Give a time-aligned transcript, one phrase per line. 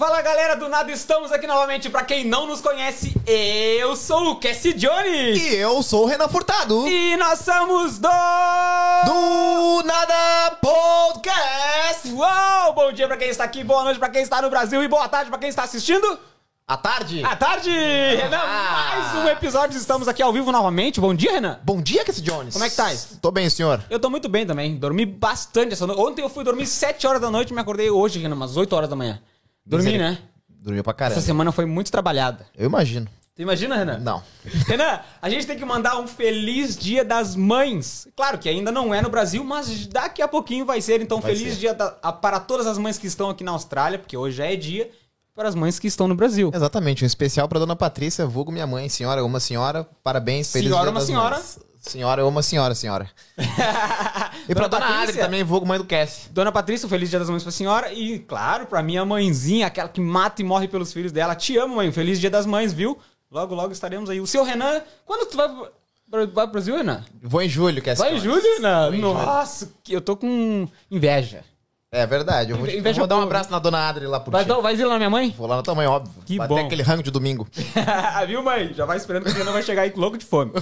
[0.00, 1.90] Fala galera do nada, estamos aqui novamente.
[1.90, 5.38] Pra quem não nos conhece, eu sou o Cassie Jones.
[5.38, 6.88] E eu sou o Renan Furtado.
[6.88, 8.08] E nós somos do.
[8.08, 12.10] Do Nada Podcast.
[12.14, 12.72] Uau!
[12.72, 15.06] Bom dia pra quem está aqui, boa noite pra quem está no Brasil e boa
[15.06, 16.18] tarde pra quem está assistindo.
[16.66, 17.22] À tarde.
[17.22, 17.70] À tarde!
[17.70, 19.76] Renan, mais um episódio.
[19.76, 20.98] Estamos aqui ao vivo novamente.
[20.98, 21.60] Bom dia, Renan.
[21.62, 22.54] Bom dia, Cassie Jones.
[22.54, 22.90] Como é que tá?
[23.20, 23.84] Tô bem, senhor.
[23.90, 24.76] Eu tô muito bem também.
[24.76, 26.00] Dormi bastante essa noite.
[26.00, 28.74] Ontem eu fui dormir 7 horas da noite e me acordei hoje, Renan, umas 8
[28.74, 29.20] horas da manhã.
[29.70, 30.18] Dormi, né?
[30.48, 31.16] Dormiu pra caramba.
[31.18, 32.46] Essa semana foi muito trabalhada.
[32.56, 33.08] Eu imagino.
[33.34, 33.98] Tu imagina, Renan?
[33.98, 34.22] Não.
[34.66, 38.06] Renan, a gente tem que mandar um feliz dia das mães.
[38.14, 41.00] Claro que ainda não é no Brasil, mas daqui a pouquinho vai ser.
[41.00, 41.60] Então, Vai feliz ser.
[41.60, 44.46] dia da- a- para todas as mães que estão aqui na Austrália, porque hoje já
[44.46, 44.90] é dia,
[45.34, 46.50] para as mães que estão no Brasil.
[46.54, 47.02] Exatamente.
[47.04, 48.88] Um especial pra dona Patrícia, vulgo minha mãe.
[48.90, 49.86] Senhora, uma senhora.
[50.02, 50.52] Parabéns.
[50.52, 51.36] Feliz Senhora, dia das senhora.
[51.36, 51.44] mães.
[51.46, 53.10] Senhora, uma senhora, senhora.
[54.48, 56.28] E pra dona Adri Patrícia, também, vulgo mãe do Cassie.
[56.30, 57.92] Dona Patrícia, um feliz dia das mães pra senhora.
[57.92, 61.36] E, claro, pra minha mãezinha, aquela que mata e morre pelos filhos dela.
[61.36, 61.92] Te amo, mãe.
[61.92, 62.98] Feliz dia das mães, viu?
[63.30, 64.20] Logo, logo estaremos aí.
[64.20, 65.70] O seu Renan, quando tu vai, pro-
[66.10, 67.04] vai pro Brasil, Renan?
[67.22, 68.04] Vou em julho, Cassie.
[68.04, 68.90] Vai em julho, Renan?
[68.90, 69.14] Vou.
[69.14, 71.44] Nossa, que- eu tô com inveja.
[71.92, 72.50] É verdade.
[72.52, 74.52] Eu vou, Inveja vou dar um abraço na dona Adri lá por Vai, ti.
[74.62, 75.34] vai ir lá na minha mãe?
[75.36, 76.22] Vou lá na tua mãe, óbvio.
[76.24, 76.66] Que Bater bom.
[76.66, 77.46] aquele rango de domingo.
[78.26, 78.72] Viu, mãe?
[78.74, 80.52] Já vai esperando que o Renan vai chegar aí louco de fome.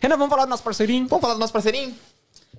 [0.00, 1.08] Renan, vamos falar do nosso parceirinho?
[1.08, 1.94] Vamos falar do nosso parceirinho?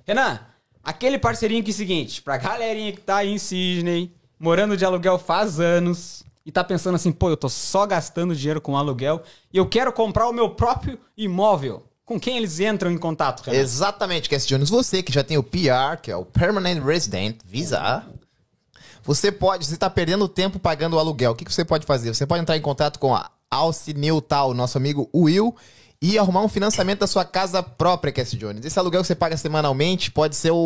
[0.06, 0.40] Renan,
[0.82, 4.84] aquele parceirinho que é o seguinte, pra galerinha que tá aí em Sydney, morando de
[4.84, 9.22] aluguel faz anos, e tá pensando assim, pô, eu tô só gastando dinheiro com aluguel,
[9.52, 11.84] e eu quero comprar o meu próprio imóvel.
[12.04, 13.56] Com quem eles entram em contato, Renan?
[13.56, 14.68] Exatamente, Cassie Jones.
[14.68, 18.04] Você que já tem o PR, que é o Permanent Resident Visa,
[19.04, 21.30] você pode, você está perdendo tempo pagando o aluguel.
[21.30, 22.12] O que, que você pode fazer?
[22.12, 25.54] Você pode entrar em contato com a Alci Newtal, nosso amigo Will,
[26.02, 28.64] e arrumar um financiamento da sua casa própria, Cassie Jones.
[28.64, 30.56] Esse aluguel que você paga semanalmente pode ser o,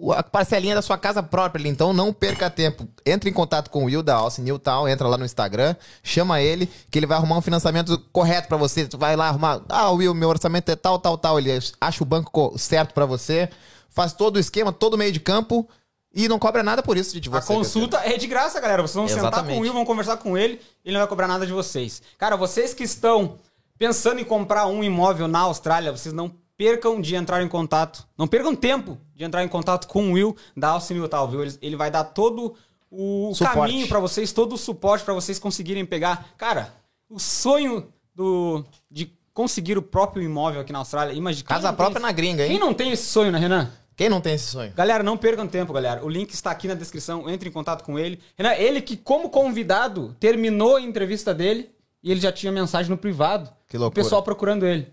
[0.00, 1.68] o- a parcelinha da sua casa própria, ali.
[1.68, 2.88] então não perca tempo.
[3.06, 6.68] Entre em contato com o Will da Alci Newtal, entra lá no Instagram, chama ele,
[6.90, 8.86] que ele vai arrumar um financiamento correto pra você.
[8.86, 11.38] Tu vai lá arrumar, ah, Will, meu orçamento é tal, tal, tal.
[11.38, 11.50] Ele
[11.80, 13.48] acha o banco co- certo pra você,
[13.88, 15.68] faz todo o esquema, todo o meio de campo.
[16.14, 17.52] E não cobra nada por isso de A você.
[17.52, 18.82] consulta é de graça, galera.
[18.82, 19.58] Vocês vão sentar com Exatamente.
[19.58, 22.02] o Will, vão conversar com ele, ele não vai cobrar nada de vocês.
[22.16, 23.36] Cara, vocês que estão
[23.78, 28.26] pensando em comprar um imóvel na Austrália, vocês não percam de entrar em contato, não
[28.26, 31.42] percam tempo de entrar em contato com o Will da Alcine Tal, viu?
[31.42, 32.54] Ele, ele vai dar todo
[32.90, 33.54] o Suporte.
[33.60, 36.30] caminho pra vocês, todo o suporte pra vocês conseguirem pegar.
[36.36, 36.72] Cara,
[37.08, 41.46] o sonho do de conseguir o próprio imóvel aqui na Austrália, imagina.
[41.48, 42.50] Casa própria tem- na gringa, hein?
[42.50, 43.70] Quem não tem esse sonho, né, Renan?
[43.94, 44.72] Quem não tem esse sonho?
[44.74, 46.04] Galera, não percam tempo, galera.
[46.04, 47.28] O link está aqui na descrição.
[47.30, 48.20] Entre em contato com ele.
[48.36, 51.70] Renan, ele que, como convidado, terminou a entrevista dele
[52.02, 53.50] e ele já tinha mensagem no privado.
[53.68, 54.00] Que loucura.
[54.00, 54.92] O pessoal procurando ele.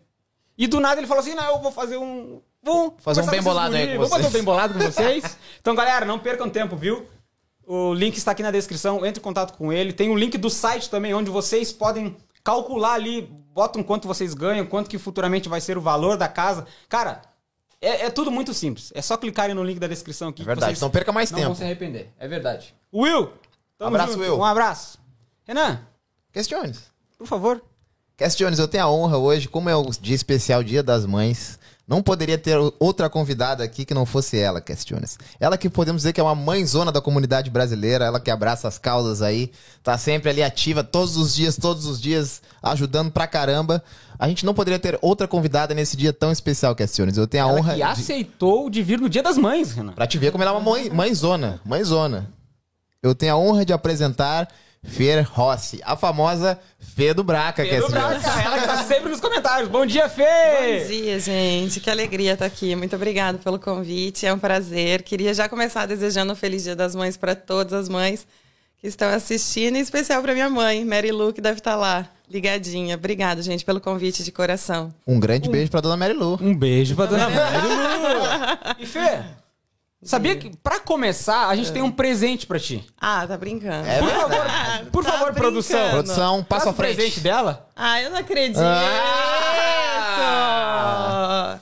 [0.58, 2.42] E do nada ele falou assim: não, eu vou fazer um.
[2.64, 5.38] Vou Fazer um bem bolado aí com Vou fazer um vocês." bem bolado com vocês.
[5.62, 7.06] então, galera, não percam tempo, viu?
[7.64, 9.06] O link está aqui na descrição.
[9.06, 9.94] Entre em contato com ele.
[9.94, 13.22] Tem o link do site também, onde vocês podem calcular ali.
[13.54, 16.66] Botam quanto vocês ganham, quanto que futuramente vai ser o valor da casa.
[16.90, 17.22] Cara.
[17.82, 18.92] É, é tudo muito simples.
[18.96, 20.42] É só clicarem no link da descrição aqui.
[20.42, 21.50] É verdade, vocês não perca mais não tempo.
[21.50, 22.12] vão se arrepender.
[22.18, 22.74] É verdade.
[22.92, 23.32] Will!
[23.80, 24.24] Abraço, junto.
[24.24, 24.38] Will.
[24.40, 24.98] Um abraço.
[25.46, 25.86] Renan,
[26.44, 26.95] Jones.
[27.26, 27.62] Por favor.
[28.18, 31.60] Cassie Jones, eu tenho a honra hoje, como é o dia especial, Dia das Mães,
[31.88, 35.20] não poderia ter outra convidada aqui que não fosse ela, Jones.
[35.40, 38.78] Ela que podemos dizer que é uma mãezona da comunidade brasileira, ela que abraça as
[38.78, 39.52] causas aí,
[39.84, 43.84] tá sempre ali ativa todos os dias, todos os dias, ajudando pra caramba.
[44.18, 47.18] A gente não poderia ter outra convidada nesse dia tão especial, Jones.
[47.18, 47.84] Eu tenho a Ela honra que de...
[47.84, 49.92] aceitou de vir no Dia das Mães, Renan.
[49.92, 52.30] Pra te ver como ela é uma mãe, mãezona, mãezona.
[53.04, 54.48] Eu tenho a honra de apresentar
[54.88, 58.22] Fer Rossi, a famosa Fê do Braca, Pedro Cassie Jones.
[58.24, 59.70] Braca, ela que tá sempre nos comentários.
[59.70, 60.86] Bom dia, Bom Fê!
[60.88, 61.80] dia, gente.
[61.80, 62.76] Que alegria estar aqui.
[62.76, 64.26] Muito obrigada pelo convite.
[64.26, 65.04] É um prazer.
[65.04, 68.26] Queria já começar desejando um feliz Dia das Mães para todas as mães
[68.80, 72.96] que estão assistindo, em especial para minha mãe, Mary Lu, que deve estar lá, ligadinha.
[72.96, 74.94] Obrigada, gente, pelo convite de coração.
[75.08, 76.38] Um grande beijo pra dona Mary Lu.
[76.42, 78.76] Um beijo pra dona Mary.
[78.80, 79.24] E Fê,
[80.06, 82.86] sabia que pra começar, a gente tem um presente pra ti.
[83.00, 83.88] Ah, tá brincando.
[83.88, 84.30] É Por verdade.
[84.32, 84.46] favor,
[84.92, 85.42] por Tá favor, brincando.
[85.42, 85.90] produção.
[85.92, 86.96] Produção, passa Passa à o frente.
[86.96, 87.68] presente dela.
[87.76, 88.60] Ah, eu não acredito.
[90.28, 91.60] Ah!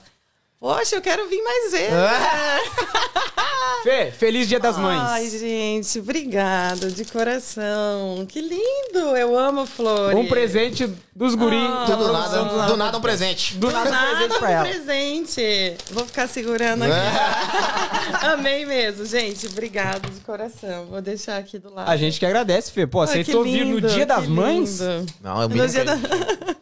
[0.59, 1.89] Poxa, eu quero vir mais vezes.
[3.83, 5.01] Fê, feliz Dia das Mães.
[5.01, 8.25] Ai, gente, obrigada, de coração.
[8.29, 10.17] Que lindo, eu amo flores.
[10.17, 11.55] Um presente dos guri.
[11.55, 13.55] Ah, Do produção nada, do nada um presente.
[13.57, 14.65] Do nada, um Nada presente pra um ela.
[14.65, 15.77] presente.
[15.91, 16.93] Vou ficar segurando aqui.
[18.25, 19.45] Amei mesmo, gente.
[19.47, 20.85] Obrigada de coração.
[20.87, 21.89] Vou deixar aqui do lado.
[21.89, 22.87] A gente que agradece, Fê.
[22.87, 24.79] Pô, aceitou vir no Dia das Mães.
[24.79, 25.05] lindo.
[25.21, 26.07] Não, é o No dia da- gente-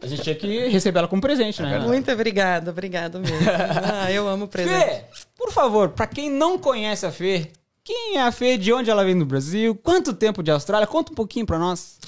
[0.02, 1.78] A gente tinha que receber ela como presente, né?
[1.78, 3.36] Muito obrigada, obrigada mesmo.
[4.02, 4.72] Ah, eu amo presente.
[4.84, 5.04] Fê,
[5.36, 7.50] por favor, pra quem não conhece a Fê,
[7.84, 8.56] Quem é a Fê?
[8.56, 9.74] De onde ela vem no Brasil?
[9.74, 10.86] Quanto tempo de Austrália?
[10.86, 11.98] Conta um pouquinho pra nós.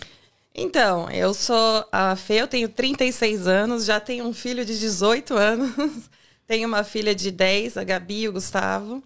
[0.54, 5.34] Então, eu sou a Fê, eu tenho 36 anos, já tenho um filho de 18
[5.36, 5.70] anos,
[6.46, 9.02] tenho uma filha de 10, a Gabi e o Gustavo.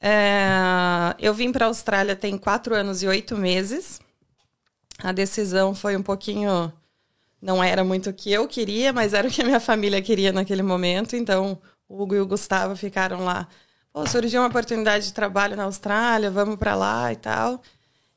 [0.00, 4.00] É, eu vim para a Austrália tem 4 anos e 8 meses.
[4.98, 6.72] A decisão foi um pouquinho.
[7.42, 10.32] Não era muito o que eu queria, mas era o que a minha família queria
[10.32, 11.16] naquele momento.
[11.16, 13.48] Então, o Hugo e o Gustavo ficaram lá.
[13.92, 17.62] Pô, surgiu uma oportunidade de trabalho na Austrália, vamos para lá e tal.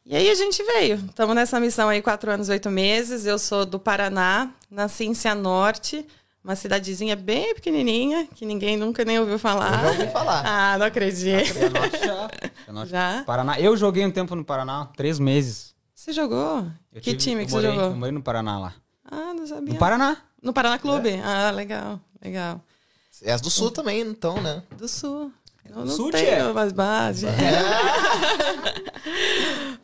[0.10, 0.96] E aí a gente veio.
[1.08, 3.28] Estamos nessa missão aí quatro anos, oito meses.
[3.28, 6.04] Eu sou do Paraná, nasci em Cianorte,
[6.44, 9.72] uma cidadezinha bem pequenininha, que ninguém nunca nem ouviu falar.
[9.84, 10.42] Eu já ouvi falar.
[10.74, 11.54] Ah, não acredito.
[11.54, 12.86] Já.
[12.86, 13.24] Já?
[13.24, 13.60] Paraná.
[13.60, 15.76] Eu joguei um tempo no Paraná, três meses.
[15.94, 16.66] Você jogou?
[16.92, 17.92] Eu que tive- time que morei, você jogou?
[17.92, 18.74] Eu morei no Paraná lá.
[19.06, 19.74] Ah, não sabia.
[19.74, 20.18] No Paraná.
[20.42, 21.10] No Paraná Clube?
[21.10, 21.22] É.
[21.24, 22.62] Ah, legal, legal.
[23.22, 24.64] É as do sul também, então, né?
[24.78, 25.32] Do Sul.
[25.76, 26.54] Não Sul, tenho tia?
[26.54, 27.26] mais base.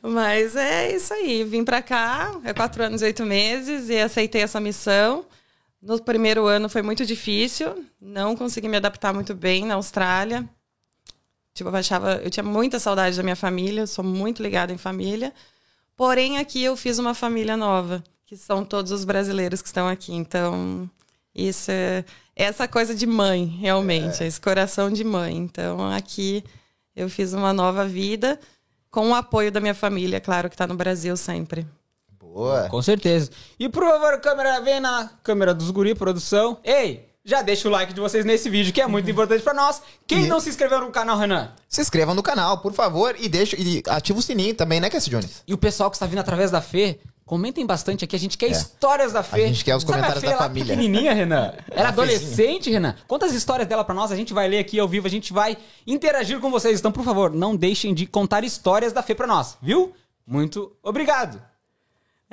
[0.01, 1.43] Mas é isso aí.
[1.43, 5.25] Vim pra cá, é quatro anos e oito meses, e aceitei essa missão.
[5.81, 10.47] No primeiro ano foi muito difícil, não consegui me adaptar muito bem na Austrália.
[11.53, 15.31] Tipo, eu achava, eu tinha muita saudade da minha família, sou muito ligada em família.
[15.95, 20.13] Porém, aqui eu fiz uma família nova, que são todos os brasileiros que estão aqui.
[20.13, 20.89] Então,
[21.33, 22.03] isso é
[22.35, 25.35] essa coisa de mãe, realmente, esse coração de mãe.
[25.37, 26.43] Então, aqui
[26.95, 28.39] eu fiz uma nova vida
[28.91, 31.65] com o apoio da minha família, claro, que está no Brasil sempre.
[32.19, 32.67] Boa.
[32.69, 33.29] Com certeza.
[33.59, 36.57] E por favor, câmera, vem na câmera dos guri, produção.
[36.63, 39.81] Ei, já deixa o like de vocês nesse vídeo, que é muito importante pra nós.
[40.05, 41.53] Quem E- não se inscreveu no canal, Renan?
[41.69, 45.09] Se inscreva no canal, por favor, e deixa e ativa o sininho também, né, Cassie
[45.09, 45.43] Jones?
[45.47, 48.16] E o pessoal que está vindo através da Fê, comentem bastante aqui.
[48.16, 49.42] A gente quer histórias da Fê.
[49.42, 49.45] É.
[49.45, 50.75] A gente quer os Sabe comentários a Fê da lá família.
[50.75, 51.54] pequenininha, Renan.
[51.72, 52.95] Era A adolescente, Renan.
[53.07, 54.12] Conta as histórias dela pra nós.
[54.12, 55.07] A gente vai ler aqui ao vivo.
[55.07, 56.80] A gente vai interagir com vocês.
[56.80, 59.94] Então, por favor, não deixem de contar histórias da Fê pra nós, viu?
[60.25, 61.42] Muito obrigado.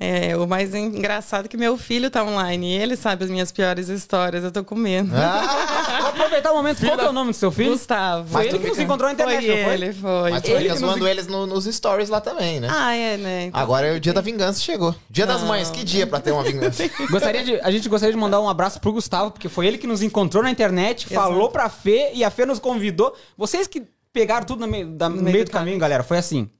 [0.05, 3.53] É, o mais engraçado é que meu filho tá online e ele sabe as minhas
[3.53, 5.13] piores histórias, eu tô com medo.
[5.15, 6.85] Ah, Vou aproveitar o momento.
[6.85, 7.71] Qual que é o nome do seu filho?
[7.71, 8.29] Gustavo.
[8.29, 10.31] Foi ele que nos encontrou na internet, foi ele, foi.
[10.33, 12.69] mas tu Ele fica que nos- zoando eles no- nos stories lá também, né?
[12.69, 13.45] Ah, é, né?
[13.45, 14.93] Então, Agora é o dia da vingança chegou.
[15.09, 15.49] Dia das Não.
[15.49, 16.83] mães, que dia pra ter uma vingança?
[17.09, 19.87] Gostaria de, a gente gostaria de mandar um abraço pro Gustavo, porque foi ele que
[19.87, 21.15] nos encontrou na internet, Exato.
[21.29, 23.15] falou pra Fê e a Fê nos convidou.
[23.39, 26.51] Vocês que pegaram tudo no meio, da- no meio do caminho, galera, foi assim.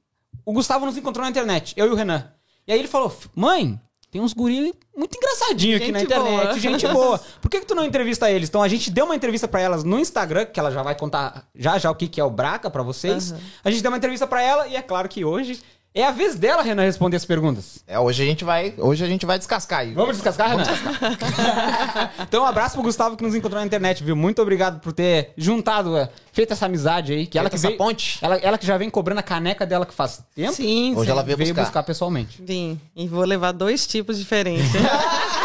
[0.45, 2.25] O Gustavo nos encontrou na internet, eu e o Renan.
[2.67, 3.79] E aí ele falou: Mãe,
[4.11, 7.19] tem uns guri muito engraçadinho aqui na internet, boa." gente boa.
[7.41, 8.47] Por que, que tu não entrevista eles?
[8.47, 11.47] Então a gente deu uma entrevista pra elas no Instagram, que ela já vai contar
[11.55, 13.31] já já o que, que é o Braca pra vocês.
[13.31, 13.41] Aham.
[13.63, 15.59] A gente deu uma entrevista pra ela e é claro que hoje
[15.95, 17.83] é a vez dela, Renan, responder as perguntas.
[17.87, 19.93] É, hoje a gente vai, hoje a gente vai descascar aí.
[19.93, 20.63] Vamos descascar, Renan?
[22.21, 24.15] então, um abraço pro Gustavo que nos encontrou na internet, viu?
[24.15, 27.27] Muito obrigado por ter juntado, é, feito essa amizade aí.
[27.27, 28.17] Que ela que essa veio, ponte.
[28.21, 30.53] Ela, ela que já vem cobrando a caneca dela que faz tempo.
[30.53, 31.11] Sim, Hoje sim.
[31.11, 31.63] ela veio veio buscar.
[31.63, 32.41] buscar pessoalmente.
[32.41, 32.79] Vim.
[32.95, 34.71] E vou levar dois tipos diferentes.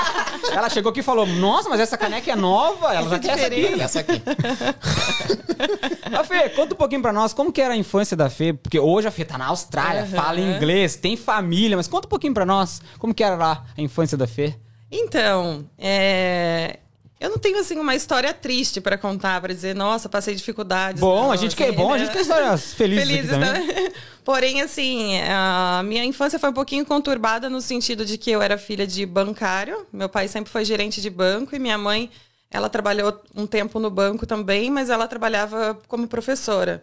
[0.52, 2.94] Ela chegou aqui e falou: Nossa, mas essa caneca é nova.
[2.94, 3.80] Ela Essa já é quer essa aqui.
[3.82, 4.22] Essa aqui.
[6.16, 8.78] A Fê, conta um pouquinho pra nós como que era a infância da Fê, porque
[8.78, 10.10] hoje a Fê tá na Austrália, Aham.
[10.22, 13.80] fala inglês, tem família, mas conta um pouquinho pra nós como que era lá a
[13.80, 14.54] infância da Fê.
[14.90, 16.78] Então, é,
[17.20, 21.00] eu não tenho assim uma história triste pra contar, pra dizer, nossa, passei dificuldades.
[21.00, 22.04] Bom, não, a gente quer, assim, bom, a né?
[22.04, 23.66] gente quer histórias felizes, Felizes também.
[23.66, 23.92] também.
[24.24, 28.56] Porém, assim, a minha infância foi um pouquinho conturbada no sentido de que eu era
[28.58, 29.86] filha de bancário.
[29.92, 32.10] Meu pai sempre foi gerente de banco e minha mãe,
[32.50, 36.82] ela trabalhou um tempo no banco também, mas ela trabalhava como professora.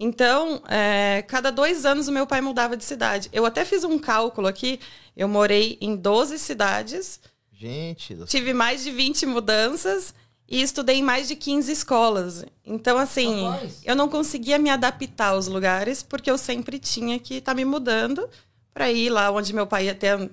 [0.00, 3.28] Então, é, cada dois anos o meu pai mudava de cidade.
[3.32, 4.78] Eu até fiz um cálculo aqui.
[5.16, 7.20] Eu morei em 12 cidades,
[7.58, 8.26] Gente, do céu.
[8.26, 10.14] tive mais de 20 mudanças
[10.48, 12.44] e estudei em mais de 15 escolas.
[12.64, 13.80] Então, assim, Rapaz.
[13.84, 18.28] eu não conseguia me adaptar aos lugares porque eu sempre tinha que estar me mudando
[18.72, 20.30] para ir lá onde meu pai ia ter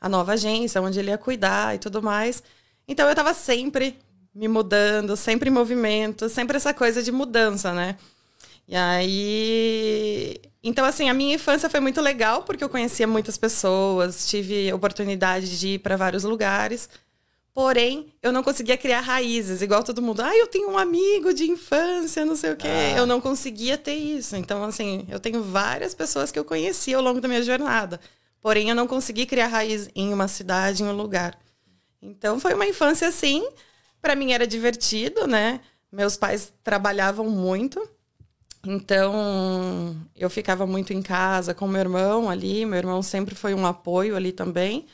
[0.00, 2.42] a nova agência, onde ele ia cuidar e tudo mais.
[2.88, 3.96] Então, eu estava sempre
[4.34, 7.96] me mudando, sempre em movimento, sempre essa coisa de mudança, né?
[8.66, 10.40] E aí.
[10.62, 15.58] Então, assim, a minha infância foi muito legal, porque eu conhecia muitas pessoas, tive oportunidade
[15.58, 16.88] de ir para vários lugares.
[17.54, 20.22] Porém, eu não conseguia criar raízes, igual todo mundo.
[20.22, 22.66] Ah, eu tenho um amigo de infância, não sei o quê.
[22.66, 22.98] Ah.
[22.98, 24.34] Eu não conseguia ter isso.
[24.34, 28.00] Então, assim, eu tenho várias pessoas que eu conheci ao longo da minha jornada.
[28.40, 31.38] Porém, eu não consegui criar raiz em uma cidade, em um lugar.
[32.02, 33.46] Então, foi uma infância assim.
[34.02, 35.60] Para mim era divertido, né?
[35.92, 37.88] Meus pais trabalhavam muito.
[38.66, 42.64] Então, eu ficava muito em casa com meu irmão ali.
[42.64, 44.86] Meu irmão sempre foi um apoio ali também.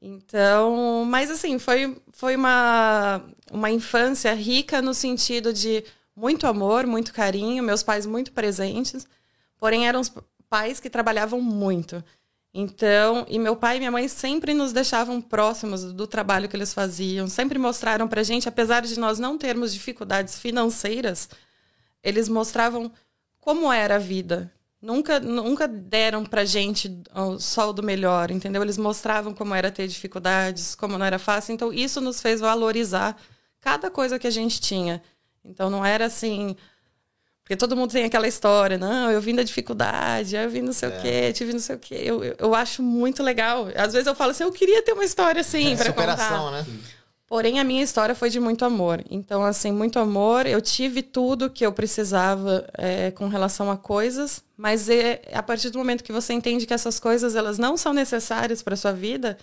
[0.00, 5.84] Então, mas assim, foi, foi uma, uma infância rica no sentido de
[6.14, 9.06] muito amor, muito carinho, meus pais muito presentes.
[9.58, 10.12] Porém, eram os
[10.48, 12.02] pais que trabalhavam muito.
[12.58, 16.72] Então, e meu pai e minha mãe sempre nos deixavam próximos do trabalho que eles
[16.72, 21.28] faziam, sempre mostraram pra gente, apesar de nós não termos dificuldades financeiras,
[22.06, 22.92] eles mostravam
[23.40, 24.52] como era a vida.
[24.80, 28.62] Nunca, nunca deram pra gente o sol do melhor, entendeu?
[28.62, 31.52] Eles mostravam como era ter dificuldades, como não era fácil.
[31.52, 33.16] Então, isso nos fez valorizar
[33.60, 35.02] cada coisa que a gente tinha.
[35.44, 36.54] Então, não era assim,
[37.42, 40.88] porque todo mundo tem aquela história, não, eu vim da dificuldade, eu vim não sei
[40.88, 40.92] é.
[40.98, 41.96] o quê, tive não sei o quê.
[42.04, 43.66] Eu, eu, eu, acho muito legal.
[43.74, 46.50] Às vezes eu falo assim, eu queria ter uma história assim é, para contar.
[46.52, 46.66] né?
[47.26, 49.04] Porém, a minha história foi de muito amor.
[49.10, 50.46] Então, assim, muito amor.
[50.46, 55.70] Eu tive tudo que eu precisava é, com relação a coisas, mas é, a partir
[55.70, 59.36] do momento que você entende que essas coisas elas não são necessárias para sua vida,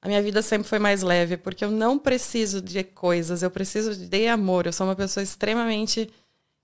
[0.00, 3.94] a minha vida sempre foi mais leve, porque eu não preciso de coisas, eu preciso
[3.94, 4.66] de amor.
[4.66, 6.10] Eu sou uma pessoa extremamente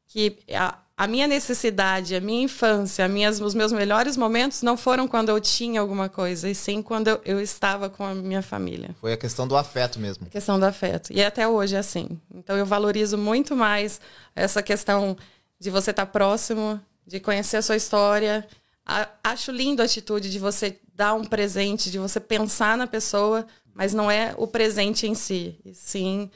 [0.07, 5.09] que a, a minha necessidade, a minha infância, minhas, os meus melhores momentos não foram
[5.09, 8.95] quando eu tinha alguma coisa, e sim quando eu, eu, estava com a minha família.
[9.01, 10.27] Foi a questão do afeto mesmo.
[10.27, 11.11] A questão do afeto.
[11.11, 12.21] E até hoje é assim.
[12.35, 13.99] Então eu valorizo muito mais
[14.37, 15.17] essa questão
[15.59, 18.47] de você estar próximo, de conhecer a sua história.
[18.85, 23.47] A, acho lindo a atitude de você dar um presente, de você pensar na pessoa,
[23.73, 26.31] mas não é o presente em si, e sim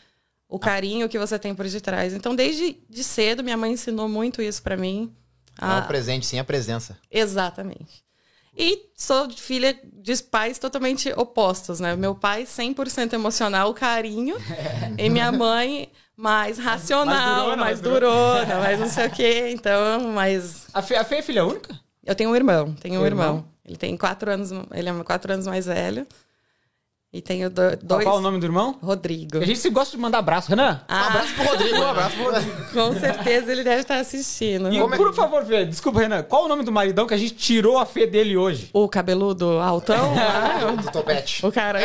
[0.55, 2.15] o carinho que você tem por detrás.
[2.15, 5.13] Então, desde de cedo, minha mãe ensinou muito isso para mim.
[5.61, 6.97] Não é o presente, sim a presença.
[7.11, 8.05] Exatamente.
[8.57, 11.97] E sou filha de pais totalmente opostos, né?
[11.97, 14.37] Meu pai 100% emocional, carinho,
[14.97, 19.49] e minha mãe mais racional, mais durona, mais, mais não sei o quê.
[19.51, 20.69] Então, mais...
[20.73, 21.77] A Fê, a Fê é filha única?
[22.07, 23.39] Eu tenho um irmão, tenho um irmão.
[23.39, 23.49] irmão.
[23.65, 26.07] Ele tem quatro anos, ele é quatro anos mais velho.
[27.15, 28.03] E tenho do, dois.
[28.03, 28.77] Qual é o nome do irmão?
[28.83, 29.39] Rodrigo.
[29.39, 30.81] A gente se gosta de mandar abraço, Renan.
[30.89, 31.03] Ah.
[31.03, 31.77] Um abraço pro Rodrigo.
[31.77, 32.51] um abraço pro Rodrigo.
[32.75, 34.75] Com certeza ele deve estar assistindo.
[34.75, 36.25] E, por favor, Fê, desculpa, Renan.
[36.25, 38.69] Qual o nome do maridão que a gente tirou a Fê dele hoje?
[38.73, 40.13] O cabeludo altão?
[40.19, 41.47] ah, do topete.
[41.47, 41.79] O cara.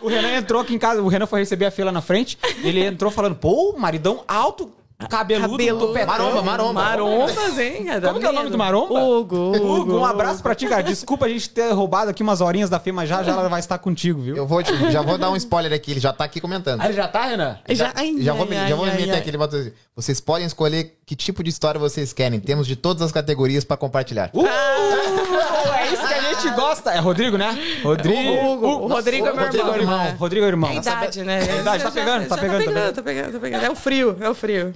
[0.00, 2.38] o Renan entrou aqui em casa, o Renan foi receber a Fê lá na frente.
[2.62, 4.72] Ele entrou falando, pô, maridão alto.
[5.06, 6.72] Cabeludo, Cabeludo Maromba, maromba.
[6.72, 7.88] Marombas, hein?
[7.88, 9.00] É Como que é o nome do maromba?
[9.00, 9.56] Hugo.
[9.56, 10.82] Hugo, um abraço pra ti, cara.
[10.82, 13.60] Desculpa a gente ter roubado aqui umas horinhas da Fê, mas já, já ela vai
[13.60, 14.36] estar contigo, viu?
[14.36, 16.80] Eu vou, já vou dar um spoiler aqui, ele já tá aqui comentando.
[16.80, 17.58] Ah, ele já tá, Renan?
[17.68, 19.72] Já, já, ai, já vou, ai, já vou ai, me meter aqui, ele botou assim,
[19.94, 22.38] vocês podem escolher que tipo de história vocês querem.
[22.38, 24.30] Temos de todas as categorias pra compartilhar.
[24.34, 24.44] Uh,
[25.74, 26.90] é isso que a gente gosta.
[26.90, 27.58] É Rodrigo, né?
[27.82, 28.34] Rodrigo.
[28.44, 30.02] Hugo, o Rodrigo é meu Rodrigo irmão.
[30.02, 30.16] irmão.
[30.18, 30.70] Rodrigo é irmão.
[30.70, 31.48] É idade, né?
[31.48, 32.94] É idade, tá pegando, tá pegando, tá pegando.
[32.94, 33.64] Tá pegando, tá pegando.
[33.64, 34.74] É o frio, é o frio.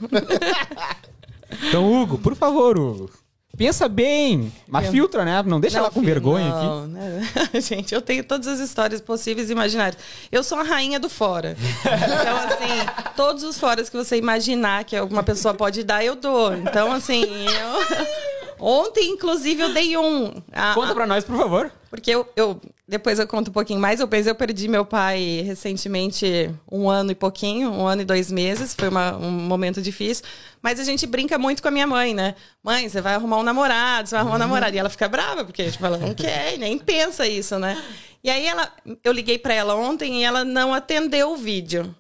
[1.69, 3.11] Então, Hugo, por favor, Hugo.
[3.57, 5.43] Pensa bem, mas filtra, né?
[5.43, 6.89] Não deixa não, ela com vergonha não, aqui.
[6.89, 7.29] Né?
[7.61, 10.01] Gente, eu tenho todas as histórias possíveis e imaginárias.
[10.31, 11.55] Eu sou a rainha do fora.
[11.83, 16.55] Então, assim, todos os foras que você imaginar que alguma pessoa pode dar, eu dou.
[16.55, 18.42] Então, assim, eu.
[18.65, 20.33] Ontem, inclusive, eu dei um.
[20.53, 21.73] A, Conta pra nós, por favor.
[21.91, 23.99] Porque eu, eu, Depois eu conto um pouquinho mais.
[23.99, 28.31] Eu pensei, eu perdi meu pai recentemente um ano e pouquinho, um ano e dois
[28.31, 28.73] meses.
[28.73, 30.25] Foi uma, um momento difícil.
[30.63, 32.37] Mas a gente brinca muito com a minha mãe, né?
[32.63, 34.77] Mãe, você vai arrumar um namorado, você vai arrumar um namorado.
[34.77, 37.83] E ela fica brava, porque tipo, ela não quer, nem pensa isso, né?
[38.23, 41.93] E aí ela, eu liguei para ela ontem e ela não atendeu o vídeo.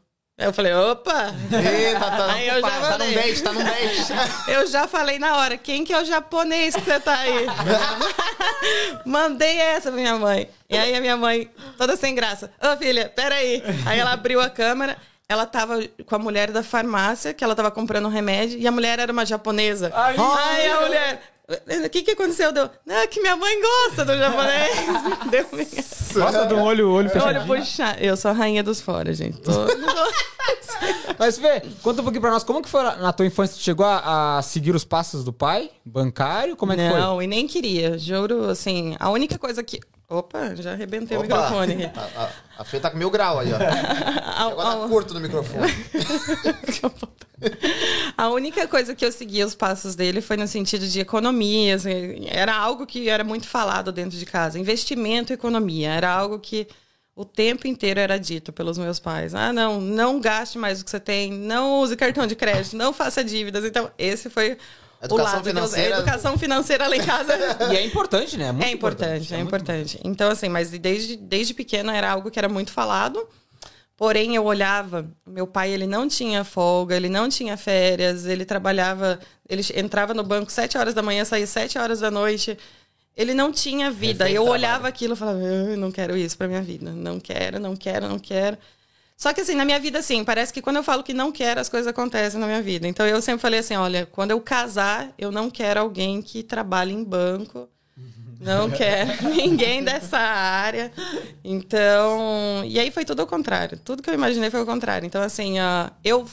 [0.42, 1.32] Eu falei, opa!
[1.52, 4.12] Eita, tá, aí eu já tá num date, tá num date.
[4.48, 7.46] Eu já falei na hora, quem que é o japonês que você tá aí?
[9.06, 10.48] Mandei essa pra minha mãe.
[10.68, 13.62] E aí a minha mãe, toda sem graça, ô oh, filha, peraí.
[13.86, 14.96] Aí ela abriu a câmera,
[15.28, 18.72] ela tava com a mulher da farmácia, que ela tava comprando um remédio, e a
[18.72, 19.92] mulher era uma japonesa.
[19.94, 22.52] Ai, aí a mulher, o que, que aconteceu?
[22.52, 24.76] Deu, não, que minha mãe gosta do japonês.
[25.30, 25.46] Deu
[26.14, 27.36] Gosta do olho, olho fechado.
[27.36, 28.00] Olho puxado.
[28.00, 29.40] Eu sou a rainha dos fora, gente.
[29.42, 29.52] Tô...
[31.18, 32.44] Mas, Fê, conta um pouquinho pra nós.
[32.44, 33.56] Como que foi na tua infância?
[33.56, 35.70] Tu chegou a, a seguir os passos do pai?
[35.84, 36.56] Bancário?
[36.56, 37.00] Como é que não, foi?
[37.00, 37.98] Não, e nem queria.
[37.98, 39.80] Juro, assim, a única coisa que...
[40.12, 41.84] Opa, já arrebentei Opa, o microfone.
[41.96, 43.56] A, a, a Fê tá com mil grau aí, ó.
[44.46, 45.72] Agora tá curto no microfone.
[48.16, 51.76] a única coisa que eu segui os passos dele foi no sentido de economia.
[51.76, 54.58] Assim, era algo que era muito falado dentro de casa.
[54.58, 55.90] Investimento e economia.
[55.90, 56.68] Era algo que
[57.16, 59.34] o tempo inteiro era dito pelos meus pais.
[59.34, 62.92] Ah, não, não gaste mais do que você tem, não use cartão de crédito, não
[62.92, 63.64] faça dívidas.
[63.64, 64.58] Então, esse foi
[65.02, 65.96] Educação lado financeira.
[65.96, 67.32] educação financeira lá em casa.
[67.72, 68.46] e é importante, né?
[68.46, 70.00] É, muito é importante, importante, é, é importante.
[70.04, 73.26] Então, assim, mas desde, desde pequena era algo que era muito falado.
[73.96, 79.20] Porém, eu olhava, meu pai, ele não tinha folga, ele não tinha férias, ele trabalhava,
[79.48, 82.58] ele entrava no banco sete horas da manhã, saía sete horas da noite.
[83.16, 84.30] Ele não tinha vida.
[84.30, 86.90] Eu olhava aquilo e falava, eu não quero isso para minha vida.
[86.90, 88.56] Não quero, não quero, não quero.
[89.22, 91.60] Só que assim, na minha vida, assim, parece que quando eu falo que não quero,
[91.60, 92.88] as coisas acontecem na minha vida.
[92.88, 96.92] Então eu sempre falei assim: olha, quando eu casar, eu não quero alguém que trabalhe
[96.92, 97.68] em banco.
[98.40, 100.90] Não quero ninguém dessa área.
[101.44, 102.64] Então.
[102.66, 103.78] E aí foi tudo ao contrário.
[103.84, 105.06] Tudo que eu imaginei foi ao contrário.
[105.06, 105.54] Então, assim,
[106.02, 106.26] eu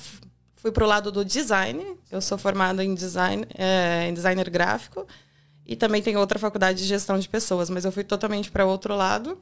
[0.55, 1.95] fui pro lado do design.
[2.11, 5.05] Eu sou formada em design, é, em designer gráfico.
[5.63, 8.95] E também tenho outra faculdade de gestão de pessoas, mas eu fui totalmente para outro
[8.95, 9.37] lado.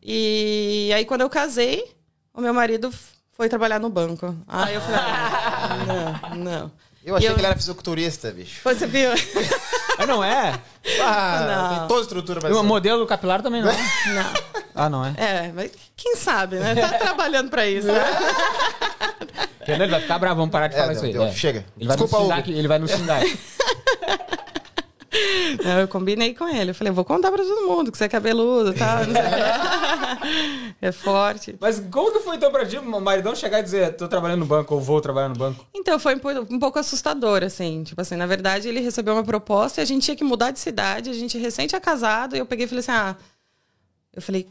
[0.00, 1.96] E aí, quando eu casei,
[2.36, 2.92] o meu marido
[3.36, 4.34] foi trabalhar no banco.
[4.46, 6.72] Aí eu falei, ah, não, não.
[7.04, 7.34] Eu achei eu...
[7.34, 8.60] que ele era fisiculturista, bicho.
[8.64, 9.10] Você viu?
[9.98, 10.60] Ah, não é?
[11.00, 11.78] Ah, Não.
[11.78, 13.72] tem toda a estrutura pra O modelo capilar também não.
[13.72, 14.32] Não.
[14.74, 15.14] Ah, não é?
[15.16, 16.74] É, mas quem sabe, né?
[16.74, 18.04] Tá trabalhando para isso, né?
[19.66, 21.12] Ele vai ficar bravo, vamos parar de É, falar deu, isso aí.
[21.12, 21.22] deu.
[21.24, 21.32] é.
[21.32, 21.64] Chega.
[21.78, 23.22] Ele vai, Desculpa, nos xingar, ele vai nos xingar.
[25.80, 26.70] Eu combinei com ele.
[26.70, 29.00] Eu falei, vou contar pra todo mundo que você é cabeludo, tá?
[30.80, 31.56] É forte.
[31.60, 34.46] Mas como que foi então pra ti, o maridão chegar e dizer, tô trabalhando no
[34.46, 35.64] banco ou vou trabalhar no banco?
[35.74, 37.82] Então, foi um po- pouco assustador, assim.
[37.84, 40.58] Tipo assim, na verdade, ele recebeu uma proposta e a gente tinha que mudar de
[40.58, 41.08] cidade.
[41.10, 42.34] A gente recém tinha casado.
[42.36, 43.16] E eu peguei e falei assim, ah...
[44.14, 44.46] Eu falei,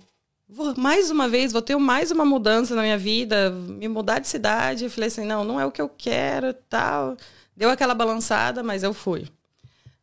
[0.48, 3.50] vou, mais uma vez, vou ter mais uma mudança na minha vida.
[3.52, 4.86] Me mudar de cidade.
[4.86, 7.18] Eu falei assim, não, não é o que eu quero, tal.
[7.56, 9.28] Deu aquela balançada, mas eu fui.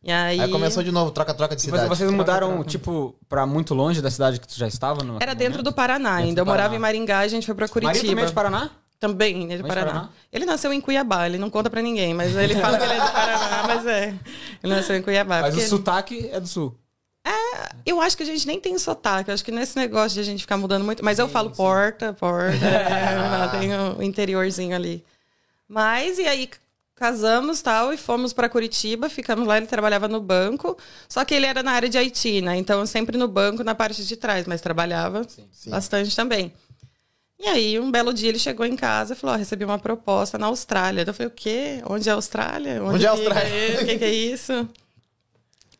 [0.02, 0.40] E aí...
[0.40, 1.88] Aí começou de novo, troca-troca de Mas cidade.
[1.88, 5.04] vocês mudaram, tipo, pra muito longe da cidade que tu já estava?
[5.04, 6.40] No Era dentro do Paraná Dentro ainda.
[6.40, 6.76] Eu do morava Paraná.
[6.76, 8.08] em Maringá, a gente foi pra Maria Curitiba.
[8.10, 8.70] também é de Paraná?
[8.98, 9.92] Também, ele é de Mas Paraná.
[9.92, 10.10] Paraná?
[10.32, 13.00] Ele nasceu em Cuiabá, ele não conta pra ninguém, mas ele fala que ele é
[13.00, 14.14] de Paraná, mas é.
[14.62, 15.40] Ele nasceu em Cuiabá.
[15.40, 16.76] Mas o sotaque é do sul.
[17.84, 20.22] Eu acho que a gente nem tem sotaque, eu acho que nesse negócio de a
[20.24, 21.04] gente ficar mudando muito.
[21.04, 25.04] Mas eu falo porta, porta, é, não, tem o interiorzinho ali.
[25.68, 26.48] Mas, e aí
[27.02, 30.78] casamos tal, e fomos pra Curitiba, ficamos lá, ele trabalhava no banco,
[31.08, 32.56] só que ele era na área de Haiti, né?
[32.56, 35.70] Então sempre no banco, na parte de trás, mas trabalhava Sim.
[35.70, 36.52] bastante também.
[37.40, 40.38] E aí, um belo dia ele chegou em casa e falou: ó, recebi uma proposta
[40.38, 41.02] na Austrália.
[41.04, 41.82] Eu falei, o quê?
[41.90, 42.80] Onde é a Austrália?
[42.84, 43.48] Onde é a Austrália?
[43.48, 44.68] é- O que, que é isso?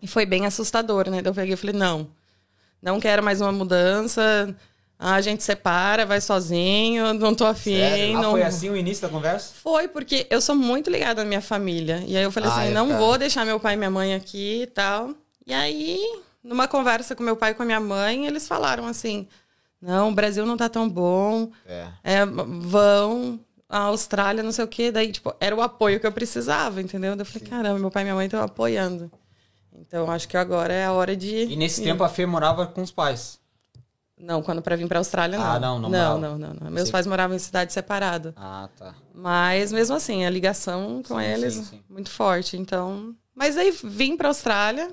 [0.03, 1.23] E foi bem assustador, né?
[1.25, 2.09] Eu peguei e falei, não,
[2.83, 4.53] não quero mais uma mudança.
[5.05, 7.77] Ah, a gente separa, vai sozinho, não tô afim.
[7.77, 8.19] Sério?
[8.19, 8.31] Ah, não...
[8.31, 9.53] foi assim o início da conversa?
[9.61, 12.05] Foi, porque eu sou muito ligada à minha família.
[12.07, 13.01] E aí eu falei Ah, assim, é, não cara.
[13.01, 15.11] vou deixar meu pai e minha mãe aqui e tal.
[15.45, 15.99] E aí,
[16.45, 19.27] numa conversa com meu pai e com a minha mãe, eles falaram assim:
[19.81, 21.51] não, o Brasil não tá tão bom.
[21.67, 21.87] É.
[22.05, 24.93] É, vão, a Austrália, não sei o quê.
[24.93, 27.17] Daí, tipo, era o apoio que eu precisava, entendeu?
[27.17, 29.11] Daí eu falei, caramba, meu pai e minha mãe estão apoiando.
[29.75, 31.45] Então, acho que agora é a hora de.
[31.47, 33.42] E nesse tempo a Fê morava com os pais.
[34.23, 35.45] Não, quando pra vir pra Austrália, não.
[35.45, 36.71] Ah, não, não Não, não, não, não.
[36.71, 36.93] Meus Sim.
[36.93, 38.33] pais moravam em cidade separada.
[38.37, 38.95] Ah, tá.
[39.13, 41.83] Mas mesmo assim, a ligação com Sim, eles sim, sim.
[41.91, 42.57] muito forte.
[42.57, 43.17] Então.
[43.35, 44.91] Mas aí vim pra Austrália.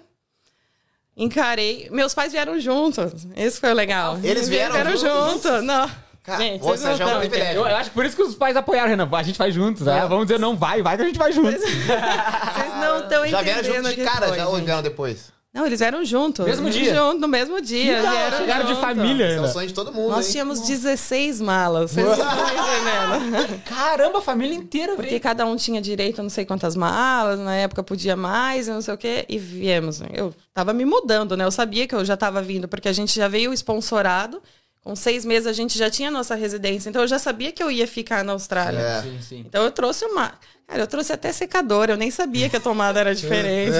[1.15, 1.89] Encarei.
[1.91, 3.27] Meus pais vieram juntos.
[3.35, 4.17] Esse foi o legal.
[4.23, 5.43] Eles vieram juntos?
[5.43, 5.61] junto.
[5.61, 5.89] Não.
[6.23, 6.63] Cara, Gente,
[6.97, 7.55] já é um privilégio.
[7.55, 9.07] Eu, eu acho que por isso que os pais apoiaram, Renan.
[9.11, 10.07] A gente vai juntos, né?
[10.07, 11.61] Vamos dizer, não, vai, vai que a gente vai juntos.
[11.61, 15.31] Vocês não estão Já vieram entendendo junto o de cara, foi, já ou vieram depois?
[15.51, 16.45] Não, eles vieram juntos.
[16.45, 16.93] Mesmo dia?
[16.93, 18.03] Junto, no mesmo dia.
[18.03, 18.81] Não, vieram chegaram de junto.
[18.81, 20.31] família Esse é o sonho de todo mundo, Nós hein?
[20.33, 21.91] tínhamos 16 malas.
[21.91, 23.62] Vocês entendendo.
[23.65, 25.21] Caramba, a família inteira Porque veio.
[25.21, 28.81] cada um tinha direito a não sei quantas malas, na época podia mais e não
[28.81, 30.01] sei o quê, e viemos.
[30.13, 31.43] Eu tava me mudando, né?
[31.45, 34.41] Eu sabia que eu já tava vindo, porque a gente já veio sponsorado.
[34.81, 37.69] Com seis meses a gente já tinha nossa residência, então eu já sabia que eu
[37.69, 38.79] ia ficar na Austrália.
[38.79, 39.01] É.
[39.01, 39.39] Sim, sim.
[39.45, 40.31] Então eu trouxe uma.
[40.69, 43.75] Cara, eu trouxe até secador, eu nem sabia que a tomada era diferente.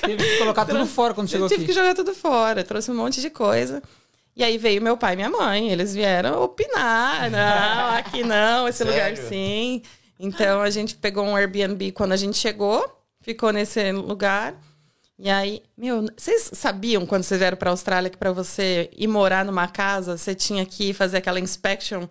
[0.00, 1.72] Teve que colocar tudo fora quando chegou eu tive aqui.
[1.72, 3.82] que jogar tudo fora, trouxe um monte de coisa.
[4.36, 7.28] E aí veio meu pai e minha mãe, eles vieram opinar.
[7.32, 8.92] Não, aqui não, esse Sério?
[8.92, 9.82] lugar sim.
[10.20, 12.88] Então a gente pegou um Airbnb quando a gente chegou,
[13.20, 14.54] ficou nesse lugar.
[15.18, 19.44] E aí, meu, vocês sabiam quando vocês vieram pra Austrália que pra você ir morar
[19.44, 22.06] numa casa, você tinha que fazer aquela inspection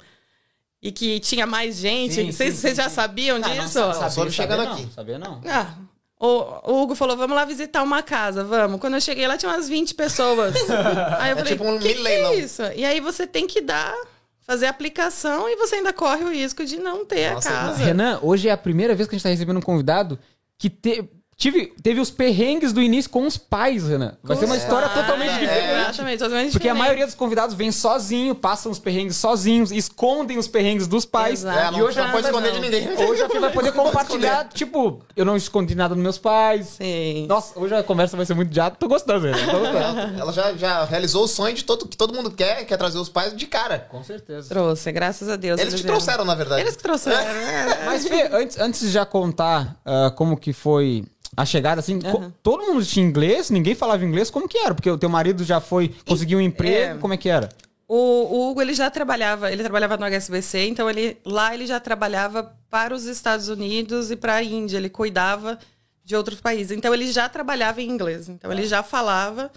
[0.88, 2.14] e que tinha mais gente?
[2.14, 3.74] Sim, Vocês sim, vocês sim, já sabiam Ah, não, disso?
[3.74, 4.84] sa- soube sabia, chegando sabia aqui.
[4.84, 5.42] Não, sabia não.
[5.46, 5.74] Ah,
[6.20, 8.80] o, o Hugo falou, vamos lá visitar uma casa, vamos.
[8.80, 10.54] Quando eu cheguei lá, tinha umas 20 pessoas.
[11.20, 12.62] Aí eu É falei, tipo um que, que leilão." é isso?
[12.76, 13.94] E aí você tem que dar,
[14.42, 17.84] fazer a aplicação e você ainda corre o risco de não ter Nossa, a casa.
[17.84, 20.18] Renan, hoje é a primeira vez que a gente tá recebendo um convidado
[20.58, 21.04] que te-
[21.38, 24.16] tive, teve os perrengues do início com os pais, Renan.
[24.24, 25.90] Vai ser uma história Ah, totalmente é, diferente.
[25.90, 30.48] Exatamente, totalmente Porque a maioria dos convidados vem sozinho, passam os perrengues sozinhos, escondem os
[30.48, 31.42] perrengues dos pais.
[31.42, 31.60] Exato.
[31.60, 32.62] É, não, e hoje não a- pode esconder não.
[32.62, 33.08] de ninguém.
[33.08, 36.18] Hoje a Fê vai poder Não pode compartilhar, tipo, eu não escondi nada dos meus
[36.18, 36.68] pais.
[36.78, 37.26] Sim.
[37.28, 38.76] Nossa, hoje a conversa vai ser muito diária.
[38.80, 39.46] Tô gostando, Renan.
[39.52, 40.20] Tô gostando.
[40.22, 42.98] Ela já, já realizou o sonho de todo, que todo mundo quer, que é trazer
[42.98, 43.80] os pais de cara.
[43.90, 44.48] Com certeza.
[44.50, 45.60] Trouxe, graças a Deus.
[45.60, 45.96] Eles te vieram.
[45.98, 46.62] trouxeram, na verdade.
[46.62, 47.18] Eles que trouxeram.
[47.20, 47.86] é.
[47.86, 51.04] Mas, Fê, antes, antes de já contar ah, como que foi
[51.36, 52.34] a chegada, assim, Aham.
[52.42, 54.74] todo mundo tinha inglês, ninguém falava inglês, como que era?
[54.74, 57.02] Porque o teu marido já foi, conseguiu um emprego, é.
[57.02, 57.50] como é que era?
[57.88, 61.80] O, o Hugo, ele já trabalhava, ele trabalhava no HSBC, então ele lá ele já
[61.80, 65.60] trabalhava para os Estados Unidos e para a Índia, ele cuidava
[66.04, 66.76] de outros países.
[66.76, 69.52] Então ele já trabalhava em inglês, então ele já falava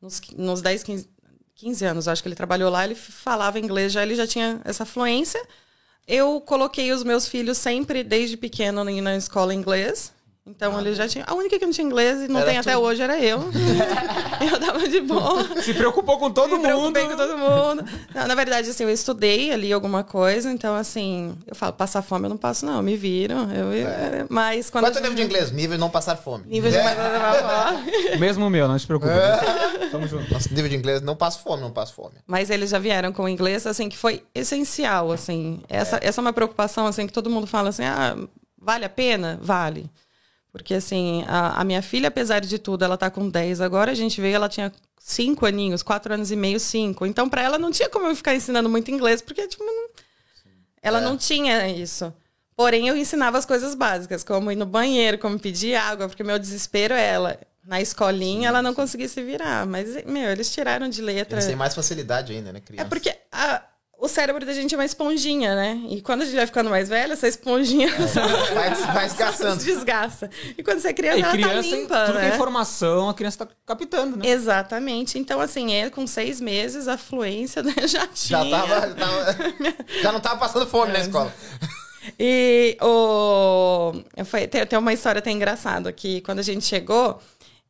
[0.00, 1.10] nos, nos 10, 15,
[1.56, 4.86] 15 anos, acho que ele trabalhou lá, ele falava inglês, já ele já tinha essa
[4.86, 5.40] fluência.
[6.06, 10.10] Eu coloquei os meus filhos sempre, desde pequeno, na escola inglês.
[10.48, 11.24] Então ah, ele já tinha.
[11.26, 13.38] A única que não tinha inglês e não tem até hoje era eu.
[14.50, 15.62] eu tava de boa.
[15.62, 16.98] Se preocupou com todo Me mundo.
[16.98, 17.84] com todo mundo.
[18.14, 22.26] Não, na verdade, assim, eu estudei ali alguma coisa, então assim, eu falo, passar fome
[22.26, 23.50] eu não passo, não, me viram.
[23.52, 24.26] Eu, é.
[24.28, 24.84] Mas quando.
[24.84, 25.02] Quanto gente...
[25.02, 25.50] nível de inglês?
[25.50, 26.44] Nível de não passar fome.
[26.46, 28.16] Nível de é.
[28.16, 29.12] Mesmo meu, não se preocupe.
[29.12, 29.88] É.
[29.90, 30.32] Tamo junto.
[30.32, 32.14] Nosso nível de inglês não passo fome, não passo fome.
[32.26, 35.60] Mas eles já vieram com o inglês, assim, que foi essencial, assim.
[35.68, 36.08] Essa, é.
[36.08, 38.16] essa é uma preocupação, assim, que todo mundo fala assim, ah,
[38.60, 39.38] vale a pena?
[39.42, 39.90] Vale.
[40.58, 43.90] Porque, assim, a, a, minha filha, apesar de tudo, ela tá com 10 agora.
[43.90, 47.06] A gente veio, ela tinha 5 aninhos, 4 anos e meio, 5.
[47.06, 49.88] Então, para ela, não tinha como eu ficar ensinando muito inglês, porque, tipo, não,
[50.82, 51.04] ela é.
[51.04, 52.12] não tinha isso.
[52.56, 56.38] Porém, eu ensinava as coisas básicas, como ir no banheiro, como pedir água, porque meu
[56.38, 57.38] desespero é ela.
[57.64, 59.66] Na escolinha, sim, ela não conseguia se virar.
[59.66, 61.36] Mas, meu, eles tiraram de letra.
[61.36, 62.86] Eles têm mais facilidade ainda, né, criança?
[62.86, 63.62] É porque a,
[64.00, 65.82] o cérebro da gente é uma esponjinha, né?
[65.88, 69.56] E quando a gente vai ficando mais velha, essa esponjinha é, vai, vai desgastando.
[69.64, 70.30] desgasta.
[70.56, 72.20] E quando você é criança, é, ela criança, tá limpa, tudo né?
[72.20, 74.28] que é informação, a criança tá captando, né?
[74.28, 75.18] Exatamente.
[75.18, 78.44] Então, assim, ele com seis meses, a fluência né, já tinha.
[78.44, 79.36] Já, tava, tava
[80.00, 80.92] já não tava passando fome é.
[80.94, 81.34] na escola.
[82.18, 83.92] E o...
[84.24, 87.20] Foi, tem, tem uma história até engraçada, que quando a gente chegou...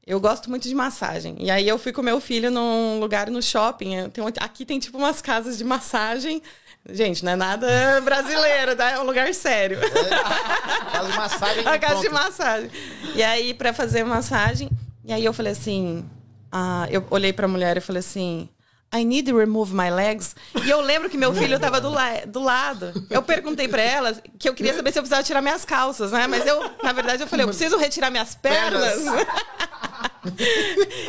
[0.09, 1.37] Eu gosto muito de massagem.
[1.39, 4.09] E aí eu fui com meu filho num lugar no shopping.
[4.09, 6.41] Tem, aqui tem tipo umas casas de massagem.
[6.89, 7.69] Gente, não é nada
[8.01, 8.93] brasileiro, tá?
[8.93, 9.79] É um lugar sério.
[9.79, 11.69] É, casa de massagem.
[11.69, 12.71] A casa de massagem.
[13.15, 14.71] E aí, para fazer massagem,
[15.05, 16.03] e aí eu falei assim.
[16.51, 18.49] Ah, eu olhei pra mulher e falei assim.
[18.91, 20.35] I need to remove my legs.
[20.65, 22.95] E eu lembro que meu filho estava do, la do lado.
[23.11, 26.27] Eu perguntei para ela que eu queria saber se eu precisava tirar minhas calças, né?
[26.27, 29.03] Mas eu, na verdade, eu falei, eu preciso retirar minhas pernas.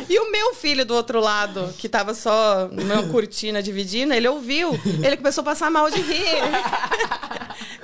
[0.08, 4.78] e o meu filho do outro lado, que estava só numa cortina dividindo, ele ouviu.
[5.02, 6.36] Ele começou a passar mal de rir.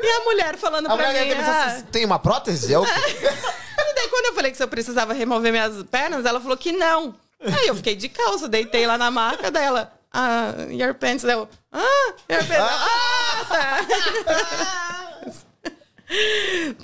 [0.03, 1.33] e a mulher falando para mim...
[1.41, 2.73] Ah, tem uma prótese?
[2.73, 6.41] É o e daí, quando eu falei que se eu precisava remover minhas pernas, ela
[6.41, 7.15] falou que não.
[7.41, 9.93] Aí eu fiquei de calça, deitei lá na maca dela.
[10.13, 11.25] Ah, your pants.
[11.25, 12.61] Eu, ah, your pants.
[12.61, 14.93] Ah, tá.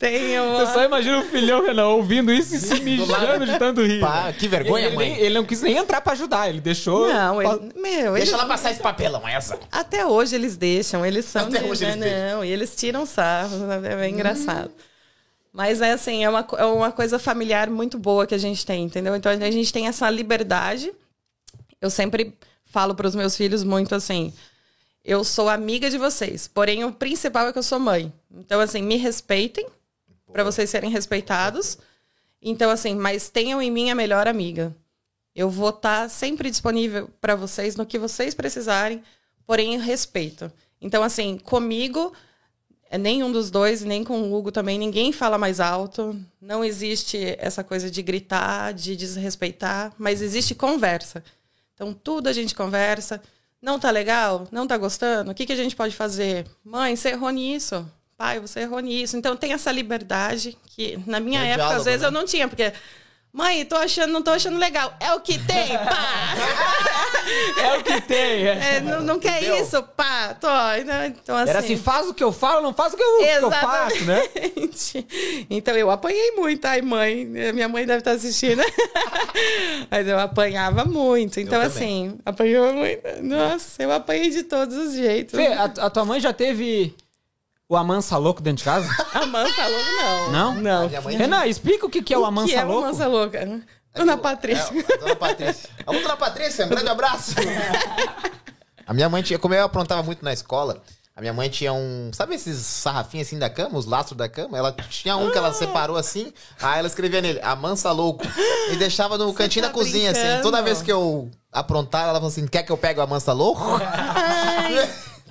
[0.00, 0.60] Tem uma...
[0.60, 4.00] Eu só imagino o filhão, Renan, ouvindo isso e se mijando de tanto rir.
[4.00, 5.12] Pá, que vergonha, ele, mãe.
[5.12, 7.06] Ele, ele, não quis nem entrar pra ajudar, ele deixou...
[7.06, 7.72] Não, ele...
[7.76, 8.32] Meu, Deixa eles...
[8.32, 9.58] ela passar esse papelão, essa.
[9.70, 11.46] Até hoje eles deixam, eles são...
[11.46, 11.70] Até de...
[11.70, 12.44] hoje eles não, deixam.
[12.44, 14.68] e eles tiram sarro, é bem engraçado.
[14.70, 14.92] Hum.
[15.52, 18.84] Mas é assim, é uma, é uma coisa familiar muito boa que a gente tem,
[18.84, 19.14] entendeu?
[19.14, 20.90] Então a gente tem essa liberdade.
[21.80, 24.32] Eu sempre falo para os meus filhos muito assim:
[25.04, 28.12] eu sou amiga de vocês, porém o principal é que eu sou mãe.
[28.30, 29.66] Então, assim, me respeitem,
[30.32, 31.78] para vocês serem respeitados.
[32.40, 34.74] Então, assim, mas tenham em mim a melhor amiga.
[35.34, 39.02] Eu vou estar tá sempre disponível para vocês no que vocês precisarem,
[39.46, 40.50] porém respeito.
[40.80, 42.12] Então, assim, comigo
[42.90, 46.14] é nenhum dos dois, nem com o Hugo também, ninguém fala mais alto.
[46.40, 51.24] Não existe essa coisa de gritar, de desrespeitar, mas existe conversa.
[51.74, 53.22] Então, tudo a gente conversa.
[53.62, 54.48] Não tá legal?
[54.50, 55.30] Não tá gostando?
[55.30, 56.46] O que, que a gente pode fazer?
[56.64, 57.88] Mãe, você errou nisso.
[58.18, 59.16] Pai, você errou nisso.
[59.16, 62.08] Então, tem essa liberdade que, na minha é época, diálogo, às vezes, né?
[62.08, 62.72] eu não tinha, porque
[63.34, 64.94] Mãe, tô achando, não tô achando legal.
[65.00, 66.34] É o que tem, pá!
[67.64, 68.46] é o que tem.
[68.46, 68.76] É.
[68.76, 69.56] É, não, não quer Deu.
[69.56, 70.34] isso, pá.
[70.34, 70.48] Tô,
[71.08, 71.50] então, assim...
[71.50, 74.04] Era assim, faz o que eu falo, não faz o que eu, que eu faço,
[74.04, 74.22] né?
[75.48, 76.62] Então eu apanhei muito.
[76.66, 78.62] Ai, mãe, minha mãe deve estar assistindo.
[79.90, 81.40] Mas eu apanhava muito.
[81.40, 83.02] Então, assim, apanhou muito.
[83.22, 85.34] Nossa, eu apanhei de todos os jeitos.
[85.34, 86.94] Fê, a, a tua mãe já teve
[87.72, 88.86] o Amansa Louco dentro de casa?
[89.14, 90.30] Amansa Louco, não.
[90.30, 90.54] Não?
[90.54, 90.88] Não.
[91.06, 92.80] Renan, explica o que, que é o, o Amansa que é Louco.
[92.80, 93.62] O Amansa Louca?
[93.94, 94.78] Dona Patrícia.
[94.78, 95.70] É, Dona Patrícia.
[95.86, 97.34] Alô, Dona Patrícia, um grande abraço.
[98.86, 100.82] a minha mãe tinha, como eu aprontava muito na escola,
[101.16, 102.10] a minha mãe tinha um.
[102.12, 104.56] Sabe esses sarrafinhos assim da cama, os laços da cama?
[104.56, 108.24] Ela tinha um que ela separou assim, aí ela escrevia nele, Amansa Louco.
[108.70, 110.32] E deixava no Você cantinho tá da cozinha, brincando?
[110.34, 110.42] assim.
[110.42, 113.62] Toda vez que eu aprontava, ela falou assim: quer que eu pegue o Amansa Louco?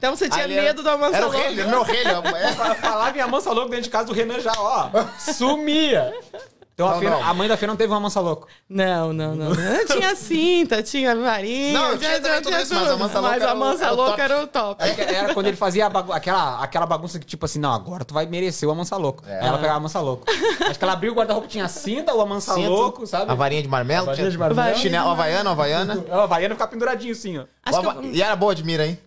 [0.02, 1.40] Então você tinha medo do Amansa era Louco.
[1.40, 2.44] Era o rei, meu rei.
[2.82, 6.12] Falava em Amansa Louco dentro de casa do Renan já, ó, sumia.
[6.82, 7.24] Então a, Não, Fê- não.
[7.30, 8.48] a mãe da Fê não teve uma mansa louca.
[8.70, 9.52] Não, não, não.
[9.88, 11.74] tinha cinta, tinha varinha.
[11.80, 13.94] Não, tinha também tudo isso, mas a mansa louca Mas era a o- mansa era
[13.94, 14.22] o louca top.
[14.22, 14.84] era o top.
[14.84, 18.04] É Era quando ele fazia a bagu- aquela, aquela bagunça que, tipo assim, não, agora
[18.04, 19.24] tu vai merecer o amansa louco.
[19.28, 19.40] É.
[19.42, 20.24] Aí ela pegava a amansa louco.
[20.68, 23.32] Acho que ela abriu o guarda-roupa, tinha a cinta, o amansa Cinto, louco, sabe?
[23.32, 24.04] A varinha de marmelo.
[24.04, 24.78] A varinha de tinha- marmelo.
[24.78, 26.06] Chinelo, havaiana, havaiana.
[26.10, 27.44] Ela vai ficar penduradinho assim, ó.
[27.64, 28.98] Acho O que hava- eu- E era boa de mira, hein?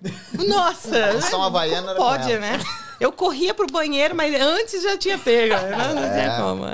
[0.49, 1.21] Nossa!
[1.23, 2.59] Só uma havaiana Pode, né?
[3.01, 5.55] Eu corria pro banheiro, mas antes já tinha pego.
[5.77, 6.13] Não, não É.
[6.23, 6.65] tinha como.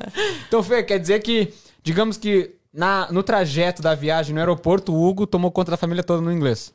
[0.46, 1.52] Então, Fê, quer dizer que,
[1.82, 6.02] digamos que na, no trajeto da viagem no aeroporto, o Hugo tomou conta da família
[6.04, 6.72] toda no inglês.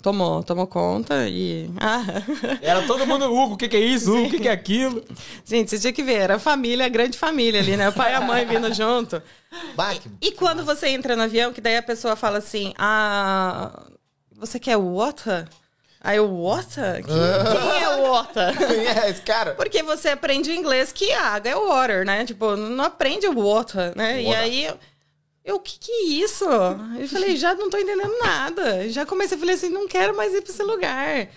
[0.00, 1.70] Tomou, tomou conta e.
[1.80, 2.02] Ah.
[2.60, 4.12] Era todo mundo, Hugo, o que, que é isso?
[4.12, 5.02] Hugo, o que, que é aquilo?
[5.44, 7.88] Gente, você tinha que ver, era família, grande família ali, né?
[7.88, 9.22] O pai e a mãe vindo junto.
[9.76, 13.84] Bah, que- E quando você entra no avião, que daí a pessoa fala assim: Ah,
[14.36, 15.46] você quer water?
[16.04, 17.02] Aí eu, water?
[17.06, 18.62] Quem, quem é water?
[18.98, 19.54] É, esse cara.
[19.54, 22.24] Porque você aprende em inglês que água é water, né?
[22.24, 24.20] Tipo, não aprende o water, né?
[24.20, 24.40] E Water.
[24.40, 24.70] aí
[25.44, 26.44] eu, o que que é isso?
[26.44, 28.88] Eu falei, já não tô entendendo nada.
[28.88, 31.28] Já comecei a falar assim, não quero mais ir pra esse lugar.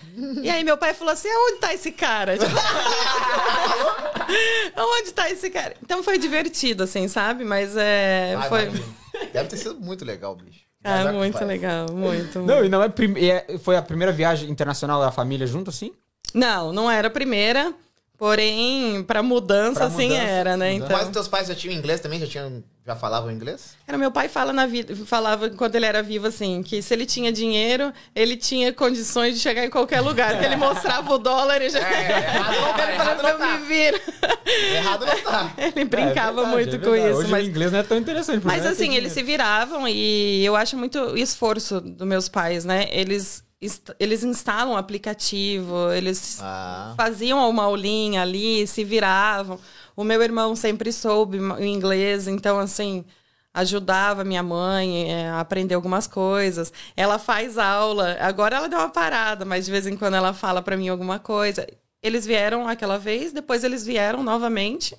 [0.42, 2.38] E aí meu pai falou assim, aonde tá esse cara?
[2.38, 2.54] Tipo,
[4.76, 5.74] aonde tá esse cara?
[5.82, 7.44] Então foi divertido, assim, sabe?
[7.44, 8.62] Mas é, Ai, foi...
[8.64, 8.96] imagina.
[9.32, 10.65] Deve ter sido muito legal, bicho.
[10.86, 12.38] Ah, muito legal, muito.
[12.40, 15.92] Não, e não é, prim- é- Foi a primeira viagem internacional da família junto, assim?
[16.34, 17.72] Não, não era a primeira,
[18.18, 20.72] porém, pra mudança, Pra assim, mudança, era, né?
[20.72, 20.92] mudança.
[20.92, 20.98] Então...
[21.04, 22.18] Mas teus pais já tinham inglês também?
[22.20, 23.76] Já, tinham, já falavam inglês?
[23.86, 27.04] Era, meu pai fala na vida, falava enquanto ele era vivo assim, que se ele
[27.06, 30.38] tinha dinheiro, ele tinha condições de chegar em qualquer lugar.
[30.38, 31.78] Que ele mostrava o dólar e já.
[31.80, 33.46] É, errado não tá, errado não tá.
[33.58, 34.00] me viro.
[34.74, 35.52] Errado não tá.
[35.58, 37.18] Ele brincava É verdade, muito é com isso.
[37.18, 38.44] Hoje mas o inglês não é tão interessante.
[38.44, 42.86] mas porque assim, eles se viravam e eu acho muito esforço dos meus pais, né?
[42.90, 43.42] Eles,
[43.98, 46.94] eles instalam um aplicativo, eles Ah.
[46.96, 49.58] faziam uma aulinha ali, se viravam.
[49.94, 53.04] O meu irmão sempre soube inglês, então assim
[53.54, 56.70] ajudava minha mãe é, a aprender algumas coisas.
[56.94, 58.16] Ela faz aula.
[58.20, 61.18] Agora ela deu uma parada, mas de vez em quando ela fala para mim alguma
[61.18, 61.66] coisa.
[62.02, 64.94] Eles vieram aquela vez, depois eles vieram novamente.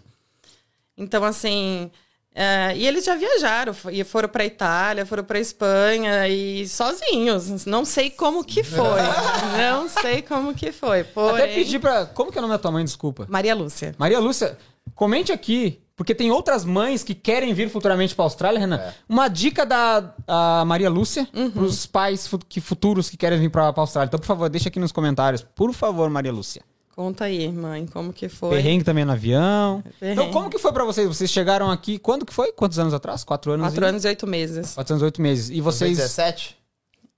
[0.97, 1.91] Então, assim.
[2.39, 7.65] É, e eles já viajaram, e foram para Itália, foram para Espanha e sozinhos.
[7.65, 9.02] Não sei como que foi.
[9.58, 11.04] não sei como que foi.
[11.04, 12.06] Porém, Até pedir pra.
[12.06, 12.84] Como que é o nome da tua mãe?
[12.86, 13.26] Desculpa.
[13.28, 13.95] Maria Lúcia.
[13.97, 14.56] Maria Lúcia,
[14.93, 18.78] comente aqui, porque tem outras mães que querem vir futuramente pra Austrália, Renan.
[18.78, 18.93] É.
[19.10, 21.50] Uma dica da a Maria Lúcia Uhum.
[21.50, 24.08] pros pais fu- que, futuros que querem vir pra, pra Austrália.
[24.08, 25.41] Então, por favor, deixa aqui nos comentários.
[25.56, 26.62] Por favor, Maria Lúcia.
[26.97, 28.55] Conta aí, mãe, como que foi?
[28.55, 29.83] Perrengue também no avião.
[29.99, 30.19] Perrengue.
[30.19, 31.07] Então, como que foi pra vocês?
[31.07, 32.51] Vocês chegaram aqui, quando que foi?
[32.51, 33.23] Quantos anos atrás?
[33.23, 33.67] Quatro anos?
[33.67, 33.88] Quatro e...
[33.88, 34.73] anos e oito meses.
[34.73, 35.51] Quatro anos, oito meses.
[35.51, 36.57] E vocês, 17?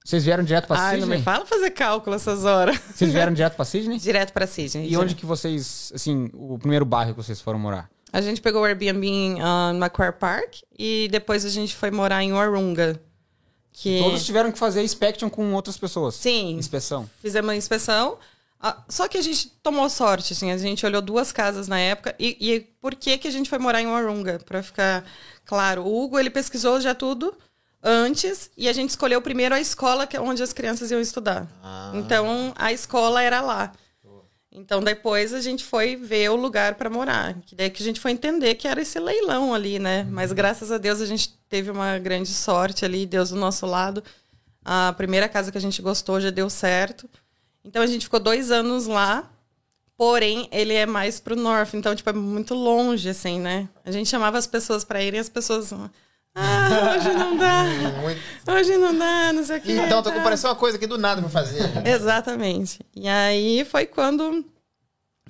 [0.04, 1.20] vocês vieram direto pra Ai, não Sydney?
[1.20, 2.78] me fala fazer cálculo essas horas.
[2.94, 3.98] Vocês vieram direto pra Sydney?
[4.04, 4.92] Direto pra Sydney.
[4.92, 7.90] E onde que vocês, assim, o primeiro bairro que vocês foram morar?
[8.12, 12.22] A gente pegou o Airbnb em ah, Macquarie Park e depois a gente foi morar
[12.22, 13.02] em Warunga.
[13.72, 16.16] Que Todos tiveram que fazer inspection com outras pessoas.
[16.16, 16.58] Sim.
[16.58, 17.10] Inspeção.
[17.22, 18.18] fizemos a inspeção.
[18.62, 22.14] Ah, só que a gente tomou sorte, assim, a gente olhou duas casas na época.
[22.20, 24.40] E, e por que que a gente foi morar em Warunga?
[24.46, 25.06] Pra ficar
[25.46, 25.84] claro.
[25.84, 27.34] O Hugo, ele pesquisou já tudo
[27.82, 31.48] antes e a gente escolheu primeiro a escola que é onde as crianças iam estudar.
[31.64, 31.94] Ah.
[31.96, 33.72] Então, a escola era lá.
[34.52, 37.36] Então, depois a gente foi ver o lugar para morar.
[37.46, 40.06] Que daí que a gente foi entender que era esse leilão ali, né?
[40.10, 44.04] Mas graças a Deus a gente teve uma grande sorte ali, Deus do nosso lado.
[44.66, 47.10] A primeira casa que a gente gostou já deu certo.
[47.70, 49.30] Então a gente ficou dois anos lá.
[49.96, 53.68] Porém, ele é mais pro norte, então, tipo, é muito longe, assim, né?
[53.86, 55.74] A gente chamava as pessoas para irem, as pessoas.
[56.34, 57.64] Ah, hoje não dá.
[58.02, 58.22] Muito.
[58.50, 59.74] Hoje não dá, não sei o quê.
[59.74, 61.62] Então, tô com parecendo uma coisa aqui do nada pra fazer.
[61.86, 62.80] Exatamente.
[62.96, 64.46] E aí foi quando,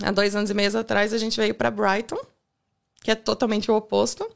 [0.03, 2.19] há dois anos e meio atrás, a gente veio para Brighton,
[3.01, 4.29] que é totalmente o oposto.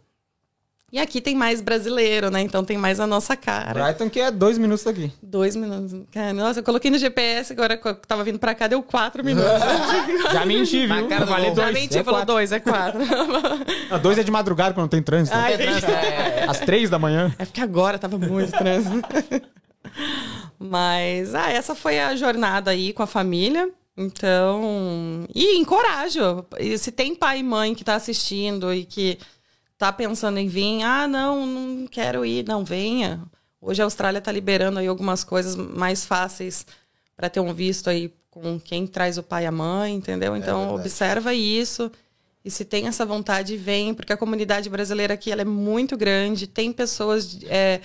[0.94, 2.40] E aqui tem mais brasileiro, né?
[2.42, 3.84] Então tem mais a nossa cara.
[3.84, 5.12] Brighton, que é dois minutos daqui.
[5.24, 5.92] Dois minutos.
[6.12, 9.24] Cara, nossa, eu coloquei no GPS, agora que eu tava vindo pra cá, deu quatro
[9.26, 9.50] minutos.
[10.32, 11.08] Já menti, viu?
[11.08, 11.56] cara Eu do falei gol.
[11.56, 11.74] Já dois.
[11.82, 12.34] menti, é falou quatro.
[12.36, 13.00] dois, é quatro.
[14.04, 15.36] Dois é de madrugada quando não tem trânsito.
[15.36, 16.46] Ai, Tem trânsito, é.
[16.48, 17.34] Às três da manhã.
[17.40, 19.02] É porque agora tava muito trânsito.
[20.60, 23.70] Mas, ah, essa foi a jornada aí com a família.
[23.98, 26.46] Então, e encorajo.
[26.78, 29.18] Se tem pai e mãe que tá assistindo e que
[29.84, 33.22] tá pensando em vir, ah, não, não quero ir, não venha.
[33.60, 36.66] Hoje a Austrália tá liberando aí algumas coisas mais fáceis
[37.18, 40.38] para ter um visto aí com quem traz o pai e a mãe, entendeu?
[40.38, 40.82] Então, verdade.
[40.82, 41.92] observa isso.
[42.46, 46.48] E se tem essa vontade, vem, porque a comunidade brasileira aqui ela é muito grande,
[46.48, 47.82] tem pessoas é,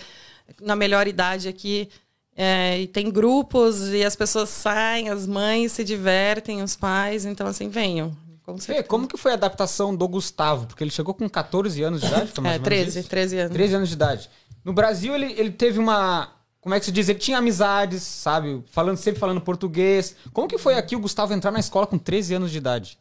[0.61, 1.89] na melhor idade aqui,
[2.37, 7.49] é, e tem grupos, e as pessoas saem, as mães se divertem, os pais, então
[7.49, 8.17] assim, venham.
[8.49, 8.89] Com Fê, certeza.
[8.89, 10.67] como que foi a adaptação do Gustavo?
[10.67, 13.09] Porque ele chegou com 14 anos de idade, foi mais É, ou menos 13, isso?
[13.09, 13.53] 13 anos.
[13.53, 14.31] 13 anos de idade.
[14.65, 16.33] No Brasil, ele, ele teve uma.
[16.59, 17.11] Como é que se diz?
[17.11, 18.65] Ele tinha amizades, sabe?
[18.71, 20.17] Falando, sempre falando português.
[20.33, 22.99] Como que foi aqui o Gustavo entrar na escola com 13 anos de idade?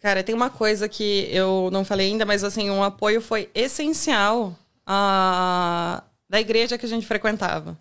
[0.00, 4.58] Cara, tem uma coisa que eu não falei ainda, mas assim, um apoio foi essencial
[4.84, 6.02] a...
[6.28, 7.78] da igreja que a gente frequentava.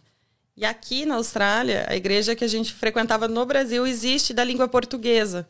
[0.56, 4.68] E aqui na Austrália, a igreja que a gente frequentava no Brasil existe da língua
[4.68, 5.48] portuguesa.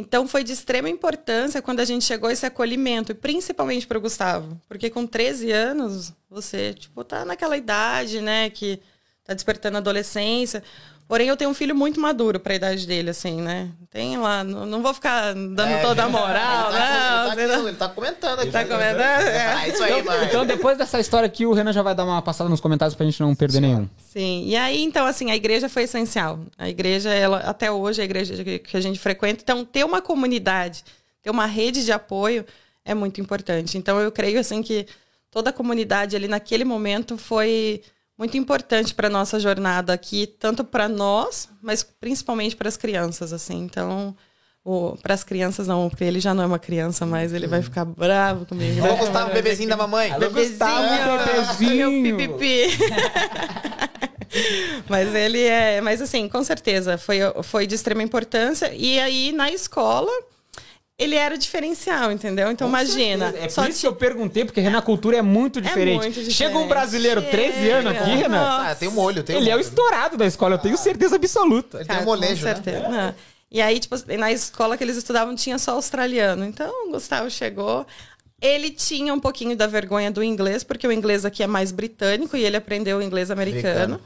[0.00, 4.00] Então foi de extrema importância quando a gente chegou esse acolhimento, e principalmente para o
[4.00, 8.80] Gustavo, porque com 13 anos você, tipo, tá naquela idade, né, que
[9.24, 10.62] tá despertando a adolescência.
[11.08, 13.70] Porém, eu tenho um filho muito maduro para a idade dele, assim, né?
[13.90, 16.78] Tem lá, não, não vou ficar dando É, toda a ele moral, tá,
[17.24, 17.32] não.
[17.40, 18.50] ele, tá ele tá comentando aqui.
[18.50, 19.00] Tá comentando?
[19.00, 19.46] É.
[19.46, 20.24] Ah, isso aí, mano.
[20.24, 23.06] Então, depois dessa história aqui, o Renan já vai dar uma passada nos comentários pra
[23.06, 23.88] gente não perder nenhum.
[23.96, 26.40] Sim, e aí, então, assim, a igreja foi essencial.
[26.58, 30.02] A igreja, ela, até hoje, a igreja que- que a gente frequenta, então, ter uma
[30.02, 30.84] comunidade,
[31.22, 32.44] ter uma rede de apoio
[32.84, 33.78] é muito importante.
[33.78, 34.86] Então, eu creio, assim, que
[35.30, 37.80] toda a comunidade ali naquele momento foi
[38.18, 43.62] muito importante para nossa jornada aqui, tanto para nós, mas principalmente para as crianças, assim.
[43.62, 44.16] Então,
[45.00, 47.84] para as crianças não, porque ele já não é uma criança, mas ele vai ficar
[47.84, 48.80] bravo comigo.
[48.80, 48.96] Ô, né?
[48.96, 50.10] Gustavo, bebezinho da mamãe.
[50.10, 50.82] Alô, Gustavo,
[51.24, 52.02] Bebezinho, bebezinho.
[52.02, 52.76] meu pipipi.
[54.88, 59.50] mas ele é, mas assim, com certeza foi, foi de extrema importância e aí na
[59.50, 60.10] escola
[60.98, 62.50] ele era diferencial, entendeu?
[62.50, 65.96] Então imagina, É por só isso que eu perguntei, porque Renan, cultura é muito diferente.
[65.98, 66.34] muito diferente.
[66.34, 68.16] Chega um brasileiro, 13 anos aqui, Chega.
[68.22, 68.42] Renan.
[68.66, 69.66] Ah, tem um molho, tem um Ele é o molho.
[69.68, 71.78] estourado da escola, eu tenho certeza absoluta.
[71.78, 72.54] Ele tem Cara, um molejo, com né?
[72.54, 72.88] certeza.
[72.88, 73.14] Não.
[73.50, 76.44] E aí, tipo, na escola que eles estudavam tinha só australiano.
[76.44, 77.86] Então, o Gustavo chegou.
[78.42, 82.36] Ele tinha um pouquinho da vergonha do inglês, porque o inglês aqui é mais britânico
[82.36, 83.94] e ele aprendeu o inglês americano.
[83.94, 84.00] Americano.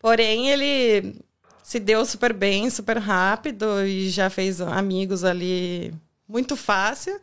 [0.00, 1.16] Porém, ele
[1.62, 5.92] se deu super bem, super rápido e já fez amigos ali
[6.28, 7.18] muito fácil.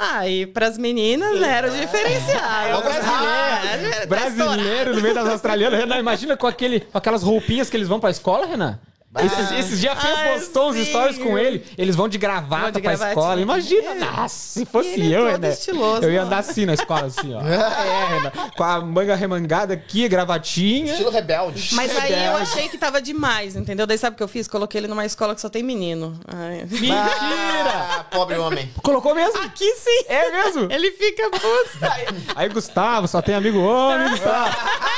[0.00, 2.66] Ah, e pras meninas né, era o diferencial.
[2.66, 3.94] É o brasileiro.
[3.96, 5.80] É, Brasileiro no meio das australianas.
[5.80, 8.78] Renan, imagina com, aquele, com aquelas roupinhas que eles vão pra escola, Renan.
[9.24, 10.84] Esses, esses dias a Fê Ai, postou uns sim.
[10.86, 11.64] stories com ele.
[11.76, 13.08] Eles vão de gravata Vão de pra gravatinha.
[13.10, 13.40] escola.
[13.40, 13.94] Imagina, É.
[13.94, 15.48] nossa, se fosse Ele é eu, todo Renan.
[15.48, 16.24] estiloso, eu ia ó.
[16.26, 17.40] andar assim na escola, assim, ó.
[17.46, 18.32] é, Renan.
[18.56, 20.92] Com a manga remangada aqui, gravatinha.
[20.92, 21.74] Estilo rebelde.
[21.74, 23.86] Mas aí eu achei que tava demais, entendeu?
[23.86, 24.46] Daí sabe o que eu fiz?
[24.48, 26.18] Coloquei ele numa escola que só tem menino.
[26.26, 26.64] Ai.
[26.70, 26.98] Mentira!
[27.98, 28.70] Ah, pobre homem.
[28.82, 29.40] Colocou mesmo?
[29.42, 30.04] Aqui sim!
[30.08, 30.68] É mesmo?
[30.70, 31.78] Ele fica puto.
[32.34, 34.56] Aí, Gustavo, só tem amigo homem, Gustavo.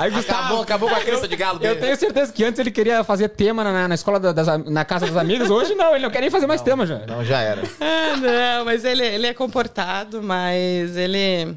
[0.00, 1.80] Aí, Gustavo, Acabou, acabou com a crença de galo Eu dele.
[1.80, 5.06] tenho certeza que antes ele queria fazer tema na, na escola da- das, na casa
[5.06, 5.50] dos amigos.
[5.50, 7.00] Hoje não, ele não quer nem fazer mais tema já.
[7.06, 7.62] Não, já era.
[7.80, 11.54] Ah, não, mas ele, ele é comportado, mas ele.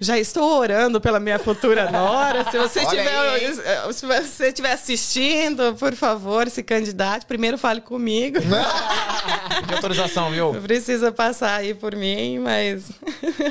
[0.00, 2.44] Já estou orando pela minha futura nora.
[2.50, 7.26] Se você estiver se você estiver assistindo, por favor, se candidate.
[7.26, 8.38] Primeiro fale comigo.
[9.66, 10.54] De autorização, viu?
[10.62, 12.90] Precisa passar aí por mim, mas.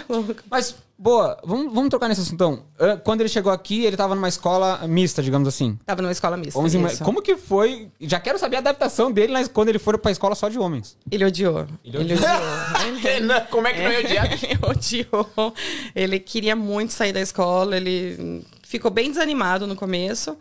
[0.08, 0.36] Louco.
[0.50, 2.64] Mas, boa, vamos, vamos trocar nesse assunto então.
[2.78, 5.80] Ah, Quando ele chegou aqui, ele tava numa escola mista, digamos assim.
[5.86, 6.60] Tava numa escola mista.
[6.60, 7.04] Homens isso.
[7.04, 7.90] Como que foi?
[8.02, 10.98] Já quero saber a adaptação dele na- quando ele for pra escola só de homens.
[11.10, 11.60] Ele odiou.
[11.84, 12.18] Ele Ele odiou.
[12.20, 13.00] odiou.
[13.02, 14.26] Renan, Como é que não ia odiar?
[14.44, 15.54] Ele odiou.
[15.96, 20.38] Ele queria muito sair da escola, ele ficou bem desanimado no começo.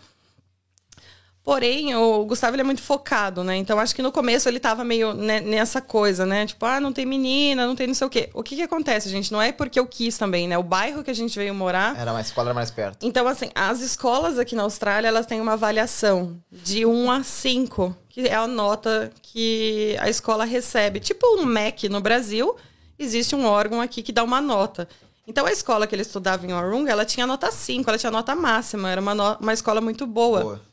[1.48, 3.56] Porém, o Gustavo ele é muito focado, né?
[3.56, 6.44] Então acho que no começo ele tava meio ne- nessa coisa, né?
[6.44, 8.28] Tipo, ah, não tem menina, não tem não sei o quê.
[8.34, 9.32] O que que acontece, gente?
[9.32, 10.58] Não é porque eu quis também, né?
[10.58, 11.98] O bairro que a gente veio morar.
[11.98, 12.98] Era uma escola mais perto.
[13.06, 17.96] Então, assim, as escolas aqui na Austrália, elas têm uma avaliação de 1 a 5,
[18.10, 21.00] que é a nota que a escola recebe.
[21.00, 22.56] Tipo um MEC no Brasil,
[22.98, 24.86] existe um órgão aqui que dá uma nota.
[25.26, 28.34] Então, a escola que ele estudava em Orunga, ela tinha nota 5, ela tinha nota
[28.34, 30.40] máxima, era uma, no- uma escola muito boa.
[30.42, 30.67] Boa.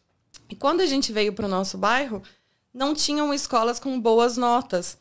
[0.49, 2.21] E quando a gente veio para o nosso bairro,
[2.73, 4.97] não tinham escolas com boas notas.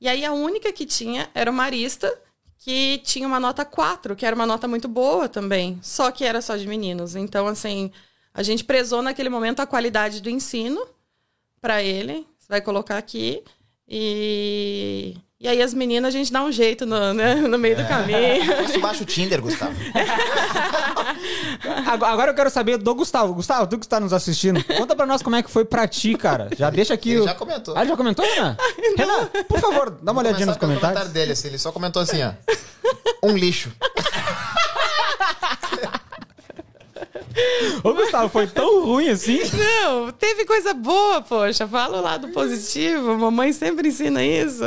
[0.00, 2.12] E aí a única que tinha era o Marista,
[2.58, 6.42] que tinha uma nota 4, que era uma nota muito boa também, só que era
[6.42, 7.16] só de meninos.
[7.16, 7.90] Então, assim,
[8.34, 10.84] a gente prezou naquele momento a qualidade do ensino
[11.60, 12.26] para ele.
[12.38, 13.42] Você vai colocar aqui.
[13.86, 17.84] E, e aí as meninas a gente dá um jeito no, né, no meio do
[17.86, 18.44] caminho.
[18.66, 19.74] Você baixa o Tinder, Gustavo.
[22.06, 23.34] Agora eu quero saber do Gustavo.
[23.34, 26.14] Gustavo, tu que está nos assistindo, conta pra nós como é que foi pra ti,
[26.14, 26.48] cara.
[26.56, 27.10] Já deixa aqui.
[27.10, 27.76] Ele o- já comentou.
[27.76, 28.56] Ah, ele já comentou, Renan?
[28.96, 30.80] Renan, por favor, dá uma olhadinha nos comentários.
[31.00, 32.32] comentário dele, assim, ele só comentou assim, ó.
[33.22, 33.70] Um lixo.
[37.82, 39.40] Ô, Gustavo, foi tão ruim assim?
[39.84, 41.66] Não, teve coisa boa, poxa.
[41.66, 43.16] Fala o lado positivo.
[43.18, 44.62] Mamãe sempre ensina isso.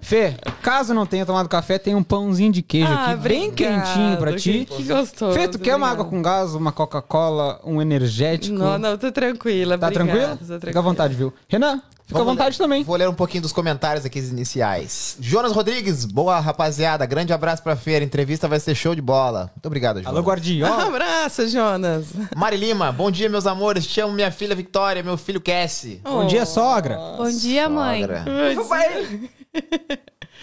[0.00, 3.14] Fê, caso não tenha tomado café, tem um pãozinho de queijo aqui, bem Ah,
[3.48, 3.54] obrigado.
[3.54, 4.66] quentinho pra ti.
[4.68, 5.34] Que, que gostoso.
[5.38, 5.92] Fê, tu quer uma obrigada.
[5.92, 8.56] água com gás, uma Coca-Cola, um energético?
[8.56, 9.78] Não, não, tô tranquila.
[9.78, 10.36] Tá obrigada, tranquilo?
[10.38, 10.82] tô Fica à tranquila.
[10.82, 11.32] vontade, viu?
[11.48, 12.84] Renan, Fica à vontade também.
[12.84, 15.16] Vou ler um pouquinho dos comentários aqui iniciais.
[15.20, 17.06] Jonas Rodrigues, boa rapaziada.
[17.06, 18.04] Grande abraço pra feira.
[18.04, 19.50] Entrevista vai ser show de bola.
[19.54, 20.08] Muito obrigado, Jonas.
[20.12, 20.66] Alô, guardinha.
[20.70, 22.06] Um abraço, Jonas.
[22.36, 23.86] Mari Lima, bom dia, meus amores.
[23.86, 26.00] Te amo minha filha Victória, meu filho Cassie.
[26.04, 26.96] Bom dia, sogra.
[27.16, 28.02] Bom dia, mãe.
[28.02, 28.24] Sogra.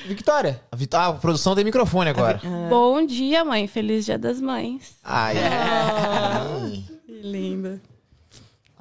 [0.07, 0.61] Victória.
[0.71, 2.41] A, Vit- ah, a produção tem microfone agora.
[2.69, 3.67] Bom dia, mãe.
[3.67, 4.95] Feliz Dia das Mães.
[5.03, 6.83] Ai, ai.
[7.05, 7.79] Que linda.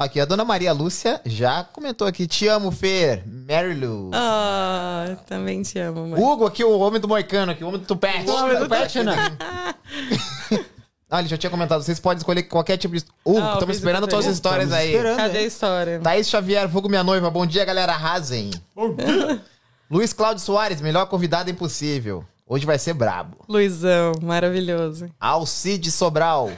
[0.01, 2.27] Aqui, a dona Maria Lúcia já comentou aqui.
[2.27, 3.23] Te amo, Fer.
[3.27, 4.11] Mary Lou.
[4.15, 6.19] Ah, também te amo, mãe.
[6.19, 8.27] Hugo aqui, o homem do moicano aqui, o homem do tupete.
[8.27, 9.15] O homem do tupete, né?
[11.13, 11.83] Ah, ele já tinha comentado.
[11.83, 13.05] Vocês podem escolher qualquer tipo de...
[13.25, 14.95] Hugo, Ah, estamos esperando todas as histórias Estamos aí.
[14.95, 15.17] esperando.
[15.17, 15.99] Cadê a história?
[16.01, 17.29] Thaís Xavier, vulgo minha noiva.
[17.29, 17.93] Bom dia, galera.
[17.95, 18.51] Arrasem.
[18.77, 19.41] Bom dia.
[19.91, 22.25] Luiz Cláudio Soares, melhor convidado impossível.
[22.47, 23.39] Hoje vai ser brabo.
[23.49, 25.11] Luizão, maravilhoso.
[25.19, 26.49] Alcide Sobral.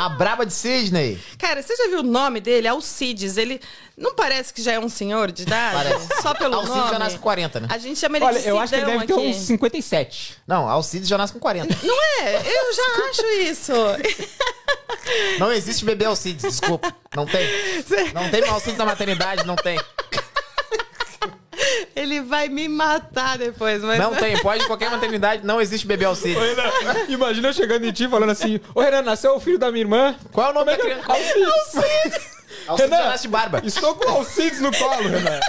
[0.00, 1.20] A braba de Sidney.
[1.38, 2.66] Cara, você já viu o nome dele?
[2.66, 3.36] Alcides.
[3.36, 3.60] Ele
[3.98, 5.74] não parece que já é um senhor de idade?
[5.76, 6.22] Parece.
[6.22, 6.90] Só pelo Alcide nome?
[6.90, 7.68] já nasce com 40, né?
[7.70, 9.22] A gente chama ele Olha, de eu acho que ele deve ter aqui.
[9.22, 10.38] uns 57.
[10.46, 11.76] Não, Alcide já nasce com 40.
[11.82, 12.36] Não é?
[12.36, 13.72] Eu já acho isso.
[15.38, 16.94] Não existe bebê Alcides, desculpa.
[17.14, 17.46] Não tem.
[18.14, 19.78] Não tem Alcides na maternidade, não tem.
[21.94, 23.98] Ele vai me matar depois, mas...
[23.98, 24.38] Não tem.
[24.40, 26.36] Pode em qualquer maternidade, não existe bebê Alcides.
[26.36, 29.70] Ô, Renan, imagina eu chegando em ti falando assim: Ô Renan, nasceu o filho da
[29.70, 30.14] minha irmã.
[30.32, 31.04] Qual é o nome da criança?
[31.12, 32.40] Alcides.
[32.66, 33.62] Alcides já Renan, nasce de barba.
[33.64, 35.40] Estou com o Alcides no colo, Renan.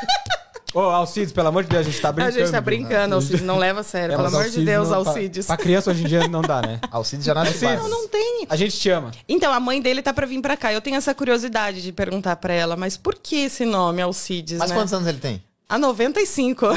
[0.73, 2.37] Ô, Alcides, pelo amor de Deus, a gente tá A brincando.
[2.39, 3.41] gente tá brincando, Alcides.
[3.41, 4.13] Não leva a sério.
[4.13, 5.45] É, Pelo amor de Alcides Deus, não- pra- Alcides.
[5.47, 6.79] Pra criança hoje em dia não dá, né?
[6.89, 7.81] Alcides já nasce de Alcides.
[7.81, 7.89] barba.
[7.93, 8.45] Não, não tem.
[8.49, 9.11] A gente te ama.
[9.27, 10.71] Então, a mãe dele tá pra vir pra cá.
[10.71, 14.69] Eu tenho essa curiosidade de perguntar pra ela, mas por que esse nome, Alcides, Mas
[14.69, 14.75] né?
[14.77, 15.43] quantos anos ele tem?
[15.71, 16.67] A 95.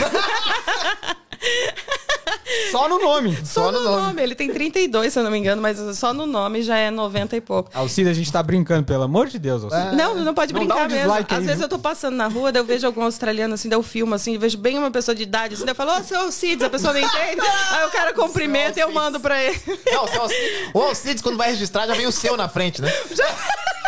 [2.71, 3.37] Só no nome.
[3.45, 4.23] só no nome.
[4.23, 7.37] Ele tem 32, se eu não me engano, mas só no nome já é 90
[7.37, 7.71] e pouco.
[7.75, 9.97] Alcides, a gente tá brincando, pelo amor de Deus, Alcides.
[9.97, 11.13] Não, não pode Não brincar um mesmo.
[11.13, 11.65] Às aí, vezes viu?
[11.65, 14.39] eu tô passando na rua, daí eu vejo algum australiano assim, daí eu filmo assim,
[14.39, 16.93] vejo bem uma pessoa de idade, assim, daí eu falo, ô, seu Alcides, a pessoa
[16.93, 17.41] não entende.
[17.71, 19.61] Aí o cara cumprimenta e eu mando pra ele.
[19.93, 22.81] Não, o seu Alcides, o Alcides, quando vai registrar, já vem o seu na frente,
[22.81, 22.89] né?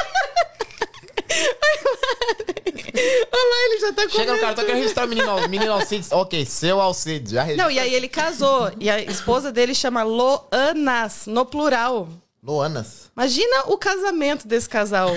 [3.33, 4.67] Olha lá, ele já tá Chega no cara, tô comentando.
[4.67, 6.11] querendo registrar o menino, menino Alcides.
[6.13, 7.65] Ok, seu Alcides, já registra.
[7.65, 8.71] Não, e aí ele casou.
[8.81, 12.09] E a esposa dele chama Loanas, no plural.
[12.43, 13.11] Loanas.
[13.17, 15.11] Imagina o casamento desse casal.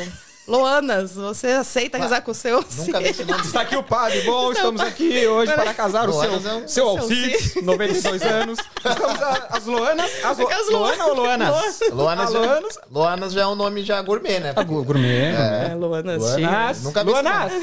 [0.50, 2.66] Loanas, você aceita casar com o seu?
[2.78, 3.42] Nunca vi esse nome.
[3.46, 4.22] Está aqui o padre.
[4.24, 8.58] Bom, estamos aqui hoje para casar o Loanas seu, é um- seu Alcides, 92 anos.
[8.60, 10.12] Estamos a- as Loanas.
[10.26, 11.80] As, Lo, As Loana ou Loanas?
[11.92, 12.80] Luanas Ah, já, Loanas.
[12.92, 14.54] Luanas já é um nome já gourmet, né?
[14.56, 15.34] Ah, Gourmet.
[15.36, 16.22] É, Loanas.
[16.24, 16.84] Loanas.
[16.84, 17.54] Nunca vi Loanas.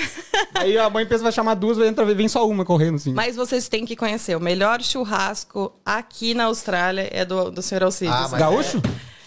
[0.54, 3.12] Aí a mãe pensa vai chamar duas, vai entrar, vem só uma correndo assim.
[3.12, 4.36] Mas vocês têm que conhecer.
[4.36, 7.82] O melhor churrasco aqui na Austrália é do, do Sr.
[7.82, 8.14] Alcides.
[8.14, 8.80] Ah, mas- Gaúcho?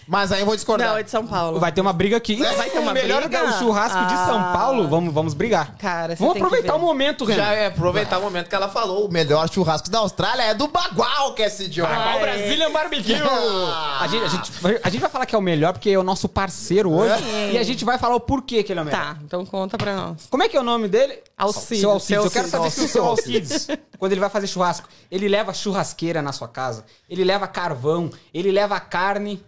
[0.09, 0.89] Mas aí eu vou discordar.
[0.89, 1.59] Não, é de São Paulo.
[1.59, 2.35] Vai ter uma briga aqui.
[2.37, 3.43] Vai ter uma o melhor briga?
[3.45, 4.53] ga- churrasco de São Ah.
[4.57, 4.87] Paulo.
[4.87, 5.75] Vamos, vamos brigar.
[5.77, 6.79] Cara, você Vamos tem que aproveitar ver.
[6.79, 7.43] o momento, Renan.
[7.43, 9.05] Já é aproveitar o momento que ela falou.
[9.05, 11.93] O melhor churrasco da Austrália é do Bagual, que é esse idiota.
[11.93, 12.19] Bagual Ai.
[12.21, 13.13] Brazilian Barbecue!
[13.13, 15.99] A gente, a, gente, vai- a gente vai falar que é o melhor porque é
[15.99, 17.23] o nosso parceiro hoje.
[17.53, 18.99] E a gente vai falar o porquê que ele é o melhor.
[18.99, 20.25] Tá, então conta pra nós.
[20.27, 21.19] Como é que é o nome dele?
[21.37, 21.81] Alcides.
[21.81, 22.07] Seu Alcides.
[22.21, 22.83] Seu Eu quero saber Alcides.
[22.83, 23.67] se o seu Alcides,
[23.99, 28.51] quando ele vai fazer churrasco, ele leva churrasqueira na sua casa, ele leva carvão, ele
[28.51, 29.39] leva carne.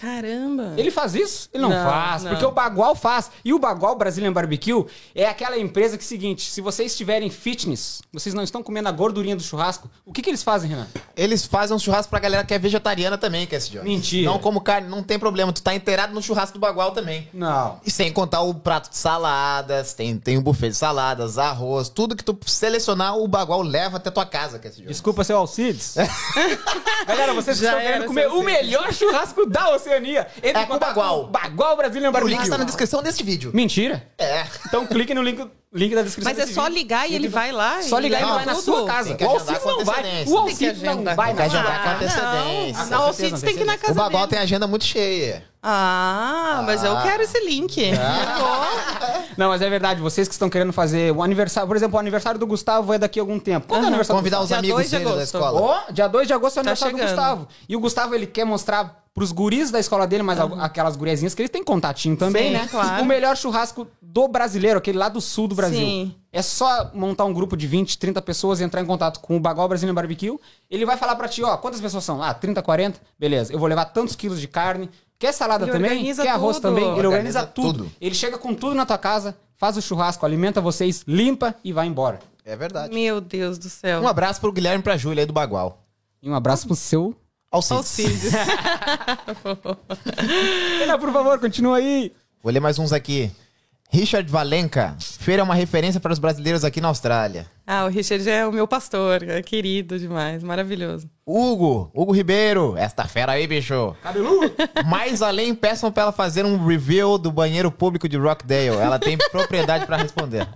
[0.00, 0.74] Caramba.
[0.76, 1.48] Ele faz isso?
[1.52, 2.30] Ele não, Não, faz, não.
[2.30, 3.30] porque o Bagual faz.
[3.44, 7.28] E o Bagual Brazilian Barbecue é aquela empresa que é o seguinte, se vocês estiverem
[7.30, 10.86] fitness, vocês não estão comendo a gordurinha do churrasco, o que que eles fazem, Renan?
[11.16, 13.86] Eles fazem um churrasco pra galera que é vegetariana também, que é esse idiota.
[13.88, 14.30] Mentira.
[14.30, 15.52] Não como carne, não tem problema.
[15.52, 17.28] Tu tá inteirado no churrasco do Bagual também.
[17.34, 17.80] Não.
[17.84, 22.14] E sem contar o prato de saladas, tem, tem um buffet de saladas, arroz, tudo
[22.14, 24.92] que tu selecionar, o Bagual leva até tua casa, que é esse idiota.
[24.92, 25.96] Desculpa, seu Alcides.
[27.06, 28.44] Galera, vocês Já estão querendo comer o Alcides.
[28.54, 30.26] melhor churrasco da Oceania.
[30.42, 31.20] Entre É com o Bagual.
[31.22, 32.36] com o Bagual Brazilian O Barbecue.
[32.38, 33.50] link tá na descrição desse vídeo.
[33.54, 34.06] Mentira.
[34.18, 34.44] É.
[34.66, 36.32] Então clique no link, link da descrição.
[36.32, 36.74] Mas é só vídeo.
[36.78, 37.80] ligar e ele vai lá?
[37.82, 39.16] Só ligar e ele vai na sua casa.
[39.20, 40.24] O Alcides não vai.
[40.26, 41.96] O Alcides não vai na Tem que sua agendar com casa.
[42.04, 42.84] antecedência.
[42.86, 45.44] Não, o Alcides tem que ir na casa O Bagual tem agenda muito cheia.
[45.60, 47.02] Ah, mas eu Ah.
[47.02, 47.90] quero esse link.
[47.92, 49.18] Vou.
[49.36, 50.00] Não, mas é verdade.
[50.00, 51.66] Vocês que estão querendo fazer o aniversário...
[51.66, 53.66] Por exemplo, o aniversário do Gustavo é daqui a algum tempo.
[53.66, 55.36] Quando é o aniversário do Convidar os Dia amigos dois de dele da agosto.
[55.36, 55.84] escola.
[55.90, 57.02] Dia 2 de agosto é o Tá aniversário do.
[57.02, 57.48] Gustavo.
[57.68, 61.42] E o Gustavo, ele quer mostrar pros guris da escola dele, mas aquelas guriazinhas que
[61.42, 62.68] eles têm contatinho também, Sim, né?
[62.70, 63.02] claro.
[63.02, 65.78] O melhor churrasco do brasileiro, aquele lá do sul do Brasil.
[65.78, 66.14] Sim.
[66.32, 69.40] É só montar um grupo de 20, 30 pessoas e entrar em contato com o
[69.40, 70.38] Bagual Brasilian Barbecue.
[70.70, 72.22] Ele vai falar pra ti, ó, quantas pessoas são?
[72.22, 73.00] Ah, 30, 40?
[73.18, 74.88] Beleza, eu vou levar tantos quilos de carne.
[75.18, 75.90] Quer salada Ele também?
[75.90, 76.62] organiza Quer arroz tudo.
[76.68, 76.84] também?
[76.84, 77.78] Ele organiza, Organiza tudo.
[77.84, 77.92] tudo.
[78.00, 81.86] Ele chega com tudo na tua casa, faz o churrasco, alimenta vocês, limpa e vai
[81.88, 82.20] embora.
[82.44, 82.94] É verdade.
[82.94, 84.00] Meu Deus do céu.
[84.00, 85.82] Um abraço pro Guilherme e pra Júlia aí do Bagual.
[86.22, 87.14] E um abraço pro seu...
[87.50, 87.76] Alcides.
[87.76, 88.32] Alcides.
[90.80, 92.12] Renan, por favor, continua aí.
[92.42, 93.30] Vou ler mais uns aqui.
[93.90, 94.94] Richard Valenca.
[95.00, 97.46] Fer é uma referência para os brasileiros aqui na Austrália.
[97.66, 101.08] Ah, o Richard é o meu pastor, é querido demais, maravilhoso.
[101.26, 103.96] Hugo, Hugo Ribeiro, esta fera aí, bicho.
[104.02, 104.52] Cabeludo.
[104.86, 108.76] Mais além, peçam pra ela fazer um review do banheiro público de Rockdale.
[108.76, 110.46] Ela tem propriedade pra responder.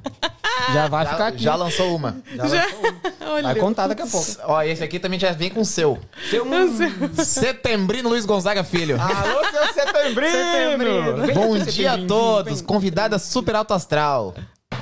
[0.72, 1.42] Já vai ficar Já, aqui.
[1.42, 2.16] já lançou uma.
[2.34, 2.94] Já Já- lançou
[3.32, 4.26] Olha, Vai contar daqui a pouco.
[4.44, 5.98] Ó, esse aqui também já vem com o seu.
[6.30, 6.44] Seu...
[7.24, 9.00] Setembrino Luiz Gonzaga Filho.
[9.00, 10.30] Alô, seu setembrino!
[10.32, 11.34] Setembrino.
[11.34, 12.60] Bom dia a todos.
[12.60, 14.34] Convidada super alto astral.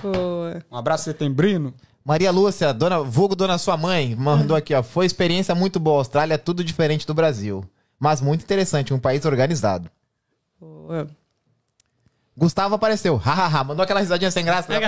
[0.03, 0.65] boa.
[0.71, 1.73] Um abraço, setembrino.
[2.05, 4.83] Maria Lúcia, dona, vulgo dona sua mãe, mandou aqui, ó.
[4.83, 5.99] Foi experiência muito boa.
[5.99, 7.63] A Austrália é tudo diferente do Brasil.
[7.99, 9.91] Mas muito interessante, um país organizado.
[10.59, 11.07] boa.
[12.41, 13.17] Gustavo apareceu.
[13.19, 14.73] Hahaha, mandou aquela risadinha sem graça.
[14.73, 14.81] Né?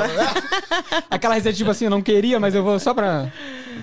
[1.11, 3.30] Aquela receita tipo assim, eu não queria, mas eu vou só pra...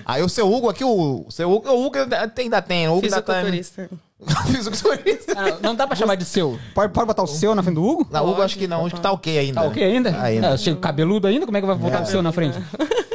[0.04, 2.88] Aí o seu Hugo aqui, o, o seu Hugo, o Hugo ainda tem, tem.
[2.88, 3.34] O Hugo ainda tá...
[3.34, 3.88] Fisiculturista.
[4.50, 5.34] Fisiculturista.
[5.36, 6.58] Ah, não dá pra chamar de seu.
[6.74, 8.08] Pode, pode botar o seu na frente do Hugo?
[8.10, 9.60] Não, Hugo acho que não, acho que tá ok ainda.
[9.60, 10.20] Tá ok ainda?
[10.20, 10.48] Ainda.
[10.48, 11.46] É, chega cabeludo ainda?
[11.46, 12.58] Como é que vai botar o seu na frente?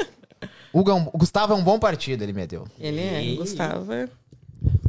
[0.74, 2.66] Hugo é um- o Gustavo é um bom partido, ele meteu.
[2.80, 3.91] Ele é, Gustavo.
[3.91, 4.08] é-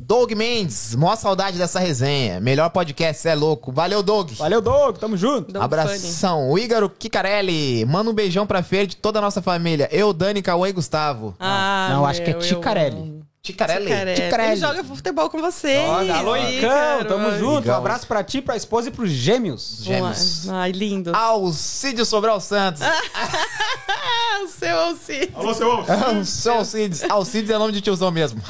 [0.07, 2.39] Doug Mendes, maior saudade dessa resenha.
[2.39, 3.73] Melhor podcast, cê é louco.
[3.73, 4.31] Valeu, Doug.
[4.35, 4.99] Valeu, Doug.
[4.99, 5.51] Tamo junto.
[5.53, 5.65] Doug Funny.
[5.65, 6.49] Abração.
[6.49, 7.85] O Ígaro Kikarelli.
[7.85, 9.89] Manda um beijão pra Fer de toda a nossa família.
[9.91, 11.35] Eu, Dani, Cauã e Gustavo.
[11.41, 13.21] Ah, Não, acho que é meu, eu Ticarelli.
[13.43, 13.87] Ticarelli.
[13.87, 14.15] Ticarelli.
[14.15, 14.53] Ticarelli.
[14.53, 15.89] Ele joga futebol com vocês.
[15.89, 17.05] Olha, alô, Icão.
[17.09, 17.69] Tamo junto.
[17.69, 19.81] Um abraço pra ti, pra esposa e pros gêmeos.
[19.83, 20.49] Gêmeos.
[20.49, 21.17] Ai, lindo.
[21.17, 22.81] Alcide Sobral Santos.
[24.43, 25.31] O seu Alci.
[25.35, 25.85] Alô, seu
[26.25, 27.03] Sou Alcides.
[27.09, 28.43] Alcides é nome de tiozão mesmo.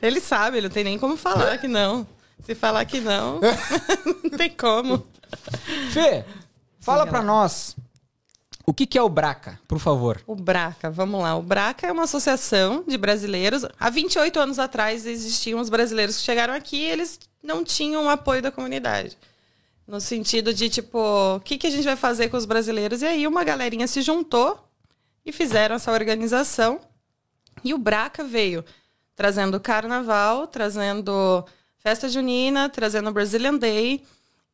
[0.00, 2.06] Ele sabe, ele não tem nem como falar que não.
[2.44, 3.40] Se falar que não,
[4.22, 5.06] não tem como.
[5.90, 6.24] Fê,
[6.78, 7.74] fala Diga pra nós
[8.64, 10.20] o que, que é o Braca, por favor.
[10.26, 11.36] O Braca, vamos lá.
[11.36, 13.64] O Braca é uma associação de brasileiros.
[13.78, 18.08] Há 28 anos atrás existiam os brasileiros que chegaram aqui e eles não tinham o
[18.08, 19.16] apoio da comunidade.
[19.86, 20.98] No sentido de, tipo,
[21.36, 23.02] o que, que a gente vai fazer com os brasileiros?
[23.02, 24.58] E aí uma galerinha se juntou
[25.24, 26.80] e fizeram essa organização.
[27.62, 28.64] E o Braca veio
[29.14, 31.44] trazendo carnaval, trazendo
[31.78, 34.02] festa junina, trazendo Brazilian Day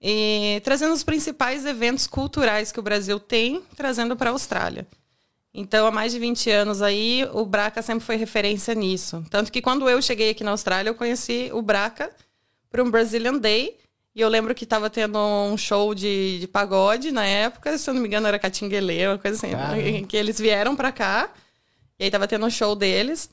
[0.00, 4.86] e trazendo os principais eventos culturais que o Brasil tem, trazendo para a Austrália.
[5.54, 9.22] Então, há mais de 20 anos aí, o Braca sempre foi referência nisso.
[9.28, 12.10] Tanto que quando eu cheguei aqui na Austrália, eu conheci o Braca
[12.70, 13.76] para um Brazilian Day.
[14.14, 17.94] E eu lembro que estava tendo um show de, de pagode na época, se eu
[17.94, 19.54] não me engano era Catinguelê, uma coisa assim.
[20.06, 21.30] Que eles vieram para cá,
[21.98, 23.30] e aí estava tendo um show deles.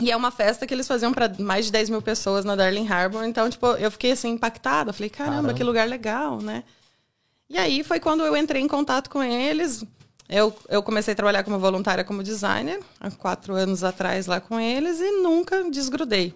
[0.00, 2.86] E é uma festa que eles faziam para mais de 10 mil pessoas na Darling
[2.86, 3.24] Harbour.
[3.24, 4.92] Então, tipo, eu fiquei assim impactada.
[4.92, 5.54] Falei, caramba, Caramba.
[5.54, 6.64] que lugar legal, né?
[7.48, 9.82] E aí foi quando eu entrei em contato com eles.
[10.28, 14.58] Eu, eu comecei a trabalhar como voluntária como designer, há quatro anos atrás lá com
[14.58, 16.34] eles, e nunca desgrudei.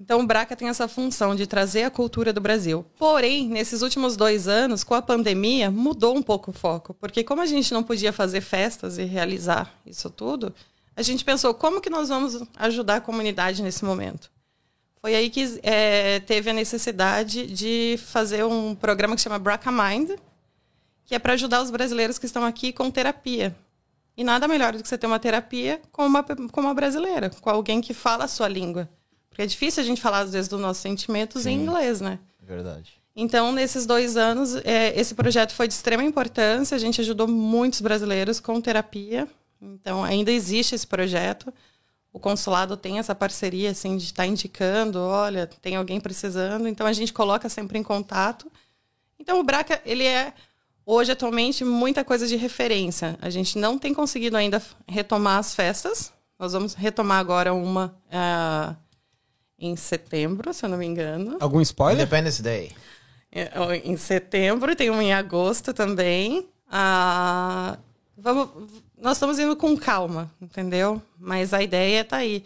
[0.00, 2.86] Então, o Braca tem essa função de trazer a cultura do Brasil.
[2.96, 6.94] Porém, nesses últimos dois anos, com a pandemia, mudou um pouco o foco.
[6.94, 10.54] Porque como a gente não podia fazer festas e realizar isso tudo,
[10.94, 14.30] a gente pensou, como que nós vamos ajudar a comunidade nesse momento?
[15.00, 20.10] Foi aí que eh, teve a necessidade de fazer um programa que chama Braca Mind,
[21.04, 23.56] que é para ajudar os brasileiros que estão aqui com terapia.
[24.16, 27.48] E nada melhor do que você ter uma terapia com uma, com uma brasileira, com
[27.48, 28.88] alguém que fala a sua língua.
[29.38, 32.18] Porque é difícil a gente falar, às vezes, dos nossos sentimentos em inglês, né?
[32.42, 32.94] Verdade.
[33.14, 36.74] Então, nesses dois anos, é, esse projeto foi de extrema importância.
[36.74, 39.28] A gente ajudou muitos brasileiros com terapia.
[39.62, 41.54] Então, ainda existe esse projeto.
[42.12, 46.66] O consulado tem essa parceria, assim, de estar indicando, olha, tem alguém precisando.
[46.66, 48.50] Então, a gente coloca sempre em contato.
[49.20, 50.32] Então, o Braca, ele é,
[50.84, 53.16] hoje, atualmente, muita coisa de referência.
[53.22, 56.12] A gente não tem conseguido ainda retomar as festas.
[56.36, 58.74] Nós vamos retomar agora uma ah,
[59.58, 61.36] em setembro, se eu não me engano.
[61.40, 62.02] Algum spoiler?
[62.02, 62.72] Independence Day.
[63.32, 63.50] É,
[63.84, 66.48] Em setembro, tem um em agosto também.
[66.70, 67.76] Ah,
[68.16, 68.48] vamos,
[69.00, 71.02] nós estamos indo com calma, entendeu?
[71.18, 72.44] Mas a ideia está aí.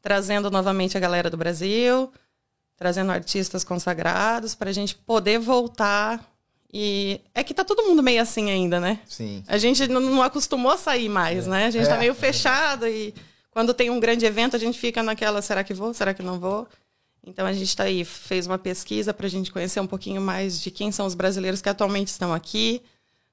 [0.00, 2.10] Trazendo novamente a galera do Brasil,
[2.76, 6.24] trazendo artistas consagrados, para a gente poder voltar.
[6.72, 9.00] E é que tá todo mundo meio assim ainda, né?
[9.06, 9.42] Sim.
[9.48, 11.66] A gente não, não acostumou a sair mais, né?
[11.66, 11.98] A gente tá É.
[11.98, 13.12] meio fechado e
[13.58, 16.38] quando tem um grande evento a gente fica naquela, será que vou, será que não
[16.38, 16.68] vou?
[17.26, 20.60] Então a gente está aí, fez uma pesquisa para a gente conhecer um pouquinho mais
[20.60, 22.80] de quem são os brasileiros que atualmente estão aqui,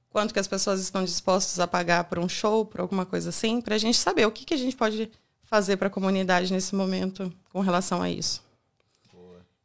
[0.09, 3.61] quanto que as pessoas estão dispostas a pagar por um show, por alguma coisa assim,
[3.61, 5.11] para a gente saber o que, que a gente pode
[5.43, 8.43] fazer para a comunidade nesse momento com relação a isso.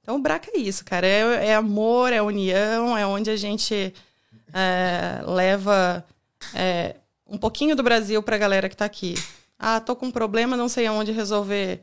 [0.03, 1.07] Então o Braca é isso, cara.
[1.07, 3.95] É, é amor, é união, é onde a gente
[4.53, 6.05] é, leva
[6.55, 6.97] é,
[7.27, 9.15] um pouquinho do Brasil para a galera que está aqui.
[9.63, 11.83] Ah, tô com um problema, não sei aonde resolver.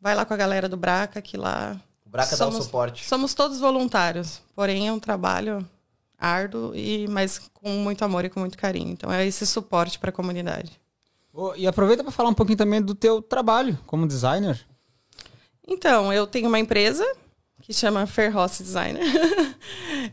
[0.00, 3.04] Vai lá com a galera do Braca, que lá O Braca dá o Somos- suporte.
[3.06, 5.68] somos todos voluntários, porém é um trabalho
[6.18, 8.90] árduo, e, mas com muito amor e com muito carinho.
[8.90, 10.80] Então é esse suporte para a comunidade.
[11.32, 14.64] Ô, E aproveita para falar um pouquinho também do teu trabalho como designer.
[15.66, 17.04] Então, eu tenho uma empresa
[17.62, 19.02] que chama Fair Host Designer.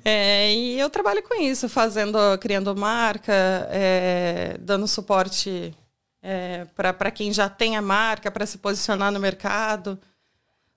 [0.05, 3.33] É, e eu trabalho com isso, fazendo, criando marca,
[3.69, 5.75] é, dando suporte
[6.21, 9.99] é, para quem já tem a marca, para se posicionar no mercado.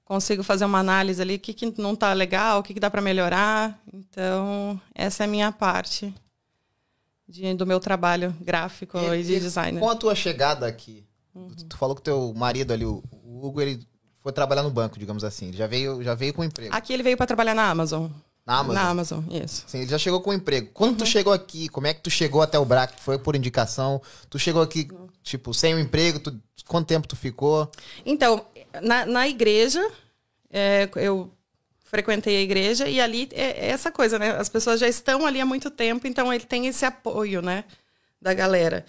[0.05, 2.91] Consigo fazer uma análise ali, o que, que não está legal, o que, que dá
[2.91, 3.81] para melhorar.
[3.93, 6.15] Então, essa é a minha parte
[7.29, 9.81] de- do meu trabalho gráfico e, de designer.
[9.81, 11.49] Com a tua chegada aqui, Uhum.
[11.69, 13.85] tu falou que teu marido ali, o o Hugo, ele
[14.23, 15.49] foi trabalhar no banco, digamos assim.
[15.49, 16.75] Ele já veio, já veio com emprego.
[16.75, 18.09] Aqui ele veio para trabalhar na Amazon.
[18.47, 18.75] Na Amazon.
[18.75, 19.65] Na Amazon, isso.
[19.67, 20.71] Sim, ele já chegou com emprego.
[20.75, 20.97] Quando Uhum.
[20.99, 23.01] tu chegou aqui, como é que tu chegou até o BRAC?
[23.01, 24.03] Foi por indicação?
[24.29, 24.89] Tu chegou aqui,
[25.23, 26.19] tipo, sem o emprego?
[26.21, 27.71] Tu- quanto tempo tu ficou?
[28.05, 28.45] Então,
[28.83, 29.83] na, na igreja,
[30.51, 31.33] é, eu
[31.85, 34.33] frequentei a igreja e ali é, é essa coisa, né?
[34.33, 37.65] As pessoas já estão ali há muito tempo, então ele tem esse apoio, né?
[38.21, 38.85] Da galera.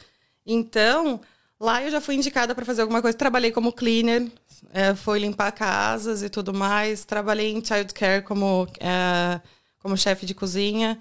[0.45, 1.21] Então,
[1.59, 3.17] lá eu já fui indicada para fazer alguma coisa.
[3.17, 4.27] Trabalhei como cleaner,
[4.73, 7.05] é, foi limpar casas e tudo mais.
[7.05, 9.39] Trabalhei em childcare como, é,
[9.79, 10.99] como chefe de cozinha.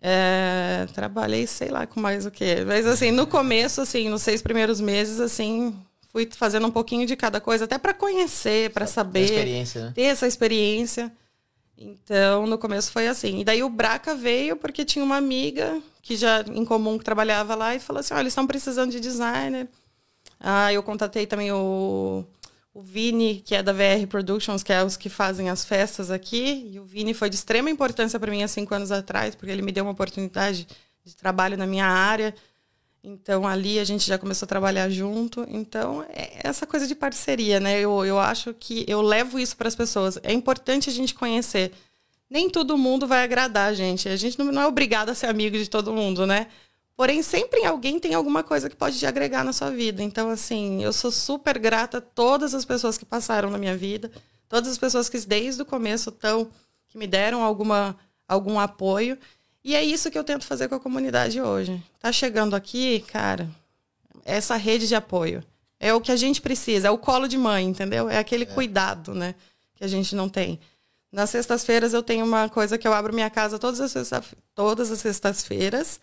[0.00, 2.64] É, trabalhei, sei lá, com mais o quê.
[2.66, 5.72] Mas, assim, no começo, assim, nos seis primeiros meses, assim,
[6.08, 9.30] fui fazendo um pouquinho de cada coisa, até para conhecer, para saber,
[9.74, 9.92] né?
[9.94, 11.12] ter essa experiência.
[11.78, 13.40] Então, no começo foi assim.
[13.40, 17.54] E daí o Braca veio porque tinha uma amiga que já em comum que trabalhava
[17.54, 19.68] lá e falou assim: olha, eles estão precisando de designer.
[20.40, 22.24] Ah, eu contatei também o,
[22.74, 26.70] o Vini, que é da VR Productions, que é os que fazem as festas aqui.
[26.72, 29.62] E o Vini foi de extrema importância para mim há cinco anos atrás, porque ele
[29.62, 30.66] me deu uma oportunidade
[31.04, 32.34] de trabalho na minha área.
[33.04, 35.44] Então, ali a gente já começou a trabalhar junto.
[35.48, 37.80] Então, é essa coisa de parceria, né?
[37.80, 40.18] Eu, eu acho que eu levo isso para as pessoas.
[40.22, 41.72] É importante a gente conhecer.
[42.32, 44.08] Nem todo mundo vai agradar a gente.
[44.08, 46.46] A gente não, é obrigado a ser amigo de todo mundo, né?
[46.96, 50.02] Porém, sempre alguém tem alguma coisa que pode te agregar na sua vida.
[50.02, 54.10] Então, assim, eu sou super grata a todas as pessoas que passaram na minha vida,
[54.48, 56.50] todas as pessoas que desde o começo estão,
[56.88, 57.94] que me deram alguma,
[58.26, 59.18] algum apoio.
[59.62, 61.82] E é isso que eu tento fazer com a comunidade hoje.
[62.00, 63.46] Tá chegando aqui, cara,
[64.24, 65.44] essa rede de apoio.
[65.78, 68.08] É o que a gente precisa, é o colo de mãe, entendeu?
[68.08, 69.34] É aquele cuidado, né,
[69.74, 70.58] que a gente não tem.
[71.12, 74.90] Nas sextas-feiras eu tenho uma coisa que eu abro minha casa todas as, sexta todas
[74.90, 76.00] as sextas-feiras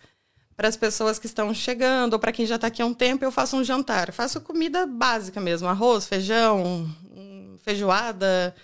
[0.56, 3.24] para as pessoas que estão chegando ou para quem já está aqui há um tempo,
[3.24, 4.08] eu faço um jantar.
[4.08, 6.86] Eu faço comida básica mesmo, arroz, feijão,
[7.60, 8.54] feijoada.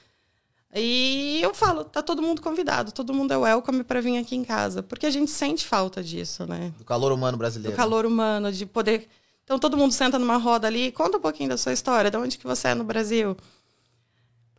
[0.74, 4.44] E eu falo, tá todo mundo convidado, todo mundo é welcome para vir aqui em
[4.44, 6.70] casa, porque a gente sente falta disso, né?
[6.76, 7.74] Do calor humano do brasileiro.
[7.74, 9.08] calor humano, de poder.
[9.42, 12.36] Então todo mundo senta numa roda ali, conta um pouquinho da sua história, de onde
[12.36, 13.34] que você é no Brasil.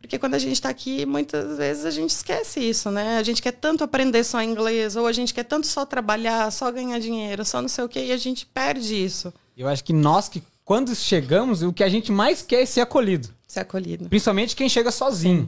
[0.08, 3.18] Porque quando a gente está aqui, muitas vezes a gente esquece isso, né?
[3.18, 6.72] A gente quer tanto aprender só inglês, ou a gente quer tanto só trabalhar, só
[6.72, 9.30] ganhar dinheiro, só não sei o quê, e a gente perde isso.
[9.54, 12.80] Eu acho que nós que, quando chegamos, o que a gente mais quer é ser
[12.80, 13.28] acolhido.
[13.46, 14.08] Ser acolhido.
[14.08, 15.46] Principalmente quem chega sozinho.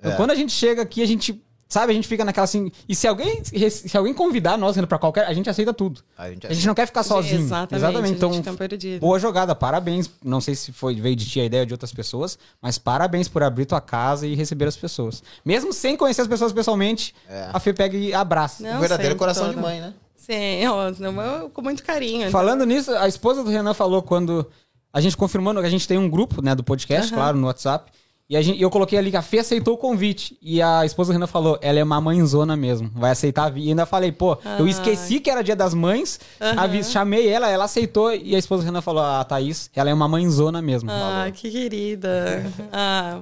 [0.00, 0.16] Então, É.
[0.16, 1.40] quando a gente chega aqui, a gente.
[1.72, 2.72] Sabe, a gente fica naquela assim.
[2.88, 5.24] E se alguém, se alguém convidar nós indo pra qualquer.
[5.26, 6.02] A gente aceita tudo.
[6.18, 7.42] A gente A gente não quer ficar sozinho.
[7.42, 9.00] Exatamente, Então, a gente fica perdido.
[9.00, 9.54] boa jogada.
[9.54, 10.10] Parabéns.
[10.24, 13.44] Não sei se foi veio de ti a ideia de outras pessoas, mas parabéns por
[13.44, 15.22] abrir tua casa e receber as pessoas.
[15.44, 17.50] Mesmo sem conhecer as pessoas pessoalmente, É.
[17.52, 18.64] a Fê pega e abraça.
[18.64, 19.94] Não, um verdadeiro coração de mãe, né?
[20.16, 22.22] Sim, ó, não, eu- com muito carinho.
[22.22, 22.30] então.
[22.32, 24.44] Falando nisso, a esposa do Renan falou quando
[24.92, 27.90] a gente confirmando que a gente tem um grupo, né, do podcast, claro, no WhatsApp.
[28.30, 30.38] E a gente, eu coloquei ali que a Fê aceitou o convite.
[30.40, 32.88] E a esposa do Renan falou: ela é uma mãezona mesmo.
[32.94, 33.64] Vai aceitar vir.
[33.64, 36.20] E ainda falei, pô, eu esqueci que era dia das mães.
[36.56, 38.14] avis- chamei ela, ela aceitou.
[38.14, 40.88] E a esposa do Renan falou: a Thaís, ela é uma mãezona mesmo.
[40.92, 42.46] Ah, que querida.
[42.72, 43.20] Ah,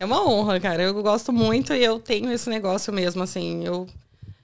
[0.00, 0.82] é uma honra, cara.
[0.82, 3.86] Eu gosto muito e eu tenho esse negócio mesmo, assim, eu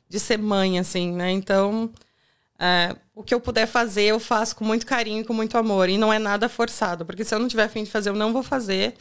[0.07, 1.31] de ser mãe, assim, né?
[1.31, 1.89] Então,
[2.59, 5.89] é, o que eu puder fazer, eu faço com muito carinho e com muito amor.
[5.89, 8.35] E não é nada forçado, porque se eu não tiver afim de fazer, eu não
[8.35, 8.95] vou fazer.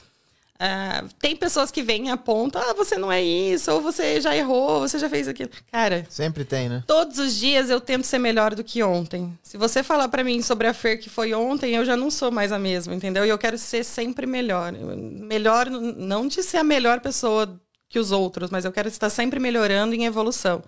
[0.60, 4.36] É, tem pessoas que vêm e apontam, ah, você não é isso, ou você já
[4.36, 5.49] errou, você já fez aquilo.
[5.72, 6.84] Cara, Sempre tem, né?
[6.88, 9.38] Todos os dias eu tento ser melhor do que ontem.
[9.41, 12.32] Se você falar pra mim sobre a Fer que foi ontem, eu já não sou
[12.32, 13.26] mais a mesma, entendeu?
[13.26, 14.72] E eu quero ser sempre melhor.
[14.72, 19.39] Melhor, não de ser a melhor pessoa que os outros, mas eu quero estar sempre
[19.39, 20.64] melhorando em evolução.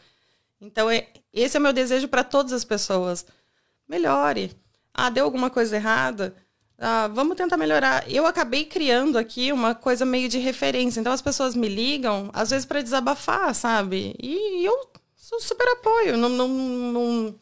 [0.60, 3.26] Então, é- esse é o meu desejo para todas as pessoas.
[3.88, 4.52] Melhore.
[4.94, 6.36] Ah, deu alguma coisa errada?
[6.78, 8.10] Ah, vamos tentar melhorar.
[8.12, 11.00] Eu acabei criando aqui uma coisa meio de referência.
[11.00, 14.14] Então as pessoas me ligam, às vezes, para desabafar, sabe?
[14.22, 16.18] E eu sou super apoio.
[16.18, 17.36] Não, não, não-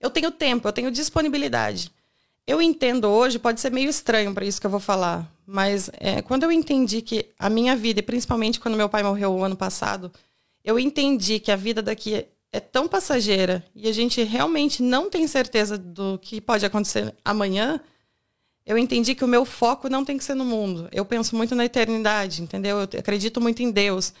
[0.00, 1.90] Eu tenho tempo, eu tenho disponibilidade.
[2.46, 6.22] Eu entendo hoje, pode ser meio estranho para isso que eu vou falar, mas é,
[6.22, 9.54] quando eu entendi que a minha vida, e principalmente quando meu pai morreu o ano
[9.56, 10.10] passado,
[10.64, 15.26] eu entendi que a vida daqui é tão passageira e a gente realmente não tem
[15.26, 17.78] certeza do que pode acontecer amanhã,
[18.68, 20.90] eu entendi que o meu foco não tem que ser no mundo.
[20.92, 22.80] Eu penso muito na eternidade, entendeu?
[22.80, 24.12] Eu acredito muito em Deus.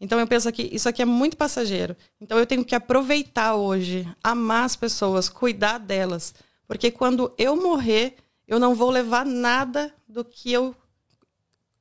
[0.00, 1.96] Então eu penso que isso aqui é muito passageiro.
[2.20, 6.32] Então eu tenho que aproveitar hoje, amar as pessoas, cuidar delas,
[6.68, 8.14] porque quando eu morrer,
[8.46, 10.76] eu não vou levar nada do que eu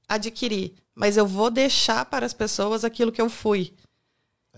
[0.09, 3.76] adquiri, mas eu vou deixar para as pessoas aquilo que eu fui.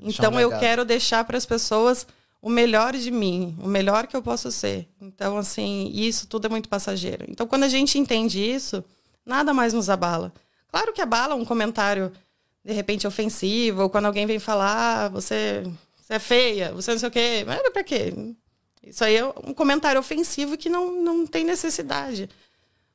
[0.02, 2.08] Então um eu quero deixar para as pessoas
[2.42, 4.88] o melhor de mim, o melhor que eu posso ser.
[5.02, 7.26] Então assim, isso tudo é muito passageiro.
[7.28, 8.84] Então quando a gente entende isso,
[9.26, 10.34] nada mais nos abala.
[10.70, 12.12] Claro que abala um comentário
[12.64, 15.64] de repente ofensivo, ou quando alguém vem falar, "Ah, você,
[15.96, 17.44] você é feia, você não sei o quê.
[17.46, 18.14] Mas pra quê?
[18.84, 22.30] Isso aí é um comentário ofensivo que não, não tem necessidade.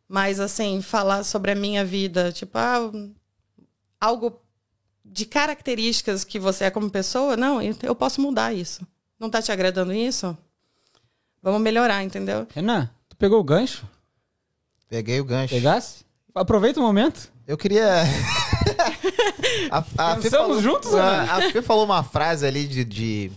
[0.08, 2.90] Mas, assim, falar sobre a minha vida, tipo, ah,
[4.00, 4.40] algo
[5.04, 8.86] de características que você é como pessoa, não, eu, eu posso mudar isso.
[9.24, 10.36] Não tá te agradando isso?
[11.42, 12.46] Vamos melhorar, entendeu?
[12.54, 13.88] Renan, tu pegou o gancho?
[14.86, 15.54] Peguei o gancho.
[15.54, 16.04] Pegasse?
[16.34, 17.32] Aproveita o momento.
[17.46, 18.02] Eu queria.
[19.72, 19.82] a, a
[20.16, 21.00] Fê Pensamos falou, juntos, né?
[21.00, 23.32] a, a Fê falou uma frase ali de, de-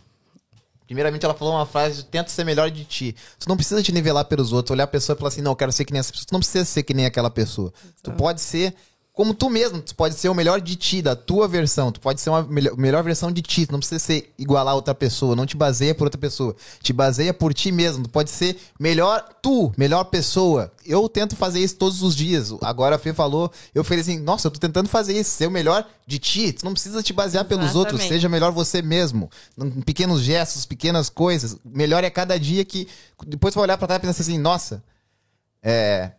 [0.85, 3.15] Primeiramente, ela falou uma frase: tenta ser melhor de ti.
[3.39, 5.55] Tu não precisa te nivelar pelos outros, olhar a pessoa e falar assim: não, eu
[5.55, 6.27] quero ser que nem essa pessoa.
[6.27, 7.73] Tu não precisa ser que nem aquela pessoa.
[8.03, 8.75] Tu pode ser
[9.17, 9.81] como tu mesmo.
[9.81, 11.91] Tu pode ser o melhor de ti, da tua versão.
[11.91, 13.65] Tu pode ser uma melhor, melhor versão de ti.
[13.65, 15.35] Tu não precisa ser igualar a outra pessoa.
[15.35, 16.55] Não te baseia por outra pessoa.
[16.83, 18.03] Te baseia por ti mesmo.
[18.03, 20.71] Tu pode ser melhor tu, melhor pessoa.
[20.85, 22.53] Eu tento fazer isso todos os dias.
[22.61, 25.51] Agora a Fê falou, eu falei assim: nossa, eu tô tentando fazer isso, ser o
[25.51, 26.53] melhor de ti.
[26.53, 27.99] Tu não precisa te basear pelos outros.
[27.99, 28.09] Exatamente.
[28.09, 29.31] Seja melhor você mesmo.
[29.57, 31.57] Em pequenos gestos, pequenas coisas.
[31.65, 32.87] Melhor é cada dia que.
[33.25, 34.83] Depois tu vai olhar pra trás e pensar assim: nossa,
[35.63, 36.11] é.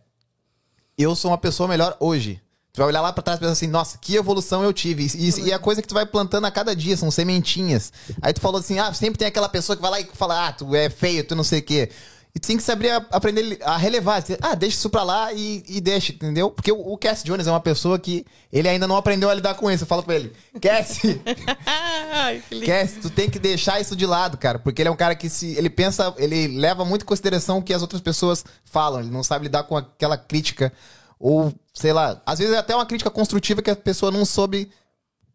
[0.97, 2.41] Eu sou uma pessoa melhor hoje.
[2.71, 5.07] Tu vai olhar lá pra trás e pensar assim, nossa, que evolução eu tive.
[5.15, 7.91] E, e, é a coisa que tu vai plantando a cada dia, são sementinhas.
[8.21, 10.51] Aí tu falou assim, ah, sempre tem aquela pessoa que vai lá e fala, ah,
[10.53, 11.89] tu é feio, tu não sei o quê.
[12.33, 14.23] E tu tem que saber a- aprender a relevar.
[14.39, 16.51] Ah, deixa isso pra lá e, e deixa, entendeu?
[16.51, 19.55] Porque o, o Cass Jones é uma pessoa que ele ainda não aprendeu a lidar
[19.55, 19.83] com isso.
[19.83, 20.99] Eu falo pra ele, Cass.
[22.65, 24.59] Cass, tu tem que deixar isso de lado, cara.
[24.59, 25.55] Porque ele é um cara que se.
[25.57, 28.99] Ele pensa, ele leva muito em consideração o que as outras pessoas falam.
[28.99, 30.71] Ele não sabe lidar com aquela crítica.
[31.19, 34.71] Ou, sei lá, às vezes é até uma crítica construtiva que a pessoa não soube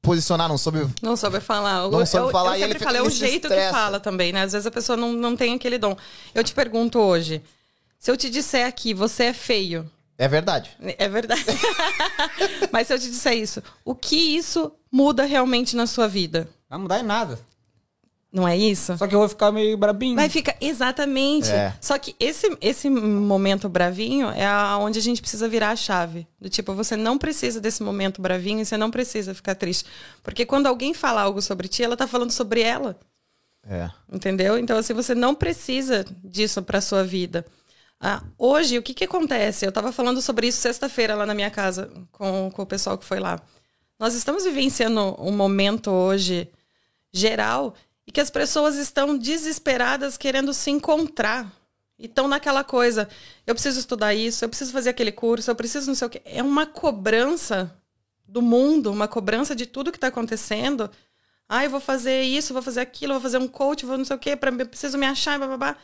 [0.00, 0.86] posicionar, não soube.
[1.02, 1.88] Não soube falar.
[1.90, 3.72] Não eu, soube eu- falar eu e sempre falo, é o jeito que estressa.
[3.72, 4.42] fala também, né?
[4.42, 5.96] Às vezes a pessoa não, não tem aquele dom.
[6.34, 7.42] Eu te pergunto hoje,
[7.98, 10.70] se eu te disser aqui, você é feio, É verdade.
[10.80, 11.44] é verdade.
[12.72, 16.48] Mas se eu te disser isso, o que isso muda realmente na sua vida?
[16.68, 17.38] Vai mudar em nada.
[18.34, 18.98] Não é isso?
[18.98, 20.16] Só que eu vou ficar meio brabinho.
[20.16, 21.52] Vai ficar exatamente.
[21.52, 21.72] É.
[21.80, 26.26] Só que esse, esse momento bravinho é onde a gente precisa virar a chave.
[26.40, 29.88] Do tipo, você não precisa desse momento bravinho e você não precisa ficar triste.
[30.20, 32.98] Porque quando alguém fala algo sobre ti, ela tá falando sobre ela.
[33.64, 33.88] É.
[34.12, 34.58] Entendeu?
[34.58, 37.46] Então, assim, você não precisa disso para sua vida.
[38.00, 39.64] Ah, hoje, o que, que acontece?
[39.64, 43.04] Eu estava falando sobre isso sexta-feira lá na minha casa com, com o pessoal que
[43.04, 43.40] foi lá.
[43.96, 46.50] Nós estamos vivenciando um momento hoje
[47.12, 47.76] geral
[48.06, 51.50] e que as pessoas estão desesperadas querendo se encontrar.
[51.98, 53.08] E estão naquela coisa,
[53.46, 56.22] eu preciso estudar isso, eu preciso fazer aquele curso, eu preciso não sei o quê.
[56.24, 57.72] É uma cobrança
[58.26, 60.90] do mundo, uma cobrança de tudo que está acontecendo.
[61.48, 64.16] Ah, eu vou fazer isso, vou fazer aquilo, vou fazer um coach, vou não sei
[64.16, 65.76] o quê, eu preciso me achar, blá, blá, blá.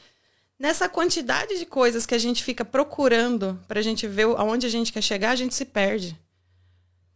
[0.59, 4.93] Nessa quantidade de coisas que a gente fica procurando pra gente ver aonde a gente
[4.93, 6.19] quer chegar, a gente se perde.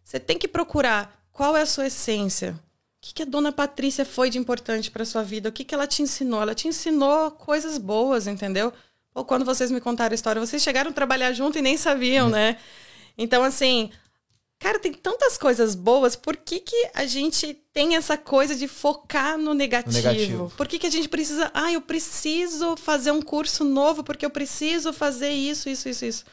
[0.02, 2.58] Você tem que procurar qual é a sua essência.
[3.04, 5.50] O que, que a dona Patrícia foi de importante para sua vida?
[5.50, 6.40] O que, que ela te ensinou?
[6.40, 8.72] Ela te ensinou coisas boas, entendeu?
[9.14, 12.30] Ou quando vocês me contaram a história, vocês chegaram a trabalhar junto e nem sabiam,
[12.30, 12.56] né?
[13.18, 13.90] Então, assim,
[14.58, 19.36] cara, tem tantas coisas boas, por que, que a gente tem essa coisa de focar
[19.36, 19.98] no negativo?
[19.98, 20.52] No negativo.
[20.56, 21.50] Por que, que a gente precisa.
[21.52, 26.24] Ah, eu preciso fazer um curso novo porque eu preciso fazer isso, isso, isso, isso.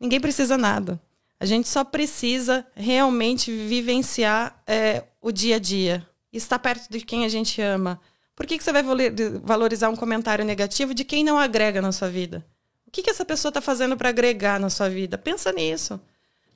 [0.00, 1.00] Ninguém precisa nada.
[1.44, 6.06] A gente só precisa realmente vivenciar é, o dia a dia.
[6.32, 8.00] Estar perto de quem a gente ama.
[8.34, 9.02] Por que, que você vai valo-
[9.42, 12.42] valorizar um comentário negativo de quem não agrega na sua vida?
[12.86, 15.18] O que, que essa pessoa está fazendo para agregar na sua vida?
[15.18, 16.00] Pensa nisso.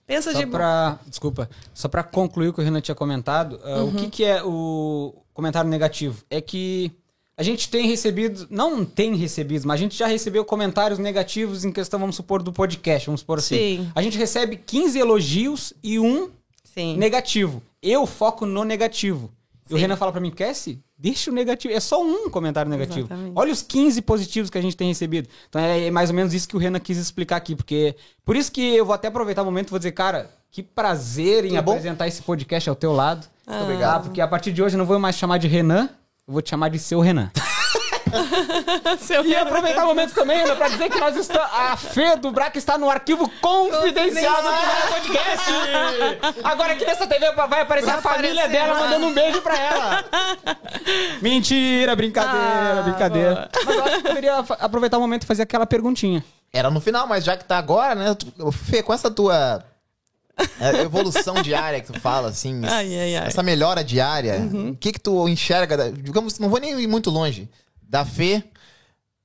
[0.07, 0.47] Pensa Só de.
[0.47, 0.99] pra.
[1.07, 1.51] Desculpa.
[1.75, 3.89] Só pra concluir o que o Renan tinha comentado, ah, Uhum.
[3.89, 6.25] o que, que é o comentário negativo?
[6.31, 6.91] É que
[7.39, 8.49] a gente tem recebido.
[8.51, 12.53] Não tem recebido, mas a gente já recebeu comentários negativos em questão, vamos supor, do
[12.53, 13.07] podcast.
[13.07, 13.55] Vamos supor assim.
[13.57, 13.93] Sim.
[13.95, 16.31] A gente recebe 15 elogios e um
[16.65, 16.97] Sim.
[16.97, 17.63] negativo.
[17.81, 19.31] Eu foco no negativo.
[19.71, 19.83] E o Sim.
[19.83, 21.73] Renan fala pra mim, Cassie, deixa o negativo.
[21.73, 23.07] É só um comentário negativo.
[23.07, 23.33] Exatamente.
[23.37, 25.29] Olha os 15 positivos que a gente tem recebido.
[25.49, 27.55] Então é mais ou menos isso que o Renan quis explicar aqui.
[27.55, 27.95] Porque.
[28.25, 31.45] Por isso que eu vou até aproveitar o momento e vou dizer, cara, que prazer
[31.45, 31.71] em Que bom.
[31.71, 33.29] apresentar esse podcast ao teu lado.
[33.47, 33.63] Ah.
[33.63, 34.07] obrigado.
[34.07, 35.89] Porque a partir de hoje eu não vou mais chamar de Renan.
[36.29, 37.31] Eu vou te chamar de seu Renan.
[39.01, 41.47] Seu E aproveitar o momento também, Ana, pra dizer que nós estamos.
[41.53, 45.51] A Fê do Braca está no arquivo confidenciado do podcast.
[46.43, 48.81] Agora aqui nessa TV vai aparecer Vai a família aparecer dela lá.
[48.81, 50.05] mandando um beijo pra ela.
[51.21, 53.51] Mentira, brincadeira, Ah, brincadeira.
[53.67, 56.25] Mas eu acho que poderia aproveitar o momento e fazer aquela perguntinha.
[56.51, 58.17] Era no final, mas já que tá agora, né?
[58.71, 59.63] Fê, com essa tua
[60.61, 63.27] é, evolução diária que tu fala, assim, Ai, ai, ai.
[63.29, 67.49] essa melhora diária, o que que tu enxerga, digamos, não vou nem ir muito longe,
[67.83, 68.43] da Fê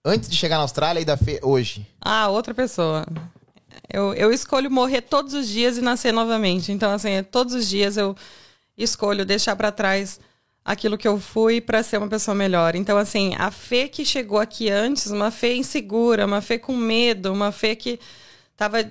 [0.05, 1.87] antes de chegar na Austrália e da Fê hoje?
[2.01, 3.05] Ah, outra pessoa.
[3.91, 6.71] Eu, eu escolho morrer todos os dias e nascer novamente.
[6.71, 8.15] Então, assim, é todos os dias eu
[8.77, 10.19] escolho deixar pra trás
[10.65, 12.75] aquilo que eu fui pra ser uma pessoa melhor.
[12.75, 17.33] Então, assim, a fé que chegou aqui antes, uma fé insegura, uma fé com medo,
[17.33, 17.99] uma fé que
[18.55, 18.85] tava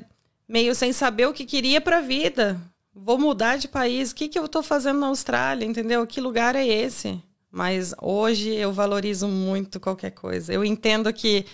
[0.52, 2.60] meio sem saber o que queria pra vida.
[2.94, 6.06] Vou mudar de país, o que, que eu tô fazendo na Austrália, entendeu?
[6.06, 7.18] Que lugar é esse?
[7.50, 10.52] Mas hoje eu valorizo muito qualquer coisa.
[10.52, 11.46] Eu entendo que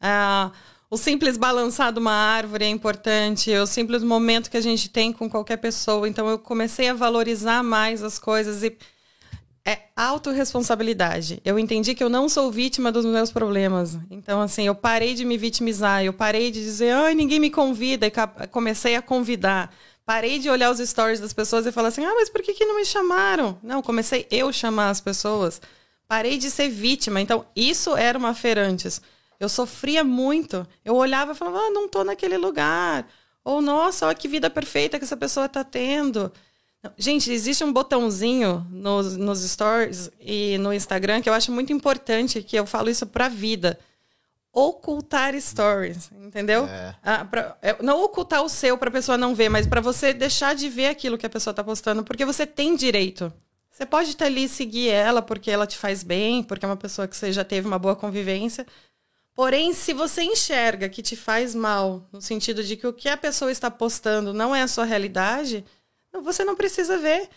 [0.00, 0.52] ah,
[0.88, 5.12] o simples balançar de uma árvore é importante, o simples momento que a gente tem
[5.12, 6.08] com qualquer pessoa.
[6.08, 8.76] Então eu comecei a valorizar mais as coisas e
[9.66, 11.40] é autorresponsabilidade.
[11.44, 13.98] Eu entendi que eu não sou vítima dos meus problemas.
[14.10, 18.06] Então, assim, eu parei de me vitimizar, eu parei de dizer, ai, ninguém me convida,
[18.06, 18.12] e
[18.48, 19.74] comecei a convidar.
[20.04, 22.66] Parei de olhar os stories das pessoas e falar assim, ah, mas por que, que
[22.66, 23.58] não me chamaram?
[23.62, 25.62] Não, comecei eu chamar as pessoas.
[26.06, 27.22] Parei de ser vítima.
[27.22, 29.00] Então, isso era uma feira antes.
[29.40, 30.66] Eu sofria muito.
[30.84, 33.08] Eu olhava e falava, ah, não tô naquele lugar.
[33.42, 36.30] Ou, nossa, olha que vida perfeita que essa pessoa tá tendo.
[36.98, 42.42] Gente, existe um botãozinho nos, nos stories e no Instagram que eu acho muito importante,
[42.42, 43.78] que eu falo isso pra vida.
[44.52, 46.66] Ocultar stories, entendeu?
[46.66, 46.94] É.
[47.02, 50.54] Ah, pra- é, não ocultar o seu pra pessoa não ver, mas pra você deixar
[50.54, 53.32] de ver aquilo que a pessoa tá postando, porque você tem direito.
[53.68, 56.76] Você pode estar ali e seguir ela porque ela te faz bem, porque é uma
[56.76, 58.64] pessoa que você já teve uma boa convivência.
[59.34, 63.16] Porém, se você enxerga que te faz mal, no sentido de que o que a
[63.16, 65.64] pessoa está postando não é a sua realidade,
[66.22, 67.28] você não precisa ver.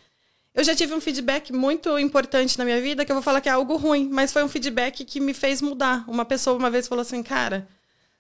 [0.54, 3.50] Eu já tive um feedback muito importante na minha vida, que eu vou falar que
[3.50, 6.04] é algo ruim, mas foi um feedback que me fez mudar.
[6.08, 7.68] Uma pessoa uma vez falou assim, cara,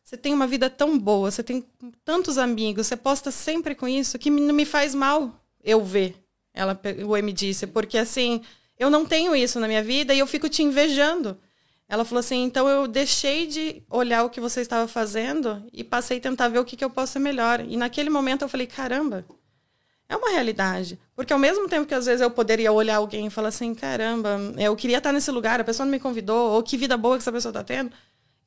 [0.03, 1.65] você tem uma vida tão boa, você tem
[2.05, 6.15] tantos amigos, você posta sempre com isso, que não me faz mal eu ver.
[6.53, 8.41] Ela o me disse, porque assim,
[8.79, 11.37] eu não tenho isso na minha vida e eu fico te invejando.
[11.89, 16.17] Ela falou assim, então eu deixei de olhar o que você estava fazendo e passei
[16.17, 17.61] a tentar ver o que, que eu posso ser melhor.
[17.61, 19.25] E naquele momento eu falei, caramba,
[20.09, 20.99] é uma realidade.
[21.15, 24.39] Porque ao mesmo tempo que às vezes eu poderia olhar alguém e falar assim, caramba,
[24.57, 27.23] eu queria estar nesse lugar, a pessoa não me convidou, ou que vida boa que
[27.23, 27.91] essa pessoa está tendo.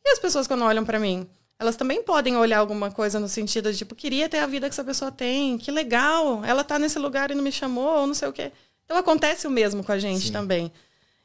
[0.05, 3.71] E as pessoas quando olham para mim, elas também podem olhar alguma coisa no sentido
[3.71, 6.99] de, tipo, queria ter a vida que essa pessoa tem, que legal, ela tá nesse
[6.99, 8.51] lugar e não me chamou, ou não sei o quê.
[8.85, 10.33] Então acontece o mesmo com a gente Sim.
[10.33, 10.73] também.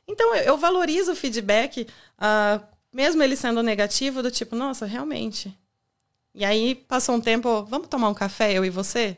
[0.07, 2.59] Então eu, valorizo o feedback, ah,
[2.91, 5.57] mesmo ele sendo negativo, do tipo, nossa, realmente.
[6.33, 9.17] E aí passou um tempo, vamos tomar um café, eu e você?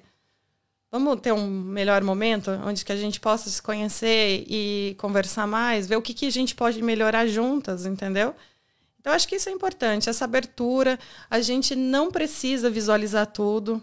[0.89, 5.85] Vamos ter um melhor momento onde que a gente possa se conhecer e conversar mais,
[5.85, 8.33] ver o que, que a gente pode melhorar juntas, entendeu?
[8.99, 10.97] Então, acho que isso é importante, essa abertura.
[11.29, 13.81] A gente não precisa visualizar tudo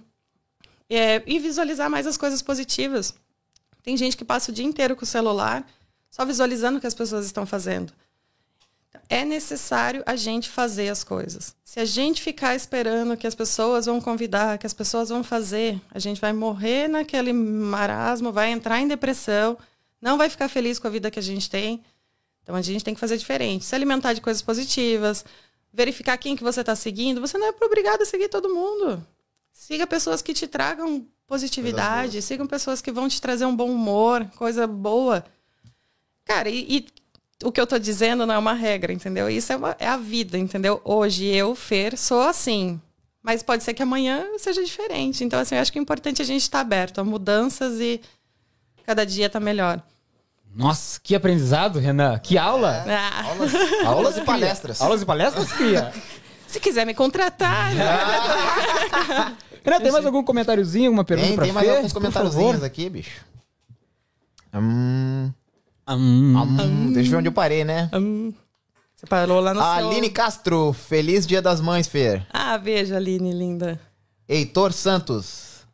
[0.89, 3.15] é, e visualizar mais as coisas positivas.
[3.83, 5.67] Tem gente que passa o dia inteiro com o celular
[6.11, 7.93] só visualizando o que as pessoas estão fazendo.
[9.09, 11.55] É necessário a gente fazer as coisas.
[11.63, 15.81] Se a gente ficar esperando que as pessoas vão convidar, que as pessoas vão fazer,
[15.91, 19.59] a gente vai morrer naquele marasmo, vai entrar em depressão,
[20.01, 21.83] não vai ficar feliz com a vida que a gente tem.
[22.43, 23.65] Então a gente tem que fazer diferente.
[23.65, 25.25] Se alimentar de coisas positivas,
[25.73, 27.21] verificar quem que você está seguindo.
[27.21, 29.05] Você não é obrigado a seguir todo mundo.
[29.53, 34.29] Siga pessoas que te tragam positividade, sigam pessoas que vão te trazer um bom humor,
[34.37, 35.25] coisa boa.
[36.25, 36.87] Cara, e, e
[37.43, 39.29] o que eu tô dizendo não é uma regra, entendeu?
[39.29, 40.81] Isso é, uma- é a vida, entendeu?
[40.85, 42.81] Hoje eu, Fer, sou assim.
[43.23, 45.25] Mas pode ser que amanhã seja diferente.
[45.25, 48.01] Então, assim, eu acho que é importante a gente estar aberto a mudanças e
[48.87, 49.83] cada dia tá melhor.
[50.55, 52.19] Nossa, que aprendizado, Renan.
[52.19, 52.85] Que aula.
[52.87, 53.53] Ah, Aulas,
[53.85, 54.81] aulas e palestras.
[54.81, 55.93] Aulas e palestras, cria.
[56.47, 57.85] se quiser me contratar, né?
[59.65, 61.77] Renan, tem mais algum comentáriozinho, alguma pergunta Tem, pra tem mais Fê?
[61.77, 63.25] alguns Por comentáriozinhos aqui, bicho.
[64.53, 65.33] Hum,
[65.89, 66.37] Hum.
[66.37, 67.91] hum, deixa eu ver onde eu parei, né?
[67.93, 68.33] Hum,
[68.97, 69.91] você parou lá no A seu...
[69.91, 72.27] Aline Castro, feliz dia das mães, Fer.
[72.33, 73.79] Ah, veja, Aline, linda.
[74.27, 75.67] Heitor Santos,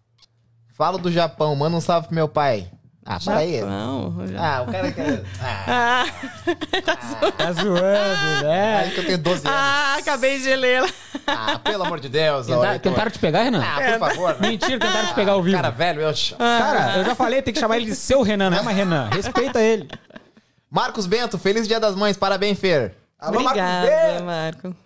[0.74, 2.68] falo do Japão, manda um salve pro meu pai.
[3.04, 3.58] Ah, para aí.
[3.60, 4.14] Japão.
[4.38, 5.22] Ah, o cara quer.
[5.42, 8.76] Ah, Ah, Tá zoando, né?
[8.78, 9.58] aí que eu tenho 12 anos.
[9.60, 10.94] ah, acabei de ler.
[11.26, 12.46] Ah, pelo amor de Deus.
[12.48, 12.92] ó, Tentaram, Heitor.
[12.92, 13.62] tentaram te pegar, Renan?
[13.64, 14.36] Ah, por favor.
[14.40, 14.48] né?
[14.48, 15.56] Mentira, tentaram te pegar ao vivo.
[15.56, 16.12] Cara velho, eu.
[16.38, 19.08] Cara, eu já falei, tem que chamar ele de seu Renan, não é mais Renan.
[19.12, 19.88] Respeita ele.
[20.70, 22.94] Marcos Bento, feliz Dia das Mães, parabéns, Fer.
[23.18, 24.22] Alô, Marcos Obrigada, B.
[24.24, 24.76] Marco.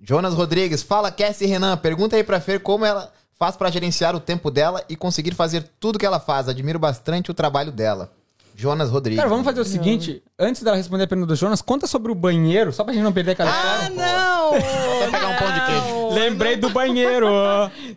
[0.00, 4.20] Jonas Rodrigues, fala Cassie Renan, pergunta aí pra Fer como ela faz pra gerenciar o
[4.20, 6.48] tempo dela e conseguir fazer tudo que ela faz.
[6.48, 8.10] Admiro bastante o trabalho dela.
[8.56, 9.16] Jonas Rodrigues.
[9.18, 12.14] Cara, vamos fazer o seguinte: antes dela responder a pergunta do Jonas, conta sobre o
[12.14, 13.96] banheiro, só pra gente não perder aquela Ah, história.
[13.96, 14.52] não!
[14.52, 16.08] Quer pegar um pão de queijo?
[16.14, 17.26] Lembrei do banheiro.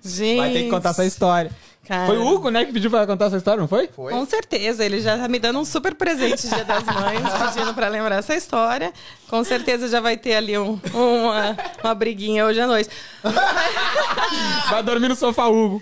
[0.04, 0.38] Gente.
[0.38, 1.52] Vai ter que contar essa história.
[1.88, 2.06] Cara.
[2.08, 3.88] Foi o Hugo, né, que pediu pra contar essa história, não foi?
[3.88, 4.12] Foi?
[4.12, 7.22] Com certeza, ele já tá me dando um super presente Dia das Mães,
[7.56, 8.92] pedindo pra lembrar essa história.
[9.30, 12.90] Com certeza já vai ter ali um- uma, uma briguinha hoje à noite.
[14.70, 15.82] Vai dormir no sofá, Hugo.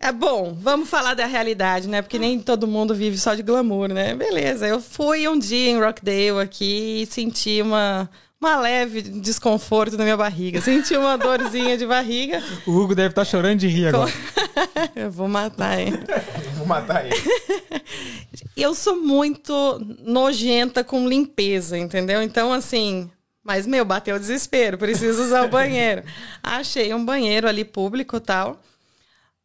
[0.00, 2.02] É bom, vamos falar da realidade, né?
[2.02, 4.14] Porque nem todo mundo vive só de glamour, né?
[4.14, 8.10] Beleza, eu fui um dia em Rockdale aqui e senti uma,
[8.42, 10.60] uma leve desconforto na minha barriga.
[10.60, 12.42] Senti uma dorzinha de barriga.
[12.66, 14.12] O Hugo deve estar chorando de rir agora.
[14.96, 15.92] eu vou matar, hein?
[16.58, 17.14] Vou matar ele.
[18.56, 22.22] Eu sou muito nojenta com limpeza, entendeu?
[22.22, 23.10] Então, assim.
[23.42, 26.04] Mas, meu, bateu o desespero, preciso usar o banheiro.
[26.40, 28.60] Achei um banheiro ali público e tal.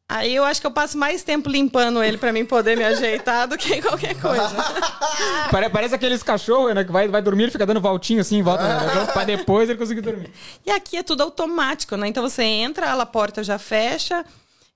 [0.10, 3.45] Aí eu acho que eu passo mais tempo limpando ele pra mim poder me ajeitar
[3.45, 4.55] do que qualquer coisa.
[5.51, 8.64] Pare- Parece aqueles cachorros, né, que vai, vai dormir e fica dando voltinha assim, volta,
[8.64, 10.32] né, pra depois ele conseguir dormir.
[10.66, 12.08] E aqui é tudo automático, né?
[12.08, 14.24] Então você entra, a porta já fecha,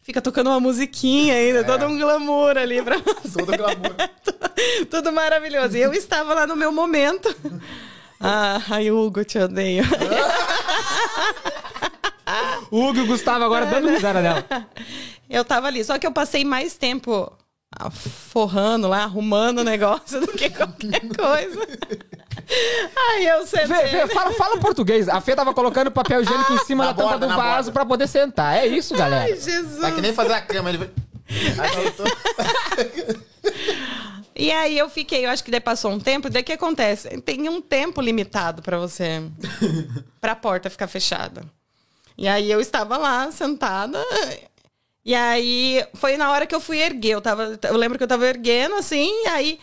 [0.01, 3.39] fica tocando uma musiquinha ainda, todo um glamour ali pra você.
[3.39, 3.95] Todo glamour.
[4.91, 5.77] Tudo maravilhoso.
[5.77, 7.33] E eu estava lá no meu momento.
[8.19, 9.83] Ah, ai, Hugo, te odeio.
[12.69, 14.45] Hugo e o Gustavo agora dando risada dela.
[15.31, 17.31] Eu tava ali, só que eu passei mais tempo
[17.73, 21.61] ah, forrando lá, arrumando o negócio do que qualquer coisa.
[23.11, 23.87] Aí eu sentei.
[23.87, 25.07] Fê, fala, fala português.
[25.07, 27.71] A Fê tava colocando papel higiênico em cima Na da tampa do vaso borda.
[27.71, 28.57] pra poder sentar.
[28.57, 29.23] É isso, galera.
[29.23, 29.79] Ai, Jesus.
[29.79, 30.69] Tá que nem fazer a cama.
[30.69, 30.89] Ele.
[34.33, 37.21] E aí eu fiquei, eu acho que daí passou um tempo, daí o que acontece?
[37.21, 39.21] Tem um tempo limitado pra você
[40.19, 41.43] pra porta ficar fechada.
[42.17, 43.99] E aí eu estava lá sentada.
[45.03, 48.07] E aí foi na hora que eu fui erguer, eu tava, eu lembro que eu
[48.07, 49.59] tava erguendo assim, e aí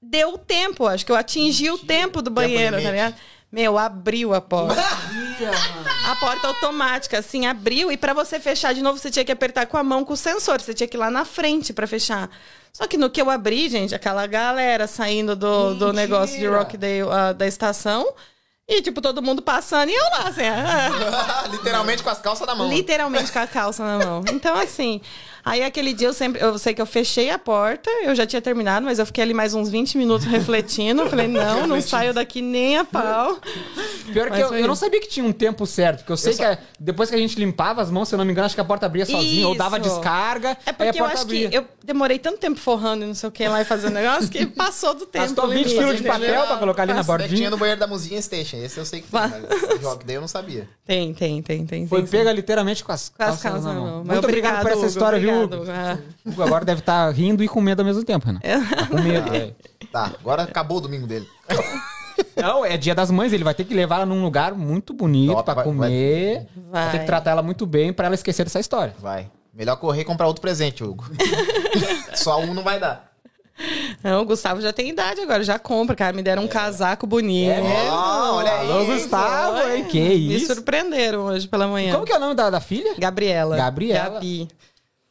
[0.00, 3.14] deu o tempo, acho que eu atingi o tempo do banheiro, tá ligado?
[3.54, 4.82] Meu, abriu a porta.
[6.10, 9.66] A porta automática, assim, abriu e pra você fechar de novo, você tinha que apertar
[9.66, 10.60] com a mão com o sensor.
[10.60, 12.28] Você tinha que ir lá na frente pra fechar.
[12.72, 15.92] Só que no que eu abri, gente, aquela galera saindo do, do Mentira!
[15.92, 18.12] negócio de Rockdale, ah, da estação.
[18.66, 20.46] E, tipo, todo mundo passando e eu lá, assim.
[20.46, 22.68] ah, Literalmente com as calças na mão.
[22.68, 24.24] literalmente com a calça na mão.
[24.32, 25.02] Então, assim.
[25.44, 26.42] Aí aquele dia eu sempre.
[26.42, 29.34] Eu sei que eu fechei a porta, eu já tinha terminado, mas eu fiquei ali
[29.34, 31.02] mais uns 20 minutos refletindo.
[31.02, 33.38] Eu falei, não, não saio daqui nem a pau.
[34.12, 34.84] Pior que Mas eu, foi eu não isso.
[34.84, 37.14] sabia que tinha um tempo certo, porque eu sei Eu que só- é- depois que
[37.16, 39.04] a gente limpava as mãos, se eu não me engano, acho que a porta abria
[39.06, 39.88] sozinha, ou dava Isso.
[39.88, 41.48] descarga, É aí a porque eu porta acho abria.
[41.50, 44.28] que eu demorei tanto tempo forrando e não sei o que lá e fazendo negócio
[44.28, 45.24] que passou do tempo.
[45.26, 47.50] Gastou o 20 limite, quilos de papel pra colocar ali na que tinha bordinha.
[47.50, 48.56] no banheiro da Muzinha Station.
[48.58, 49.20] Esse eu sei que tem.
[49.20, 50.68] Mas jogo daí eu não sabia.
[50.86, 51.86] Tem, tem, tem, tem.
[51.86, 52.12] Foi tem, sim.
[52.12, 53.94] pega literalmente com as Com as calças calças na mão.
[53.96, 55.70] Muito Mas obrigado por essa Hugo, história, viu, obrigado, Hugo?
[55.70, 55.98] Ah.
[56.24, 58.40] Hugo agora deve estar rindo e com medo ao mesmo tempo, Renan.
[58.40, 59.52] Tá com medo, é.
[59.92, 61.28] Tá, agora acabou o domingo dele.
[62.36, 65.32] Não, é dia das mães, ele vai ter que levar ela num lugar muito bonito
[65.32, 66.46] Top, pra vai- comer.
[66.70, 66.82] Vai.
[66.84, 66.92] Vai.
[66.92, 68.94] ter que tratar ela muito bem pra ela esquecer dessa história.
[69.00, 69.30] Vai.
[69.52, 71.04] Melhor correr e comprar outro presente, Hugo.
[72.14, 73.12] Só um não vai dar.
[74.02, 76.12] Não, o Gustavo já tem idade agora, já compra, cara.
[76.12, 77.54] Me deram um casaco bonito.
[77.88, 78.68] Ó, olha aí.
[78.70, 79.84] Alô, Gustavo, hein?
[79.84, 80.52] Que Me isso?
[80.52, 81.92] surpreenderam hoje pela manhã.
[81.94, 82.94] Como que é o nome da, da filha?
[82.98, 83.56] Gabriela.
[83.56, 84.14] Gabriela.
[84.14, 84.48] Gabi.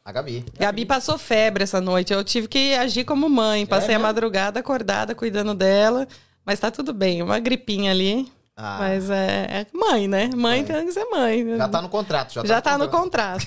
[0.04, 0.44] A Gabi.
[0.58, 2.12] Gabi passou febre essa noite.
[2.12, 3.64] Eu tive que agir como mãe.
[3.64, 4.02] Passei a mesmo?
[4.02, 6.06] madrugada acordada, cuidando dela.
[6.44, 7.22] Mas tá tudo bem.
[7.22, 8.30] Uma gripinha ali.
[8.54, 8.76] Ah.
[8.80, 10.30] Mas é, é mãe, né?
[10.36, 11.56] Mãe tem que ser mãe.
[11.56, 12.34] Já tá no contrato.
[12.34, 13.46] Já tá, Já tá no contrato.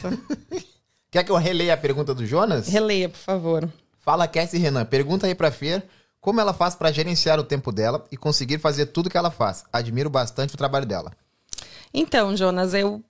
[1.12, 2.68] Quer que eu releia a pergunta do Jonas?
[2.68, 3.70] Releia, por favor.
[4.00, 4.84] Fala, Cassie Renan.
[4.84, 5.84] Pergunta aí pra Fer
[6.20, 9.64] como ela faz pra gerenciar o tempo dela e conseguir fazer tudo que ela faz.
[9.72, 11.12] Admiro bastante o trabalho dela.
[11.94, 13.02] Então, Jonas, eu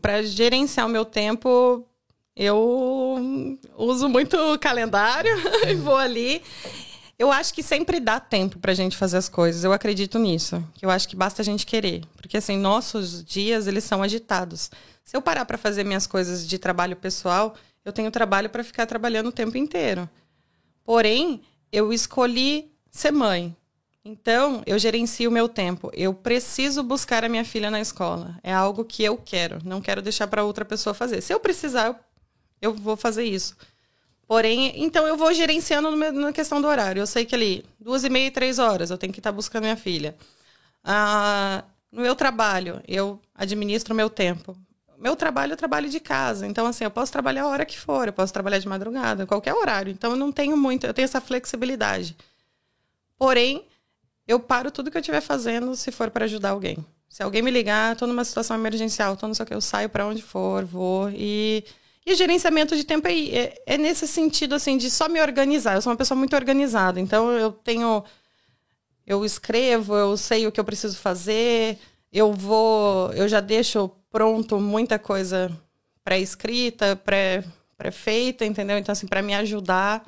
[0.00, 1.84] para gerenciar o meu tempo,
[2.36, 5.32] eu uso muito o calendário
[5.68, 6.42] e vou ali.
[7.18, 9.62] Eu acho que sempre dá tempo pra gente fazer as coisas.
[9.62, 10.62] Eu acredito nisso.
[10.80, 14.70] Eu acho que basta a gente querer, porque assim, nossos dias eles são agitados.
[15.04, 17.54] Se eu parar pra fazer minhas coisas de trabalho pessoal,
[17.84, 20.08] eu tenho trabalho pra ficar trabalhando o tempo inteiro.
[20.84, 23.56] Porém, eu escolhi ser mãe.
[24.04, 25.90] Então, eu gerencio o meu tempo.
[25.94, 28.36] Eu preciso buscar a minha filha na escola.
[28.42, 29.58] É algo que eu quero.
[29.64, 31.20] Não quero deixar para outra pessoa fazer.
[31.20, 31.96] Se eu precisar, eu,
[32.62, 33.56] eu vou fazer isso.
[34.26, 37.00] Porém, então eu vou gerenciando meu- na questão do horário.
[37.00, 39.76] Eu sei que ali, duas e meia, três horas, eu tenho que estar buscando minha
[39.76, 40.16] filha.
[40.84, 44.56] Ah, no meu trabalho, eu administro o meu tempo.
[44.98, 46.46] Meu trabalho é trabalho de casa.
[46.46, 49.52] Então, assim, eu posso trabalhar a hora que for, eu posso trabalhar de madrugada, qualquer
[49.52, 49.90] horário.
[49.92, 52.16] Então, eu não tenho muito, eu tenho essa flexibilidade.
[53.18, 53.66] Porém,
[54.26, 56.78] eu paro tudo que eu estiver fazendo se for para ajudar alguém.
[57.08, 59.88] Se alguém me ligar, tô numa situação emergencial, tô não sei o que, eu saio
[59.88, 61.10] para onde for, vou.
[61.10, 61.64] E,
[62.04, 65.74] e gerenciamento de tempo é, é, é, nesse sentido, assim, de só me organizar.
[65.74, 68.04] Eu sou uma pessoa muito organizada, então eu tenho.
[69.06, 71.78] Eu escrevo, eu sei o que eu preciso fazer,
[72.12, 73.12] eu vou.
[73.12, 75.50] Eu já deixo pronto muita coisa
[76.04, 77.00] pré-escrita,
[77.76, 78.78] pré-feita, entendeu?
[78.78, 80.04] Então, assim, para me ajudar.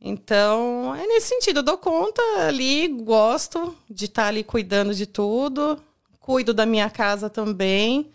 [0.00, 5.80] Então, é nesse sentido, eu dou conta ali, gosto de estar ali cuidando de tudo,
[6.18, 8.10] cuido da minha casa também,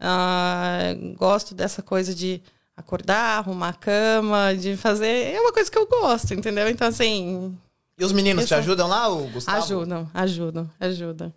[0.00, 2.42] uh, gosto dessa coisa de
[2.76, 5.34] acordar, arrumar a cama, de fazer.
[5.34, 6.68] É uma coisa que eu gosto, entendeu?
[6.68, 7.56] Então, assim.
[7.98, 9.58] E os meninos te ajudam lá, o Gustavo?
[9.58, 11.32] Ajudam, ajudam, ajudam.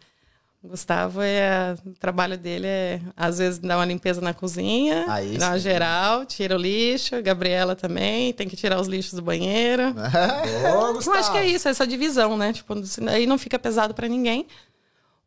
[0.64, 1.76] O Gustavo é.
[1.84, 5.64] O trabalho dele é, às vezes, dar uma limpeza na cozinha, Aí dar uma sim.
[5.64, 7.20] geral, tira o lixo.
[7.24, 9.82] Gabriela também, tem que tirar os lixos do banheiro.
[10.78, 12.54] Ô, Eu acho que é isso, essa divisão, né?
[12.54, 12.76] Tipo,
[13.10, 14.46] aí não fica pesado pra ninguém.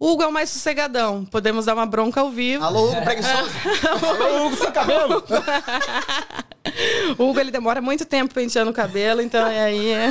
[0.01, 1.25] Hugo é o mais sossegadão.
[1.25, 2.65] Podemos dar uma bronca ao vivo.
[2.65, 3.51] Alô, Hugo Preguiçoso?
[4.43, 5.23] Ô, Hugo sem cabelo.
[7.19, 10.09] O Hugo, ele demora muito tempo penteando o cabelo, então aí é...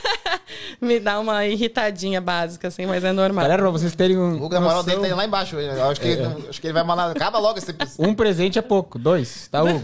[0.80, 3.44] me dá uma irritadinha básica, assim, mas é normal.
[3.44, 4.44] Galera, pra vocês terem um.
[4.44, 5.56] Hugo, a moral dele tá lá embaixo.
[5.56, 6.18] Eu acho que,
[6.48, 7.10] acho que ele vai malar.
[7.10, 8.10] Acaba logo esse episódio.
[8.10, 8.98] Um presente é pouco.
[8.98, 9.82] Dois, tá, Hugo?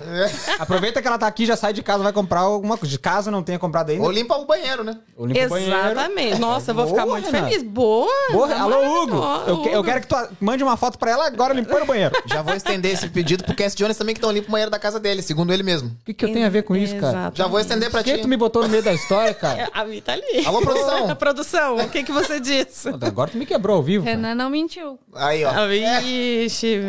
[0.59, 2.91] Aproveita que ela tá aqui, já sai de casa, vai comprar alguma coisa.
[2.91, 4.05] De casa não tenha comprado ainda.
[4.05, 4.99] Ou limpa o banheiro, né?
[5.17, 5.75] Ou limpa o banheiro.
[5.75, 6.39] Exatamente.
[6.39, 7.49] Nossa, eu vou ficar Boa, muito Renata.
[7.49, 7.63] feliz.
[7.63, 8.11] Boa!
[8.33, 9.17] Porra, alô, Hugo.
[9.47, 12.15] Eu, que- eu quero que tu mande uma foto pra ela agora limpando o banheiro.
[12.27, 14.79] Já vou estender esse pedido pro Cass Jones também, que estão limpo o banheiro da
[14.79, 15.89] casa dele, segundo ele mesmo.
[15.89, 17.09] O que, que eu tenho a ver com isso, cara?
[17.13, 17.39] Exatamente.
[17.39, 18.23] Já vou estender pra Por que ti.
[18.23, 19.69] tu me botou no meio da história, cara?
[19.75, 20.45] A Vi tá ali.
[20.47, 21.17] Alô, produção?
[21.17, 22.89] produção, o que, que você disse?
[22.89, 24.05] Agora tu me quebrou ao vivo.
[24.05, 24.17] cara.
[24.17, 24.99] Renan não mentiu.
[25.15, 25.51] Aí, ó.
[25.69, 26.81] Vixe.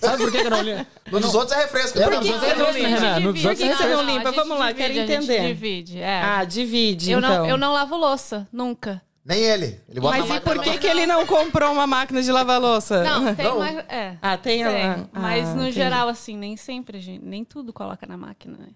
[0.00, 0.86] Sabe por que, que eu não li?
[1.10, 1.98] No dos outros é refresco.
[1.98, 2.88] É, Por no que dos você outros não é limpa?
[2.88, 3.04] refresco.
[3.14, 4.32] Renan, no dos outros você não a limpa?
[4.32, 5.46] Vamos lá, divide, quero a gente entender.
[5.48, 6.20] divide, é.
[6.22, 7.30] Ah, divide, eu, então.
[7.38, 9.00] não, eu não lavo louça, nunca.
[9.28, 9.78] Nem ele.
[9.86, 13.04] Ele bota Mas e por que, que ele não comprou uma máquina de lavar louça?
[13.04, 13.58] Não, tem Não.
[13.58, 13.76] mais...
[13.86, 14.16] É.
[14.22, 15.10] Ah, tem, Tem, ela.
[15.12, 15.72] mas Ah, no entendi.
[15.72, 18.68] geral, assim, nem sempre, a gente, nem tudo coloca na máquina, né?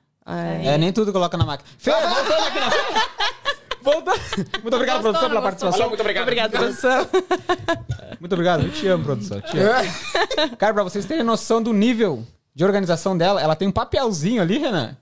[0.63, 0.75] É.
[0.75, 1.71] É, nem tudo coloca na máquina.
[1.79, 2.69] Fê, voltando aqui na
[3.83, 4.21] Voltando.
[4.63, 5.89] Muito obrigado, Gostou, produção, pela participação.
[5.89, 6.23] Muito obrigado.
[6.25, 7.09] Obrigado, produção.
[8.21, 8.63] Muito obrigado.
[8.65, 9.41] Eu te amo, produção.
[9.41, 10.57] Te amo.
[10.59, 12.25] Cara, pra vocês terem noção do nível
[12.55, 14.97] de organização dela, ela tem um papelzinho ali, Renan.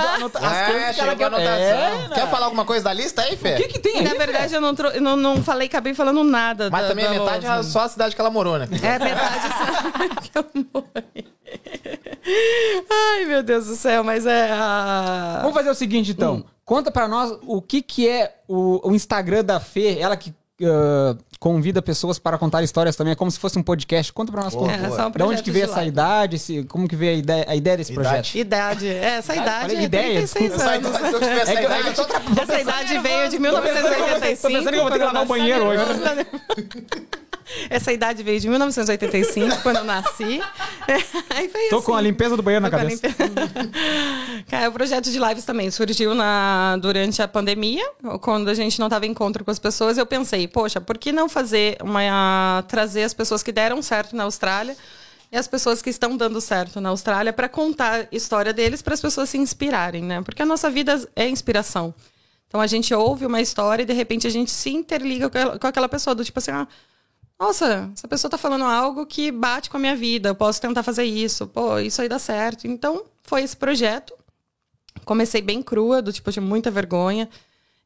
[0.00, 1.24] Tudo anota- as É, coisas que ela quer.
[1.24, 1.52] anotação.
[1.52, 3.54] É, Quer falar alguma coisa da lista aí, Fê?
[3.54, 4.04] O que que tem E, aí?
[4.04, 6.68] na verdade, eu não, eu não, não falei, acabei falando nada.
[6.70, 8.68] Mas da- também da a metade é só a cidade que ela morou, né?
[8.82, 11.32] É metade só que eu morri.
[12.90, 15.38] Ai, meu Deus do céu, mas é a.
[15.42, 16.44] Vamos fazer o seguinte, então.
[16.64, 20.32] Conta pra nós o que que é o, o Instagram da Fê, ela que
[20.62, 24.12] ah, convida pessoas para contar histórias também, é como se fosse um podcast.
[24.12, 26.86] Conta pra nós como, É, um de onde que veio de essa idade, esse- como
[26.86, 28.08] que veio a ideia, a ideia desse Idade.
[28.08, 28.34] projeto.
[28.36, 28.88] Idade.
[28.88, 30.62] É, essa idade falei é ideia, 36 desculpa.
[30.62, 30.88] Essa anos.
[30.88, 33.28] idade, se eu tivesse É que essa é que eu idade, tô Essa idade veio
[33.28, 34.42] de Tô pensando que eu vou ter- 1985.
[34.42, 35.82] tô pensando que eu vou ter que lavar o banheiro hoje.
[37.68, 40.40] Essa idade veio de 1985, quando eu nasci.
[41.30, 41.86] Aí foi Tô assim.
[41.86, 43.02] com a limpeza do banheiro na Tô com a cabeça.
[44.48, 47.84] Cara, o projeto de lives também surgiu na, durante a pandemia,
[48.20, 49.98] quando a gente não tava em encontro com as pessoas.
[49.98, 52.64] Eu pensei, poxa, por que não fazer uma.
[52.68, 54.76] trazer as pessoas que deram certo na Austrália
[55.30, 58.92] e as pessoas que estão dando certo na Austrália para contar a história deles para
[58.92, 60.20] as pessoas se inspirarem, né?
[60.22, 61.94] Porque a nossa vida é inspiração.
[62.52, 65.58] Então a gente ouve uma história e de repente a gente se interliga com aquela,
[65.58, 66.68] com aquela pessoa, do tipo assim, ah,
[67.42, 70.84] nossa, essa pessoa tá falando algo que bate com a minha vida, eu posso tentar
[70.84, 72.68] fazer isso, pô, isso aí dá certo.
[72.68, 74.14] Então, foi esse projeto.
[75.04, 77.28] Comecei bem crua, do tipo, eu tinha muita vergonha.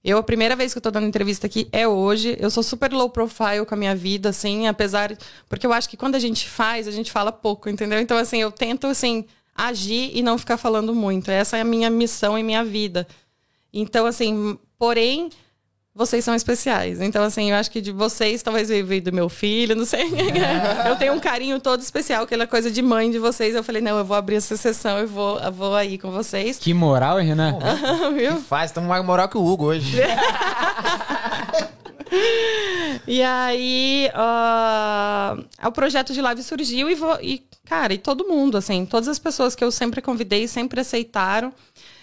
[0.04, 2.36] Eu, a primeira vez que eu tô dando entrevista aqui é hoje.
[2.38, 5.16] Eu sou super low profile com a minha vida, assim, apesar.
[5.48, 7.98] Porque eu acho que quando a gente faz, a gente fala pouco, entendeu?
[7.98, 11.30] Então, assim, eu tento, assim, agir e não ficar falando muito.
[11.30, 13.08] Essa é a minha missão em minha vida.
[13.72, 15.30] Então, assim, porém,
[15.96, 17.00] vocês são especiais.
[17.00, 20.04] Então, assim, eu acho que de vocês, talvez veio do meu filho, não sei.
[20.86, 23.54] eu tenho um carinho todo especial, aquela coisa de mãe de vocês.
[23.54, 26.58] Eu falei, não, eu vou abrir essa sessão, eu vou, eu vou aí com vocês.
[26.58, 27.58] Que moral, hein, Renan?
[28.14, 28.36] Viu?
[28.42, 29.96] Faz, estamos mais moral que o Hugo hoje.
[33.06, 38.56] E aí, ah, o projeto de live surgiu e, vou, e, cara, e todo mundo,
[38.56, 41.52] assim, todas as pessoas que eu sempre convidei sempre aceitaram.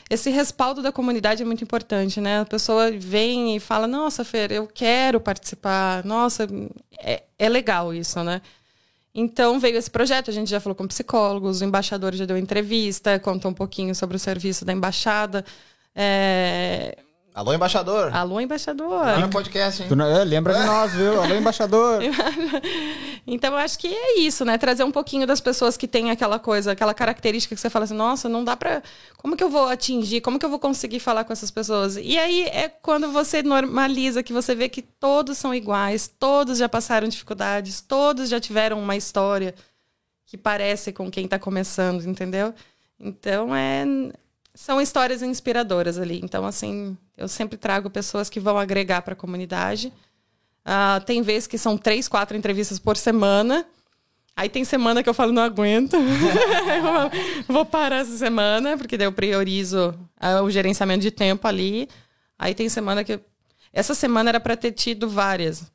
[0.10, 2.42] Esse respaldo da comunidade é muito importante, né?
[2.42, 6.04] A pessoa vem e fala: Nossa, Fer, eu quero participar.
[6.06, 6.48] Nossa,
[7.00, 8.42] é, é legal isso, né?
[9.16, 13.20] Então veio esse projeto, a gente já falou com psicólogos, o embaixador já deu entrevista,
[13.20, 15.46] contou um pouquinho sobre o serviço da embaixada.
[15.96, 16.98] É,
[17.34, 18.14] Alô, embaixador.
[18.16, 19.06] Alô, embaixador.
[19.06, 19.88] Tá no podcast, hein?
[19.90, 21.20] Tu não- é, lembra de nós, viu?
[21.22, 22.00] Alô, embaixador.
[23.26, 24.58] Então, eu acho que é isso, né?
[24.58, 27.94] Trazer um pouquinho das pessoas que têm aquela coisa, aquela característica que você fala assim,
[27.94, 28.84] nossa, não dá pra.
[29.18, 30.20] Como que eu vou atingir?
[30.20, 31.96] Como que eu vou conseguir falar com essas pessoas?
[31.96, 36.68] E aí é quando você normaliza, que você vê que todos são iguais, todos já
[36.68, 39.56] passaram dificuldades, todos já tiveram uma história
[40.26, 42.54] que parece com quem tá começando, entendeu?
[43.00, 43.86] Então, é.
[44.56, 46.20] São histórias inspiradoras ali.
[46.24, 49.92] Então, assim, eu sempre trago pessoas que vão agregar para a comunidade.
[50.64, 53.66] Ah, tem vezes que são três, quatro entrevistas por semana.
[54.36, 55.98] Aí tem semana que eu falo, não aguento.
[57.48, 61.88] vou parar essa semana, porque daí eu priorizo ah, o gerenciamento de tempo ali.
[62.38, 63.20] Aí tem semana que.
[63.72, 65.72] Essa semana era para ter tido várias.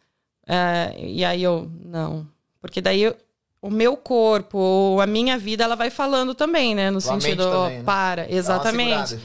[0.47, 2.27] Ah, e aí eu, não.
[2.61, 3.17] Porque daí eu-
[3.61, 6.91] o meu corpo, a minha vida, ela vai falando também, né?
[6.91, 7.83] No Tua sentido, também, né?
[7.85, 8.33] para.
[8.33, 9.19] Exatamente.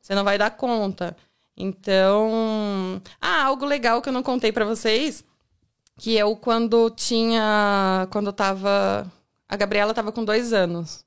[0.00, 1.16] Você não vai dar conta.
[1.56, 5.24] Então, ah, algo legal que eu não contei pra vocês,
[5.98, 9.10] que eu quando tinha, quando tava,
[9.48, 11.04] a Gabriela tava com dois anos,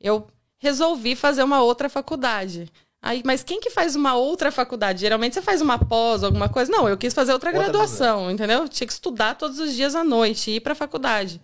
[0.00, 0.26] eu
[0.58, 2.70] resolvi fazer uma outra faculdade.
[3.02, 5.00] Aí, mas quem que faz uma outra faculdade?
[5.00, 6.70] Geralmente você faz uma pós, alguma coisa.
[6.70, 8.68] Não, eu quis fazer outra, Outra graduação, entendeu?
[8.68, 11.40] Tinha que estudar todos os dias à noite, ir pra faculdade.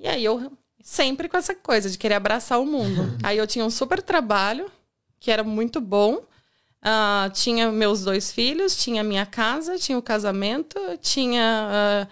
[0.00, 0.50] E aí eu
[0.82, 3.16] sempre com essa coisa de querer abraçar o mundo.
[3.22, 4.70] aí eu tinha um super trabalho,
[5.20, 6.22] que era muito bom.
[6.82, 12.08] Ah, tinha meus dois filhos, tinha minha casa, tinha o casamento, tinha ah,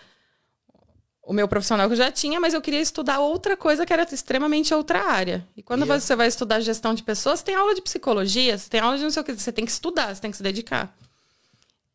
[1.23, 4.03] o meu profissional que eu já tinha, mas eu queria estudar outra coisa que era
[4.13, 5.47] extremamente outra área.
[5.57, 8.99] E quando você vai estudar gestão de pessoas, tem aula de psicologia, você tem aula
[8.99, 10.95] de não sei o que, você tem que estudar, você tem que se dedicar.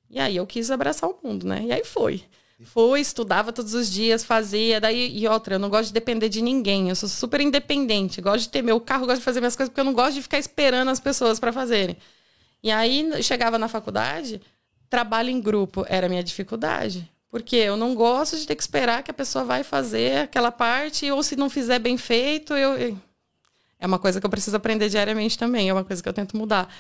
[0.10, 1.64] E aí eu quis abraçar o mundo, né?
[1.64, 2.24] E aí foi.
[2.64, 4.80] Fui, estudava todos os dias, fazia.
[4.80, 6.90] Daí, e outra, eu não gosto de depender de ninguém.
[6.90, 8.22] Eu sou super independente.
[8.22, 10.22] Gosto de ter meu carro, gosto de fazer minhas coisas, porque eu não gosto de
[10.22, 11.98] ficar esperando as pessoas para fazerem.
[12.62, 14.42] E aí, chegava na faculdade,
[14.90, 17.10] trabalho em grupo era minha dificuldade.
[17.30, 21.10] Porque eu não gosto de ter que esperar que a pessoa vai fazer aquela parte,
[21.12, 22.98] ou se não fizer bem feito, eu.
[23.80, 26.38] É uma coisa que eu preciso aprender diariamente também, é uma coisa que eu tento
[26.38, 26.74] mudar.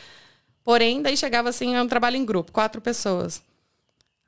[0.63, 3.41] Porém, daí chegava assim, é um trabalho em grupo, quatro pessoas.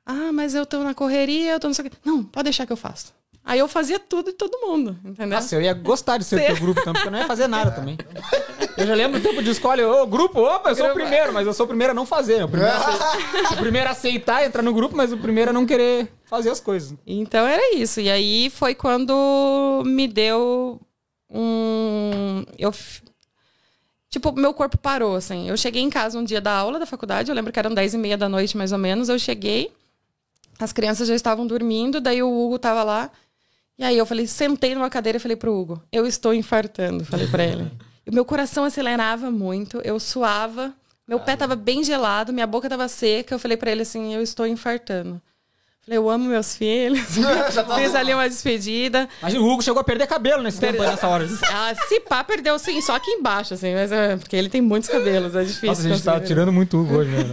[0.06, 1.96] Ah, mas eu tô na correria, eu tô não sei o quê.
[2.04, 3.12] Não, pode deixar que eu faço.
[3.44, 5.36] Aí eu fazia tudo e todo mundo, entendeu?
[5.36, 7.70] Nossa, eu ia gostar de ser teu grupo também, porque eu não ia fazer nada
[7.70, 7.96] também.
[8.76, 11.46] Eu já lembro do tempo de escolha, ô, grupo, opa, eu sou o primeiro, mas
[11.46, 12.44] eu sou o primeiro a não fazer.
[12.44, 15.52] O primeiro a aceitar, o primeiro a aceitar entrar no grupo, mas o primeiro a
[15.52, 16.98] não querer fazer as coisas.
[17.06, 18.00] Então era isso.
[18.00, 20.80] E aí foi quando me deu
[21.30, 22.44] um.
[22.58, 22.74] Eu.
[24.10, 25.48] Tipo, meu corpo parou, assim.
[25.48, 27.94] Eu cheguei em casa um dia da aula da faculdade, eu lembro que eram 10
[27.94, 29.08] e meia da noite, mais ou menos.
[29.08, 29.72] Eu cheguei,
[30.58, 33.10] as crianças já estavam dormindo, daí o Hugo tava lá.
[33.78, 37.26] E aí eu falei, sentei numa cadeira e falei pro Hugo, eu estou infartando, falei
[37.26, 37.70] pra ele.
[38.06, 40.74] O meu coração acelerava muito, eu suava,
[41.06, 43.34] meu pé tava bem gelado, minha boca tava seca.
[43.34, 45.22] Eu falei pra ele assim, eu estou infartando.
[45.86, 46.98] Falei, eu amo meus filhos.
[47.78, 49.08] Fiz ali uma despedida.
[49.20, 51.28] Imagina, o Hugo chegou a perder cabelo nesse tempo aí, nessa hora.
[51.48, 54.88] Ah, se pá, perdeu sim, só aqui embaixo, assim, mas é, porque ele tem muitos
[54.88, 55.68] cabelos, é difícil.
[55.68, 57.30] Nossa, a gente tá tirando muito o Hugo hoje, mano.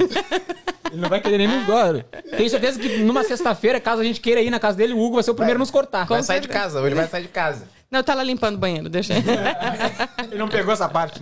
[0.91, 2.03] Ele não vai querer nem nos dólares.
[2.37, 5.15] Tenho certeza que numa sexta-feira, caso a gente queira ir na casa dele, o Hugo
[5.15, 6.05] vai ser o primeiro a nos cortar.
[6.05, 7.67] Vai sair de casa, ou ele vai sair de casa.
[7.89, 9.13] Não, tá lá limpando o banheiro, deixa.
[10.25, 11.21] Ele não pegou essa parte.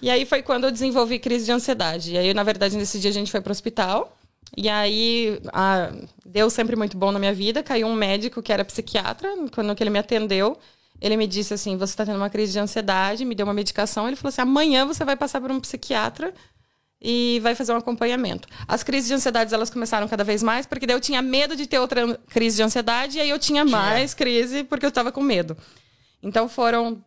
[0.00, 2.14] E aí foi quando eu desenvolvi crise de ansiedade.
[2.14, 4.18] E aí, na verdade, nesse dia a gente foi pro hospital.
[4.56, 5.90] E aí, a-
[6.26, 7.62] deu sempre muito bom na minha vida.
[7.62, 9.28] Caiu um médico que era psiquiatra.
[9.54, 10.58] Quando que ele me atendeu,
[11.00, 14.06] ele me disse assim: Você tá tendo uma crise de ansiedade, me deu uma medicação.
[14.06, 16.34] Ele falou assim: Amanhã você vai passar por um psiquiatra
[17.00, 18.46] e vai fazer um acompanhamento.
[18.68, 21.66] As crises de ansiedade elas começaram cada vez mais, porque daí eu tinha medo de
[21.66, 25.20] ter outra crise de ansiedade, e aí eu tinha mais crise porque eu estava com
[25.22, 25.56] medo.
[26.22, 27.02] Então foram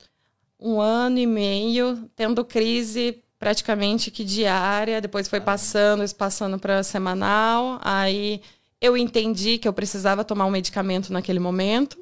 [0.60, 7.80] um ano e meio tendo crise praticamente que diária, depois foi passando, passando para semanal,
[7.84, 8.42] aí
[8.82, 11.96] eu entendi que eu precisava tomar um medicamento naquele momento.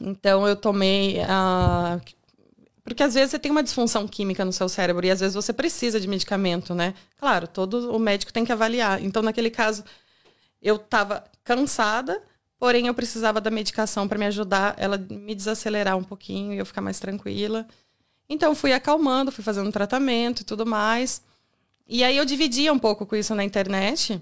[0.00, 2.00] Então eu tomei ah,
[2.82, 5.52] porque às vezes você tem uma disfunção química no seu cérebro e às vezes você
[5.52, 6.94] precisa de medicamento, né?
[7.16, 9.00] Claro, todo o médico tem que avaliar.
[9.00, 9.84] Então, naquele caso,
[10.60, 12.20] eu estava cansada,
[12.58, 16.66] porém eu precisava da medicação para me ajudar, ela me desacelerar um pouquinho e eu
[16.66, 17.68] ficar mais tranquila.
[18.28, 21.22] Então, fui acalmando, fui fazendo tratamento e tudo mais.
[21.86, 24.20] E aí eu dividia um pouco com isso na internet.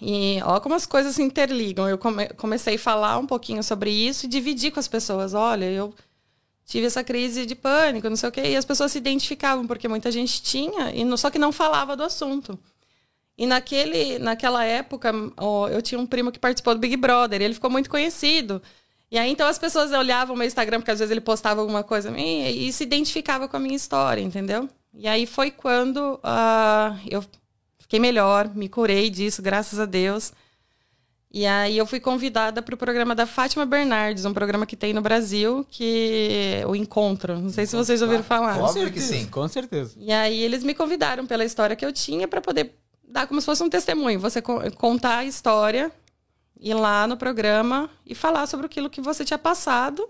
[0.00, 1.88] E ó como as coisas se interligam.
[1.88, 5.34] Eu come- comecei a falar um pouquinho sobre isso e dividir com as pessoas.
[5.34, 5.94] Olha, eu
[6.64, 8.42] tive essa crise de pânico, não sei o quê.
[8.42, 11.96] E as pessoas se identificavam, porque muita gente tinha, e não- só que não falava
[11.96, 12.58] do assunto.
[13.36, 17.54] E naquele, naquela época, ó, eu tinha um primo que participou do Big Brother, ele
[17.54, 18.62] ficou muito conhecido.
[19.10, 21.82] E aí, então, as pessoas olhavam o meu Instagram, porque às vezes ele postava alguma
[21.82, 24.68] coisa minha, e se identificava com a minha história, entendeu?
[24.94, 27.24] E aí foi quando ah, eu
[27.78, 30.32] fiquei melhor, me curei disso, graças a Deus.
[31.32, 34.92] E aí eu fui convidada para o programa da Fátima Bernardes, um programa que tem
[34.92, 37.38] no Brasil, que é o Encontro.
[37.38, 38.58] Não sei se vocês ouviram falar.
[38.58, 39.26] Óbvio que sim.
[39.26, 39.94] Com certeza.
[39.98, 42.74] E aí eles me convidaram pela história que eu tinha para poder
[43.08, 44.18] dar como se fosse um testemunho.
[44.18, 45.92] Você co- contar a história,
[46.60, 50.08] ir lá no programa e falar sobre aquilo que você tinha passado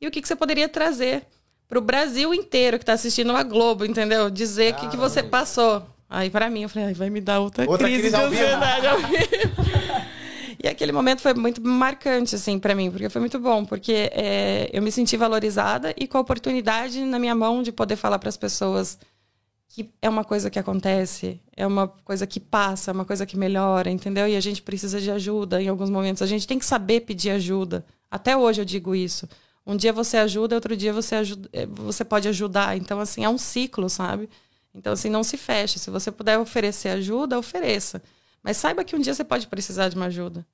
[0.00, 1.24] e o que, que você poderia trazer
[1.68, 4.28] para o Brasil inteiro que está assistindo a Globo, entendeu?
[4.28, 5.86] Dizer o que, que você passou.
[6.10, 8.86] Aí para mim eu falei, ai, vai me dar outra, Outra crise, crise de ansiedade
[8.86, 9.14] ao vivo.
[10.62, 14.70] E aquele momento foi muito marcante, assim, para mim, porque foi muito bom, porque é,
[14.72, 18.30] eu me senti valorizada e com a oportunidade na minha mão de poder falar para
[18.30, 18.98] as pessoas
[19.68, 23.36] que é uma coisa que acontece, é uma coisa que passa, é uma coisa que
[23.36, 24.28] melhora, entendeu?
[24.28, 26.22] E a gente precisa de ajuda em alguns momentos.
[26.22, 27.84] A gente tem que saber pedir ajuda.
[28.10, 29.28] Até hoje eu digo isso.
[29.66, 32.76] Um dia você ajuda, outro dia você, ajuda, eh, você pode ajudar.
[32.76, 34.28] Então, assim, é um ciclo, sabe?
[34.74, 35.78] Então, assim, não se fecha.
[35.78, 38.02] Se você puder oferecer ajuda, ofereça.
[38.42, 40.46] Mas saiba que um dia você pode precisar de uma ajuda.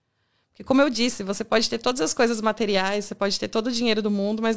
[0.51, 3.67] Porque, como eu disse, você pode ter todas as coisas materiais, você pode ter todo
[3.67, 4.57] o dinheiro do mundo, mas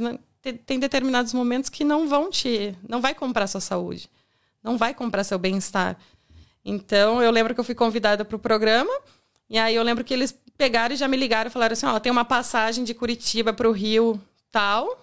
[0.66, 2.76] tem determinados momentos que não vão te.
[2.88, 4.10] não vai comprar sua saúde,
[4.64, 5.98] não vai comprar seu bem-estar.
[6.64, 8.92] Então, eu lembro que eu fui convidada para o programa,
[9.50, 12.00] e aí eu lembro que eles pegaram e já me ligaram e falaram assim: ó,
[12.00, 14.20] tem uma passagem de Curitiba para o Rio
[14.52, 15.00] tal.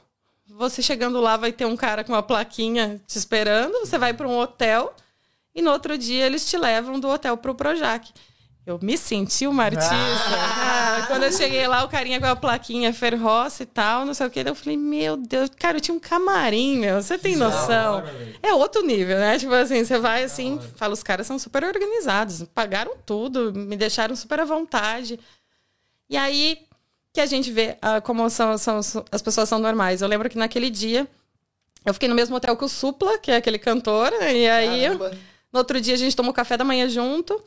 [0.46, 4.26] Você chegando lá vai ter um cara com uma plaquinha te esperando, você vai para
[4.26, 4.94] um hotel
[5.54, 8.12] e no outro dia eles te levam do hotel pro Projac.
[8.70, 9.94] Eu me senti uma artista.
[9.94, 14.26] Ah, quando eu cheguei lá, o carinha com a plaquinha Ferroce e tal, não sei
[14.26, 14.40] o que.
[14.40, 17.02] Eu falei, meu Deus, cara, eu tinha um camarim, meu.
[17.02, 18.02] Você tem noção?
[18.42, 19.38] É outro nível, né?
[19.38, 24.14] Tipo assim, você vai assim, fala, os caras são super organizados, pagaram tudo, me deixaram
[24.14, 25.18] super à vontade.
[26.08, 26.58] E aí
[27.12, 28.80] que a gente vê ah, como são, são,
[29.10, 30.00] as pessoas são normais.
[30.00, 31.08] Eu lembro que naquele dia
[31.84, 34.36] eu fiquei no mesmo hotel que o Supla, que é aquele cantor, né?
[34.36, 35.10] e aí Caramba.
[35.52, 37.42] no outro dia a gente tomou café da manhã junto.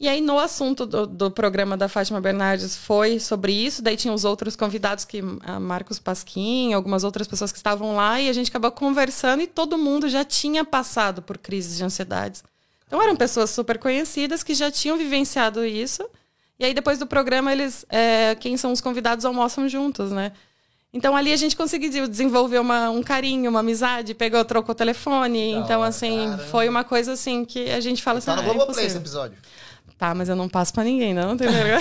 [0.00, 3.82] E aí, no assunto do, do programa da Fátima Bernardes foi sobre isso.
[3.82, 8.18] Daí tinha os outros convidados, que a Marcos Pasquim, algumas outras pessoas que estavam lá,
[8.18, 12.42] e a gente acabou conversando e todo mundo já tinha passado por crises de ansiedades.
[12.86, 16.02] Então eram pessoas super conhecidas que já tinham vivenciado isso.
[16.58, 17.84] E aí, depois do programa, eles.
[17.90, 20.32] é, quem são os convidados almoçam juntos, né?
[20.92, 25.52] Então ali a gente conseguiu desenvolver uma, um carinho, uma amizade, pegou, trocou o telefone.
[25.52, 28.26] então, assim, foi uma coisa assim que a gente fala assim.
[28.26, 29.38] Tá no "Ah, é esse impossível." episódio.
[30.00, 31.78] Tá, mas eu não passo pra ninguém, não, não tem vergonha.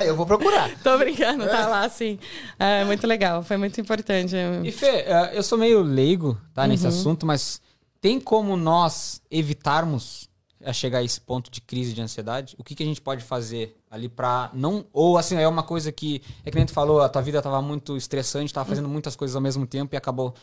[0.00, 0.68] Eu vou procurar.
[0.82, 2.18] Tô brincando, tá lá, assim.
[2.58, 4.34] É muito legal, foi muito importante.
[4.64, 6.88] E Fê, eh, eu sou meio leigo, tá, nesse Uhum.
[6.88, 7.60] assunto, mas
[8.00, 10.28] tem como nós evitarmos
[10.64, 12.56] a chegar a esse ponto de crise de ansiedade?
[12.58, 14.84] O que, que a gente pode fazer ali pra não...
[14.92, 16.20] Ou, assim, é uma coisa que...
[16.44, 19.36] É que nem tu falou, a tua vida tava muito estressante, tava fazendo muitas coisas
[19.36, 20.34] ao mesmo tempo e acabou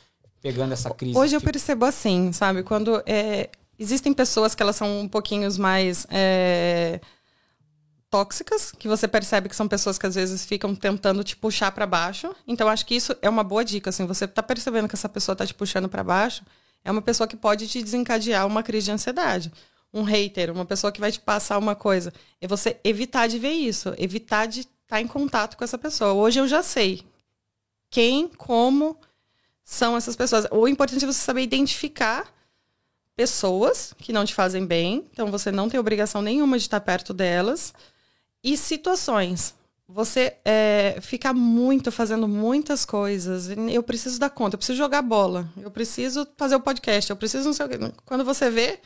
[0.41, 1.17] pegando essa crise.
[1.17, 2.63] Hoje eu percebo assim, sabe?
[2.63, 6.99] Quando é, existem pessoas que elas são um pouquinho mais é,
[8.09, 11.85] tóxicas, que você percebe que são pessoas que às vezes ficam tentando te puxar para
[11.85, 12.33] baixo.
[12.47, 15.35] Então acho que isso é uma boa dica, assim, você tá percebendo que essa pessoa
[15.35, 16.43] tá te puxando para baixo,
[16.83, 19.51] é uma pessoa que pode te desencadear uma crise de ansiedade.
[19.93, 22.13] Um hater, uma pessoa que vai te passar uma coisa.
[22.41, 26.13] É você evitar de ver isso, evitar de estar em contato com essa pessoa.
[26.13, 27.01] Hoje eu já sei
[27.89, 28.99] quem, como
[29.63, 30.45] são essas pessoas.
[30.51, 32.34] O importante é você saber identificar
[33.15, 37.13] pessoas que não te fazem bem, então você não tem obrigação nenhuma de estar perto
[37.13, 37.73] delas,
[38.43, 39.55] e situações.
[39.87, 43.49] Você é, fica muito fazendo muitas coisas.
[43.49, 47.45] Eu preciso dar conta, eu preciso jogar bola, eu preciso fazer o podcast, eu preciso
[47.45, 47.77] não sei o quê.
[48.05, 48.79] Quando você vê,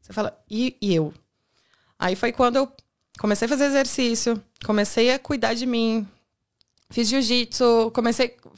[0.00, 1.12] você fala, e, e eu?
[1.98, 2.72] Aí foi quando eu
[3.18, 6.06] comecei a fazer exercício, comecei a cuidar de mim,
[6.90, 8.48] fiz jiu-jitsu, comecei a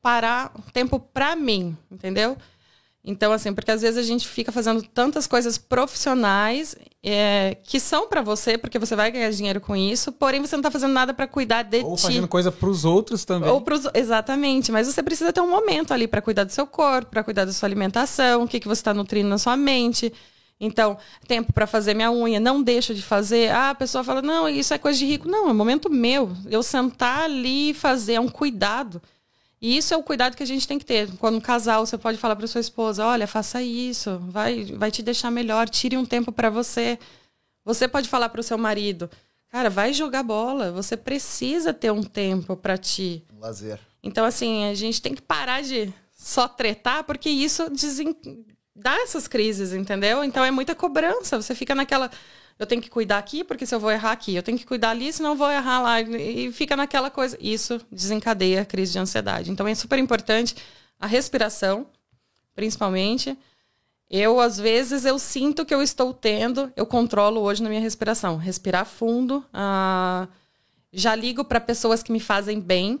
[0.00, 2.36] parar tempo pra mim, entendeu?
[3.06, 8.08] Então, assim, porque às vezes a gente fica fazendo tantas coisas profissionais é, que são
[8.08, 11.12] pra você, porque você vai ganhar dinheiro com isso, porém você não tá fazendo nada
[11.12, 12.02] pra cuidar de Ou ti.
[12.02, 13.50] fazendo coisa pros outros também.
[13.50, 17.10] Ou pros, exatamente, mas você precisa ter um momento ali para cuidar do seu corpo,
[17.10, 20.10] para cuidar da sua alimentação, o que, que você está nutrindo na sua mente.
[20.58, 20.96] Então,
[21.28, 23.50] tempo para fazer minha unha, não deixo de fazer.
[23.50, 25.28] Ah, a pessoa fala, não, isso é coisa de rico.
[25.28, 26.32] Não, é momento meu.
[26.48, 29.02] Eu sentar ali e fazer, é um cuidado.
[29.64, 31.10] E isso é o cuidado que a gente tem que ter.
[31.16, 35.02] Quando um casal, você pode falar para sua esposa: olha, faça isso, vai, vai te
[35.02, 36.98] deixar melhor, tire um tempo para você.
[37.64, 39.08] Você pode falar para o seu marido:
[39.48, 43.24] cara, vai jogar bola, você precisa ter um tempo para ti.
[43.34, 43.80] Um lazer.
[44.02, 48.14] Então, assim, a gente tem que parar de só tretar, porque isso desen...
[48.76, 50.22] dá essas crises, entendeu?
[50.22, 51.40] Então é muita cobrança.
[51.40, 52.10] Você fica naquela.
[52.58, 54.90] Eu tenho que cuidar aqui, porque se eu vou errar aqui, eu tenho que cuidar
[54.90, 56.00] ali, senão eu vou errar lá.
[56.00, 57.36] E fica naquela coisa.
[57.40, 59.50] Isso desencadeia a crise de ansiedade.
[59.50, 60.54] Então é super importante
[61.00, 61.86] a respiração,
[62.54, 63.36] principalmente.
[64.08, 68.36] Eu, às vezes, eu sinto que eu estou tendo, eu controlo hoje na minha respiração.
[68.36, 70.28] Respirar fundo, ah,
[70.92, 73.00] já ligo para pessoas que me fazem bem,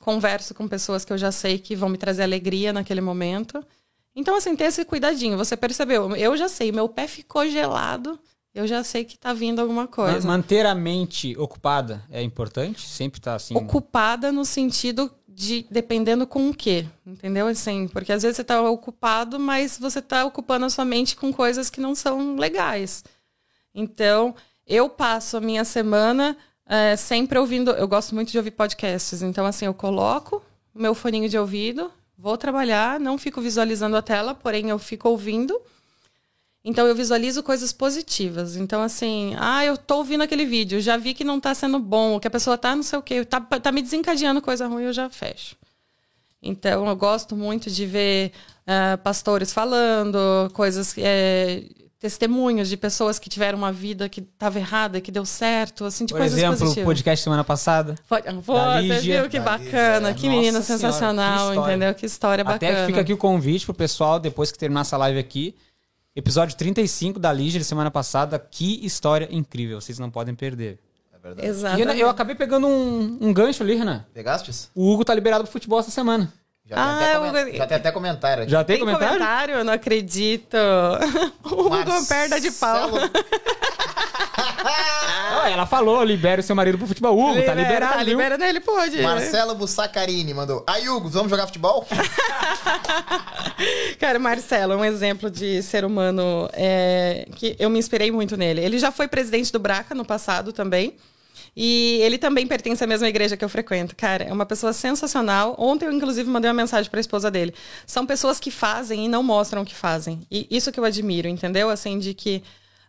[0.00, 3.64] converso com pessoas que eu já sei que vão me trazer alegria naquele momento.
[4.16, 5.38] Então, assim, ter esse cuidadinho.
[5.38, 6.16] Você percebeu?
[6.16, 8.18] Eu já sei, meu pé ficou gelado,
[8.54, 10.26] eu já sei que tá vindo alguma coisa.
[10.26, 12.86] Manter a mente ocupada é importante?
[12.86, 13.56] Sempre tá assim.
[13.56, 17.46] Ocupada no sentido de dependendo com o quê, entendeu?
[17.46, 21.32] Assim, porque às vezes você tá ocupado, mas você tá ocupando a sua mente com
[21.32, 23.02] coisas que não são legais.
[23.74, 24.34] Então,
[24.66, 27.70] eu passo a minha semana é, sempre ouvindo.
[27.70, 29.22] Eu gosto muito de ouvir podcasts.
[29.22, 30.42] Então, assim, eu coloco
[30.74, 35.08] o meu foninho de ouvido, vou trabalhar, não fico visualizando a tela, porém eu fico
[35.08, 35.58] ouvindo.
[36.64, 38.56] Então eu visualizo coisas positivas.
[38.56, 42.20] Então, assim, ah, eu tô ouvindo aquele vídeo, já vi que não tá sendo bom,
[42.20, 44.92] que a pessoa tá não sei o quê, tá, tá me desencadeando coisa ruim, eu
[44.92, 45.56] já fecho.
[46.40, 48.32] Então, eu gosto muito de ver
[48.66, 50.18] uh, pastores falando,
[50.52, 51.62] coisas, é,
[52.00, 56.12] testemunhos de pessoas que tiveram uma vida que estava errada, que deu certo, assim, de
[56.12, 56.84] Por coisas exemplo, o positivas.
[56.84, 57.94] podcast semana passada.
[58.08, 59.20] Pode, pô, você Lígia.
[59.20, 60.14] viu que bacana, Lígia.
[60.14, 61.94] que menina Nossa Senhora, sensacional, que entendeu?
[61.94, 62.72] Que história bacana.
[62.72, 65.54] Até fica aqui o convite pro pessoal, depois que terminar essa live aqui.
[66.14, 68.38] Episódio 35 da Lígia de semana passada.
[68.38, 70.78] Que história incrível, vocês não podem perder.
[71.10, 71.46] É verdade.
[71.46, 71.80] E Exato.
[71.80, 74.04] eu, eu acabei pegando um, um gancho ali, Renan.
[74.12, 74.70] Pegastes?
[74.74, 76.30] O Hugo tá liberado pro futebol essa semana.
[76.64, 78.52] Já, tem Ah, até eu- comen- já tem até comentário aqui.
[78.52, 79.14] Já tem, Tem comentário?
[79.18, 79.54] comentário?
[79.56, 80.56] Eu não acredito.
[81.44, 82.90] O Hugo perda de pau.
[82.92, 83.12] Marcelo-
[84.64, 87.18] Ah, ela falou, libera o seu marido pro futebol.
[87.18, 88.16] Hugo, tá liberado, Tá viu?
[88.16, 89.02] liberando ele, pode.
[89.02, 90.64] Marcelo Bussacarini mandou.
[90.68, 91.86] Aí, Hugo, vamos jogar futebol?
[93.98, 98.60] Cara, Marcelo é um exemplo de ser humano é, que eu me inspirei muito nele.
[98.60, 100.94] Ele já foi presidente do Braca no passado também.
[101.54, 103.94] E ele também pertence à mesma igreja que eu frequento.
[103.94, 105.54] Cara, é uma pessoa sensacional.
[105.58, 107.54] Ontem eu, inclusive, mandei uma mensagem para a esposa dele.
[107.86, 110.20] São pessoas que fazem e não mostram o que fazem.
[110.30, 111.68] E isso que eu admiro, entendeu?
[111.68, 112.42] Assim, de que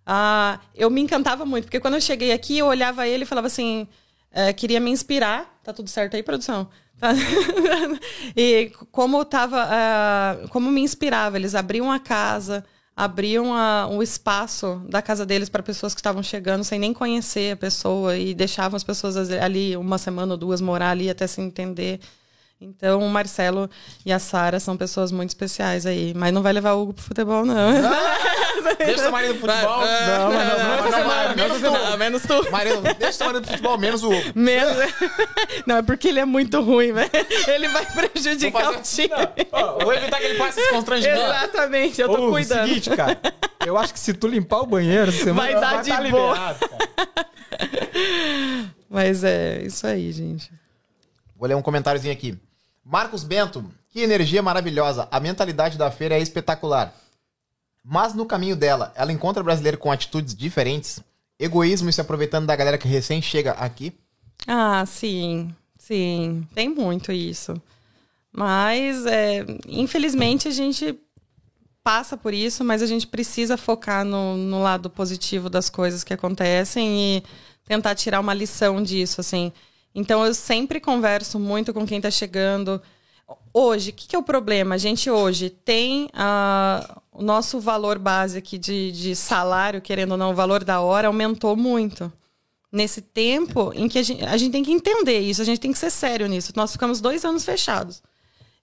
[0.05, 1.65] ah, eu me encantava muito.
[1.65, 3.87] Porque quando eu cheguei aqui, eu olhava ele e falava assim...
[4.31, 5.59] eh, queria me inspirar.
[5.63, 6.69] Tá tudo certo aí, produção?
[6.99, 7.11] Tá?
[8.35, 12.65] e como tava, ah, como me inspirava, eles abriam a casa,
[12.95, 17.53] abriam a- o espaço da casa deles para pessoas que estavam chegando sem nem conhecer
[17.53, 21.41] a pessoa e deixavam as pessoas ali uma semana ou duas morar ali até se
[21.41, 21.99] entender.
[22.63, 23.69] Então, o Marcelo
[24.05, 26.13] e a Sara são pessoas muito especiais aí.
[26.15, 27.55] Mas não vai levar o Hugo pro futebol, não.
[28.77, 29.81] Deixa seu marido pro futebol.
[29.81, 31.71] Não, não, não, não, não, menos tu.
[31.71, 32.51] Não, menos tu.
[32.51, 34.31] Marido, deixa seu marido pro futebol, menos o Hugo.
[34.35, 34.73] Menos...
[35.67, 37.09] Não, é porque ele é muito ruim, velho.
[37.47, 39.09] Ele vai prejudicar o time.
[39.81, 41.21] Vou evitar que ele passe esse constrangimento.
[41.21, 42.67] Exatamente, eu tô Ô, cuidando.
[42.67, 43.19] seguinte, cara.
[43.65, 46.33] Eu acho que se tu limpar o banheiro, você Vai dar de tá boa.
[46.33, 46.59] liberado.
[48.89, 50.51] Mas é isso aí, gente.
[51.35, 52.37] Vou ler um comentáriozinho aqui.
[52.83, 55.07] Marcos Bento, que energia maravilhosa.
[55.11, 56.93] A mentalidade da feira é espetacular.
[57.83, 61.01] Mas no caminho dela, ela encontra brasileiro com atitudes diferentes,
[61.39, 63.93] egoísmo e se aproveitando da galera que recém chega aqui.
[64.47, 66.47] Ah, sim, sim.
[66.53, 67.61] Tem muito isso.
[68.31, 70.97] Mas, é, infelizmente, a gente
[71.83, 76.13] passa por isso, mas a gente precisa focar no, no lado positivo das coisas que
[76.13, 77.23] acontecem e
[77.65, 79.51] tentar tirar uma lição disso, assim.
[79.93, 82.81] Então, eu sempre converso muito com quem está chegando.
[83.53, 84.75] Hoje, o que, que é o problema?
[84.75, 90.17] A gente hoje tem ah, o nosso valor base aqui de, de salário, querendo ou
[90.17, 92.11] não, o valor da hora aumentou muito
[92.71, 95.71] nesse tempo em que a gente, a gente tem que entender isso, a gente tem
[95.71, 96.51] que ser sério nisso.
[96.55, 98.01] Nós ficamos dois anos fechados.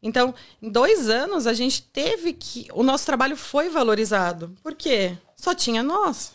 [0.02, 2.66] Então, em dois anos, a gente teve que.
[2.72, 4.56] O nosso trabalho foi valorizado.
[4.62, 5.16] Por quê?
[5.36, 6.32] Só tinha nós.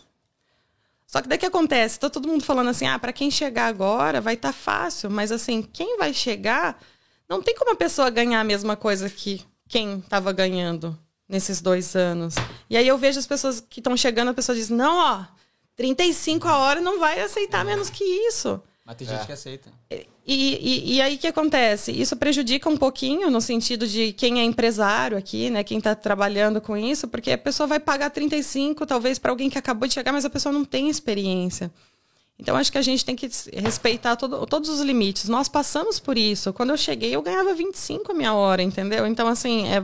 [1.07, 1.99] Só que daí que acontece?
[1.99, 5.09] Tá todo mundo falando assim: ah, para quem chegar agora vai estar fácil.
[5.09, 6.81] Mas assim, quem vai chegar,
[7.29, 11.95] não tem como a pessoa ganhar a mesma coisa que quem estava ganhando nesses dois
[11.95, 12.35] anos.
[12.69, 15.25] E aí eu vejo as pessoas que estão chegando, a pessoa diz: não, ó,
[15.75, 18.61] 35 a hora não vai aceitar menos que isso.
[18.85, 19.71] Mas tem gente que aceita.
[19.89, 21.91] E, e, e aí o que acontece?
[21.91, 25.63] Isso prejudica um pouquinho no sentido de quem é empresário aqui, né?
[25.63, 29.57] Quem está trabalhando com isso, porque a pessoa vai pagar 35, talvez, para alguém que
[29.57, 31.71] acabou de chegar, mas a pessoa não tem experiência.
[32.37, 35.29] Então, acho que a gente tem que respeitar todo, todos os limites.
[35.29, 36.53] Nós passamos por isso.
[36.53, 39.07] Quando eu cheguei, eu ganhava 25 a minha hora, entendeu?
[39.07, 39.81] Então, assim, é,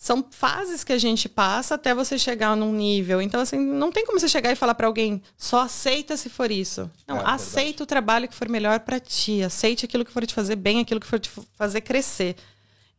[0.00, 3.20] são fases que a gente passa até você chegar num nível.
[3.20, 6.52] Então, assim, não tem como você chegar e falar para alguém, só aceita se for
[6.52, 6.82] isso.
[7.06, 7.34] Não, É, verdade.
[7.34, 9.42] aceita o trabalho que for melhor para ti.
[9.42, 12.36] Aceite aquilo que for te fazer bem, aquilo que for te fazer crescer.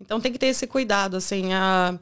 [0.02, 1.54] Então, tem que ter esse cuidado, assim.
[1.54, 1.98] A...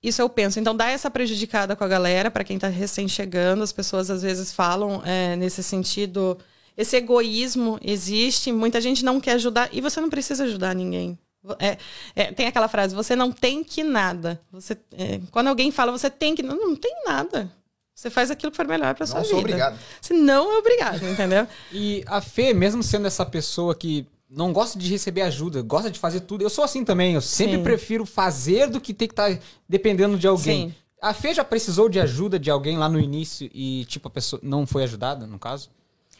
[0.00, 0.60] Isso eu penso.
[0.60, 3.64] Então, dá essa prejudicada com a galera, para quem tá recém chegando.
[3.64, 6.38] As pessoas, às vezes, falam é, nesse sentido.
[6.76, 9.68] Esse egoísmo existe, muita gente não quer ajudar.
[9.72, 11.18] E você não precisa ajudar ninguém.
[11.58, 11.78] É,
[12.14, 14.40] é, tem aquela frase, você não tem que nada.
[14.52, 16.42] Você, é, quando alguém fala, você tem que.
[16.42, 17.50] Não, não tem nada.
[17.94, 19.30] Você faz aquilo que for melhor pra sua Não vida.
[19.30, 19.78] sou obrigado.
[20.00, 21.46] Você não é obrigado, entendeu?
[21.72, 25.98] E a Fê, mesmo sendo essa pessoa que não gosta de receber ajuda, gosta de
[25.98, 27.14] fazer tudo, eu sou assim também.
[27.14, 27.62] Eu sempre Sim.
[27.62, 30.68] prefiro fazer do que ter que estar dependendo de alguém.
[30.68, 30.74] Sim.
[31.00, 34.40] A Fê já precisou de ajuda de alguém lá no início e, tipo, a pessoa
[34.42, 35.70] não foi ajudada, no caso?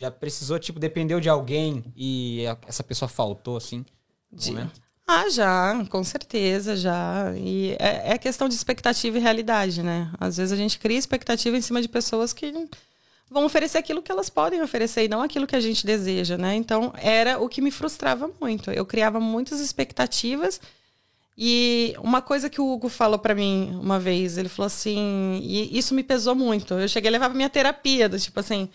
[0.00, 3.84] Já precisou, tipo, dependeu de alguém e essa pessoa faltou, assim?
[4.32, 4.80] De- momento?
[5.08, 7.32] Ah, já, com certeza, já.
[7.36, 10.10] E é, é questão de expectativa e realidade, né?
[10.18, 12.52] Às vezes a gente cria expectativa em cima de pessoas que
[13.30, 16.54] vão oferecer aquilo que elas podem oferecer e não aquilo que a gente deseja, né?
[16.56, 18.70] Então, era o que me frustrava muito.
[18.72, 20.60] Eu criava muitas expectativas
[21.38, 25.78] e uma coisa que o Hugo falou pra mim uma vez, ele falou assim, e
[25.78, 26.74] isso me pesou muito.
[26.74, 28.68] Eu cheguei a levar pra minha terapia, do tipo assim,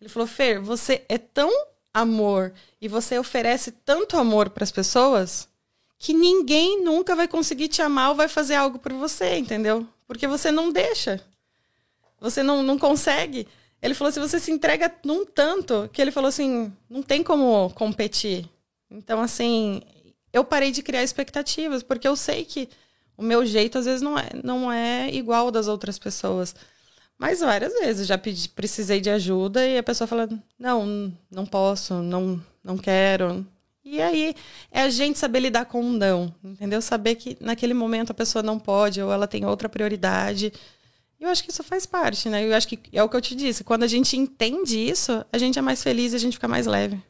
[0.00, 1.50] ele falou: "Fer, você é tão
[1.92, 5.48] amor e você oferece tanto amor pras pessoas
[6.04, 9.88] que ninguém nunca vai conseguir te amar ou vai fazer algo por você, entendeu?
[10.06, 11.18] Porque você não deixa.
[12.20, 13.48] Você não, não consegue.
[13.80, 17.70] Ele falou assim: você se entrega num tanto que ele falou assim: não tem como
[17.70, 18.46] competir.
[18.90, 19.80] Então, assim,
[20.30, 22.68] eu parei de criar expectativas, porque eu sei que
[23.16, 26.54] o meu jeito às vezes não é, não é igual das outras pessoas.
[27.18, 30.28] Mas várias vezes já pedi, precisei de ajuda e a pessoa fala:
[30.58, 33.46] não, não posso, não, não quero.
[33.84, 34.34] E aí
[34.70, 36.80] é a gente saber lidar com um não, entendeu?
[36.80, 40.52] Saber que naquele momento a pessoa não pode ou ela tem outra prioridade.
[41.20, 42.44] Eu acho que isso faz parte, né?
[42.44, 43.62] Eu acho que é o que eu te disse.
[43.62, 46.66] Quando a gente entende isso, a gente é mais feliz e a gente fica mais
[46.66, 47.00] leve.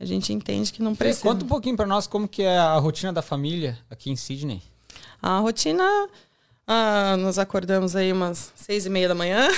[0.00, 1.22] A gente entende que não precisa.
[1.22, 4.62] conta um pouquinho pra nós como que é a rotina da família aqui em Sydney.
[5.20, 5.84] A rotina.
[6.70, 9.48] Ah, nós acordamos aí umas seis e meia da manhã.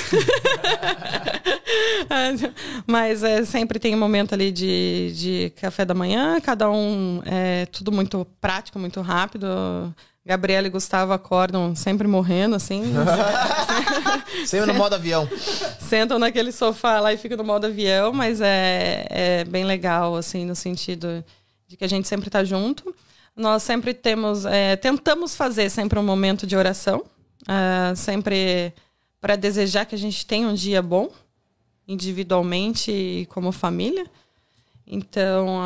[2.86, 7.66] Mas é, sempre tem um momento ali de, de café da manhã, cada um é
[7.66, 9.48] tudo muito prático, muito rápido.
[10.24, 12.84] Gabriela e Gustavo acordam sempre morrendo, assim.
[14.46, 15.28] Sempre no modo avião.
[15.80, 20.44] sentam naquele sofá lá e ficam no modo avião, mas é, é bem legal, assim,
[20.44, 21.24] no sentido
[21.66, 22.94] de que a gente sempre está junto.
[23.40, 27.02] Nós sempre temos, é, tentamos fazer sempre um momento de oração,
[27.48, 28.74] ah, sempre
[29.18, 31.10] para desejar que a gente tenha um dia bom,
[31.88, 34.04] individualmente e como família.
[34.86, 35.58] Então,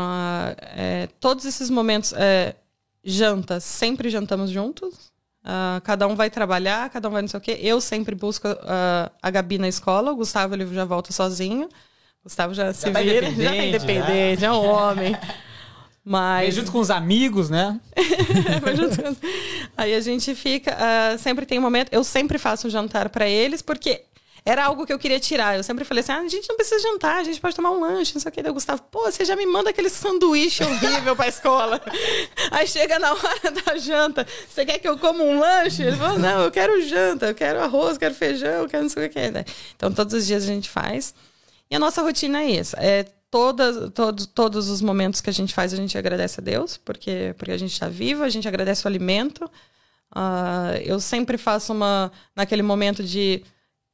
[0.76, 2.54] é, todos esses momentos, é,
[3.02, 5.12] jantas, sempre jantamos juntos.
[5.42, 7.58] Ah, cada um vai trabalhar, cada um vai não sei o quê.
[7.60, 11.66] Eu sempre busco ah, a Gabi na escola, o Gustavo ele já volta sozinho.
[12.20, 15.16] O Gustavo já, se tá vira, já tá independente, independente, é um homem.
[16.04, 17.80] Mas junto com os amigos, né?
[18.76, 19.16] Juntando.
[19.74, 20.76] Aí a gente fica.
[20.78, 21.90] ah, sempre tem um momento.
[21.92, 24.04] Eu sempre faço um jantar para eles, porque
[24.44, 25.56] era algo que eu queria tirar.
[25.56, 27.80] Eu sempre falei assim: ah, a gente não precisa jantar, a gente pode tomar um
[27.80, 28.42] lanche, não sei o que.
[28.42, 31.80] Daí o Gustavo, pô, você já me manda aquele sanduíche horrível pra escola.
[32.52, 35.82] Aí chega na hora da janta, você quer que eu coma um lanche?
[35.82, 39.06] Ele falou: não, eu quero janta, eu quero arroz, quero feijão, eu quero não sei
[39.06, 39.20] o que.
[39.74, 41.14] Então todos os dias a gente faz.
[41.70, 42.76] E a nossa rotina é isso.
[42.78, 46.76] É todas, todos, todos os momentos que a gente faz, a gente agradece a Deus,
[46.76, 49.50] porque, porque a gente está vivo, a gente agradece o alimento.
[50.14, 52.12] Ah, eu sempre faço uma.
[52.36, 53.42] naquele momento de.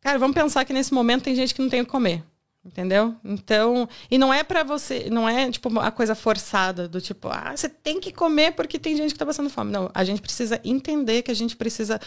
[0.03, 2.23] Cara, vamos pensar que nesse momento tem gente que não tem o que comer.
[2.62, 3.17] Entendeu?
[3.25, 7.57] Então, e não é pra você, não é tipo uma coisa forçada do tipo, ah,
[7.57, 9.73] você tem que comer porque tem gente que tá passando fome.
[9.73, 11.99] Não, a gente precisa entender que a gente precisa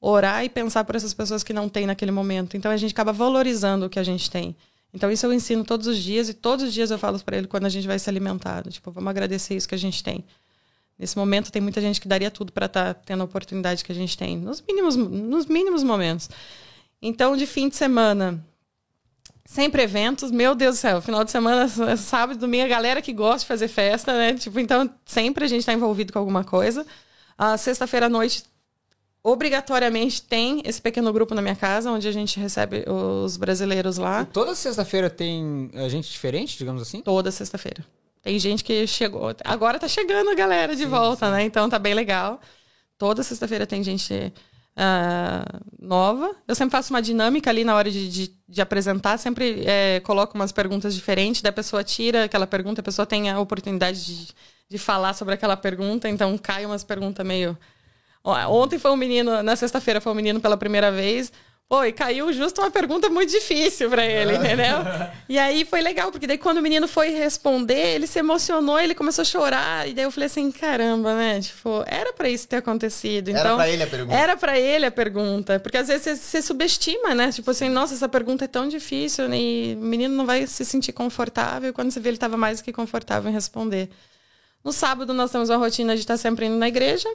[0.00, 2.56] orar e pensar por essas pessoas que não têm naquele momento.
[2.56, 4.54] Então a gente acaba valorizando o que a gente tem.
[4.92, 7.46] Então isso eu ensino todos os dias e todos os dias eu falo para ele
[7.46, 10.24] quando a gente vai se alimentar, do tipo, vamos agradecer isso que a gente tem.
[10.98, 13.94] Nesse momento tem muita gente que daria tudo para estar tendo a oportunidade que a
[13.94, 16.28] gente tem, nos mínimos nos mínimos momentos.
[17.00, 18.44] Então de fim de semana,
[19.44, 23.40] sempre eventos, meu Deus do céu, final de semana, sábado, domingo, a galera que gosta
[23.40, 24.34] de fazer festa, né?
[24.34, 26.86] Tipo, então sempre a gente está envolvido com alguma coisa.
[27.36, 28.42] A sexta-feira à noite
[29.22, 34.24] obrigatoriamente tem esse pequeno grupo na minha casa, onde a gente recebe os brasileiros lá.
[34.24, 37.00] Toda sexta-feira tem eh, gente diferente, digamos assim?
[37.00, 37.84] Toda sexta-feira.
[38.22, 39.34] Tem gente que chegou.
[39.44, 41.44] Agora tá chegando a galera de volta, né?
[41.44, 42.40] Então tá bem legal.
[42.96, 44.32] Toda sexta-feira tem gente
[44.80, 45.44] ah,
[45.80, 46.36] nova.
[46.46, 49.18] Eu sempre faço uma dinâmica ali na hora de, de, de apresentar.
[49.18, 51.42] Sempre eh, coloco umas perguntas diferentes.
[51.42, 54.28] Da pessoa tira aquela pergunta, a pessoa tem a oportunidade de,
[54.68, 56.08] de falar sobre aquela pergunta.
[56.08, 57.58] Então cai umas perguntas meio.
[58.24, 61.32] Ontem foi um menino, na sexta-feira foi um menino pela primeira vez.
[61.68, 64.78] Pô, e caiu justo uma pergunta muito difícil pra ele, entendeu?
[65.28, 68.94] E aí foi legal, porque daí quando o menino foi responder, ele se emocionou, ele
[68.94, 69.86] começou a chorar.
[69.86, 71.40] E daí eu falei assim, caramba, né?
[71.42, 73.28] Tipo, era pra isso ter acontecido.
[73.28, 74.16] Era Então, pra ele a pergunta.
[74.16, 75.60] Era pra ele a pergunta.
[75.60, 77.30] Porque às vezes você, você subestima, né?
[77.30, 80.92] Tipo assim, nossa, essa pergunta é tão difícil e o menino não vai se sentir
[80.92, 81.74] confortável.
[81.74, 83.90] Quando você vê, ele tava mais do que confortável em responder.
[84.64, 87.08] No sábado nós temos uma rotina de estar sempre indo na igreja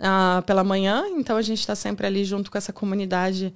[0.00, 3.54] ah, pela manhã, então a gente está sempre ali junto com essa comunidade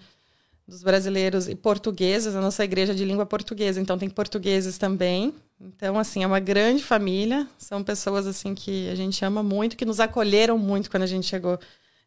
[0.66, 5.34] dos brasileiros e portugueses, a nossa igreja de língua portuguesa, então tem portugueses também.
[5.60, 9.84] Então, assim, é uma grande família, são pessoas assim que a gente ama muito, que
[9.84, 11.58] nos acolheram muito quando a gente chegou.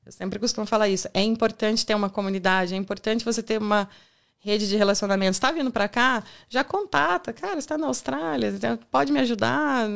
[0.06, 1.08] Eu sempre costumo falar isso.
[1.14, 3.88] É importante ter uma comunidade, é importante você ter uma
[4.40, 5.38] rede de relacionamentos.
[5.38, 6.24] Está vindo para cá?
[6.50, 7.32] Já contata.
[7.32, 8.54] Cara, está na Austrália,
[8.90, 9.88] pode me ajudar.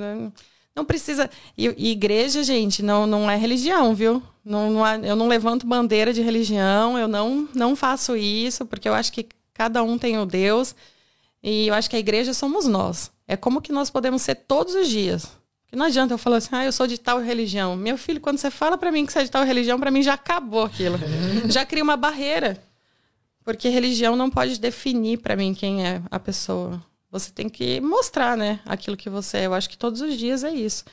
[0.77, 1.27] Não precisa.
[1.57, 4.21] E, e igreja, gente, não, não é religião, viu?
[4.45, 8.93] Não, não eu não levanto bandeira de religião, eu não, não faço isso, porque eu
[8.93, 10.75] acho que cada um tem o Deus.
[11.41, 13.11] E eu acho que a igreja somos nós.
[13.27, 15.25] É como que nós podemos ser todos os dias.
[15.63, 17.75] Porque não adianta eu falar assim, ah, eu sou de tal religião.
[17.75, 20.03] Meu filho, quando você fala para mim que você é de tal religião, para mim
[20.03, 20.99] já acabou aquilo.
[21.49, 22.61] já cria uma barreira.
[23.43, 26.79] Porque religião não pode definir para mim quem é a pessoa.
[27.11, 29.45] Você tem que mostrar, né, aquilo que você é.
[29.45, 30.83] Eu acho que todos os dias é isso.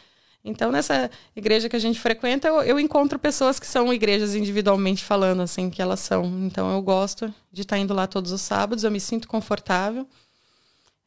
[0.44, 5.02] Então, nessa igreja que a gente frequenta, eu, eu encontro pessoas que são igrejas individualmente
[5.02, 6.24] falando, assim, que elas são.
[6.44, 10.06] Então, eu gosto de estar indo lá todos os sábados, eu me sinto confortável.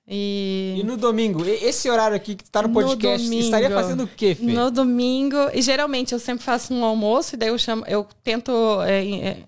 [0.07, 3.43] E, E no domingo, esse horário aqui que tu tá no No podcast, domingo.
[3.43, 4.43] estaria fazendo o quê, Fê?
[4.43, 8.51] no domingo, e geralmente eu sempre faço um almoço, e daí eu chamo, eu tento.
[8.83, 9.43] é, é,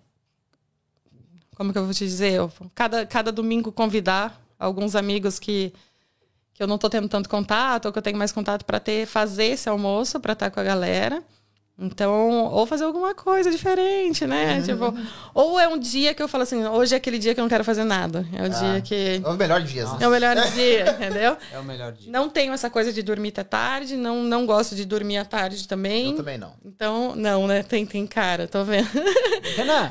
[1.56, 2.34] como que eu vou te dizer?
[2.34, 5.74] Eu, cada, cada domingo convidar alguns amigos que,
[6.54, 9.08] que eu não tô tendo tanto contato, ou que eu tenho mais contato para ter,
[9.08, 11.24] fazer esse almoço para estar com a galera.
[11.82, 14.62] Então, ou fazer alguma coisa diferente, né?
[14.62, 14.94] Tipo,
[15.34, 17.50] ou é um dia que eu falo assim, hoje é aquele dia que eu não
[17.50, 18.28] quero fazer nada.
[18.34, 19.22] É o dia que.
[19.24, 19.90] É o melhor dias.
[19.94, 19.98] né?
[20.02, 21.38] É o melhor dia, entendeu?
[21.54, 22.12] É o melhor dia.
[22.12, 25.66] Não tenho essa coisa de dormir até tarde, não, não gosto de dormir à tarde
[25.70, 26.08] também.
[26.12, 26.54] Eu também não.
[26.66, 27.64] Então, não, né?
[27.64, 28.90] Tem, tem cara, tô vendo.
[29.56, 29.90] Renan,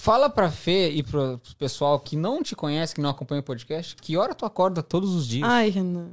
[0.00, 3.94] Fala pra Fê e pro pessoal que não te conhece, que não acompanha o podcast,
[3.96, 5.46] que hora tu acorda todos os dias?
[5.46, 6.08] Ai, Renan.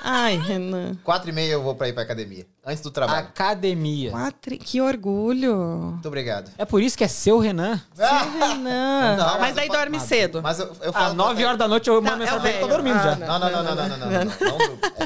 [0.00, 0.94] Ai, Renan.
[1.02, 2.46] Quatro e meia eu vou pra ir pra academia.
[2.64, 3.26] Antes do trabalho.
[3.26, 4.12] Academia.
[4.12, 4.56] Quatro...
[4.58, 5.56] Que orgulho.
[5.56, 6.52] Muito obrigado.
[6.56, 7.82] É por isso que é seu Renan?
[7.92, 9.16] Seu Renan.
[9.16, 10.40] Não, mas, daí dorme cedo.
[10.40, 11.14] Mas eu, eu falo...
[11.14, 13.12] Nove horas da noite eu mando é mensagem eu tô dormindo já.
[13.14, 14.24] Ah, não, não, não, não, não, não.
[14.24, 14.32] não,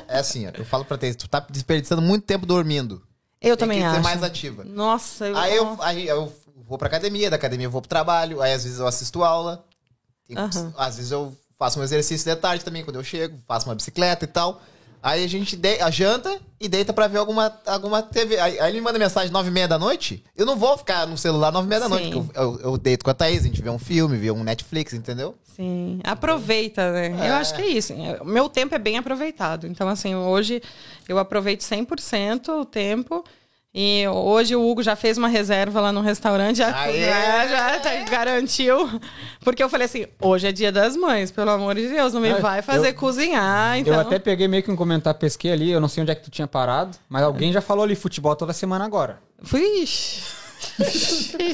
[0.09, 3.03] É, é assim, eu falo pra ter, tu tá desperdiçando muito tempo dormindo.
[3.41, 3.95] Eu também acho.
[3.95, 4.63] Tem que ser mais ativa.
[4.63, 5.37] Nossa, eu...
[5.81, 6.33] Aí eu
[6.73, 9.65] vou pra academia, da academia eu vou pro trabalho, aí às vezes eu assisto aula.
[10.27, 10.73] Tem- Aham.
[10.77, 14.25] Às vezes eu faço um exercício de tarde também, quando eu chego, faço uma bicicleta
[14.25, 14.61] e tal.
[15.03, 18.39] Aí a gente de, a janta e deita pra ver alguma, alguma TV.
[18.39, 20.25] Aí, aí ele me manda mensagem nove e meia da noite.
[20.37, 22.23] Eu não vou ficar no celular nove e meia da noite, Sim.
[22.23, 24.45] porque eu, eu, eu deito com a Thaís, a gente vê um filme, vê um
[24.45, 25.35] Netflix, entendeu?
[25.57, 27.29] Sim, aproveita, né?
[27.29, 27.93] Eu acho que é isso.
[28.21, 29.67] O meu tempo é bem aproveitado.
[29.67, 30.63] Então, assim, hoje
[31.09, 33.25] eu aproveito 100% o tempo.
[33.75, 37.97] E hoje o Hugo já fez uma reserva lá no restaurante, já, já, já tá-
[38.11, 39.01] garantiu.
[39.41, 42.33] Porque eu falei assim: hoje é dia das mães, pelo amor de Deus, não me
[42.33, 43.79] Ah, vai fazer eu- cozinhar.
[43.79, 43.95] Então...
[43.95, 46.23] Eu até peguei meio que um comentário, pesquei ali, eu não sei onde é que
[46.23, 49.19] tu tinha parado, mas alguém já falou ali futebol toda semana agora.
[49.43, 49.87] Fui.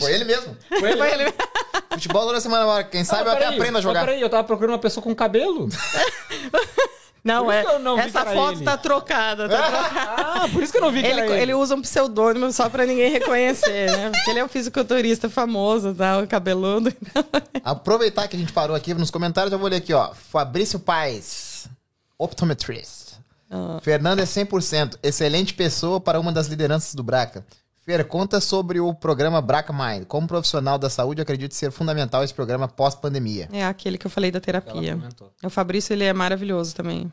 [0.00, 0.56] Foi ele mesmo.
[0.68, 1.32] Foi ele.
[1.92, 2.82] Futebol toda semana agora.
[2.84, 4.00] Quem sabe eu até aprendo a jogar.
[4.00, 5.68] Ah, peraí, eu tava procurando uma pessoa com cabelo.
[7.24, 7.78] Não, é.
[7.80, 8.64] não essa foto ele.
[8.64, 9.48] tá trocada.
[9.48, 10.22] Tá trocada.
[10.44, 11.42] Ah, por isso que eu não vi que Ele, era ele.
[11.42, 14.10] ele usa um pseudônimo só pra ninguém reconhecer, né?
[14.10, 16.18] Porque ele é um fisiculturista famoso, tá?
[16.18, 16.92] O cabeludo.
[17.64, 20.12] Aproveitar que a gente parou aqui nos comentários, eu vou ler aqui, ó.
[20.14, 21.68] Fabrício Paes,
[22.18, 23.14] optometrist.
[23.50, 23.78] Ah.
[23.82, 27.44] Fernando é 100%, excelente pessoa para uma das lideranças do Braca.
[27.88, 30.04] Fer, conta sobre o programa Braca Mind.
[30.04, 33.48] Como profissional da saúde, acredito ser fundamental esse programa pós-pandemia.
[33.50, 34.98] É aquele que eu falei da terapia.
[35.42, 37.10] O Fabrício, ele é maravilhoso também.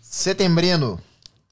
[0.00, 0.98] Setembrino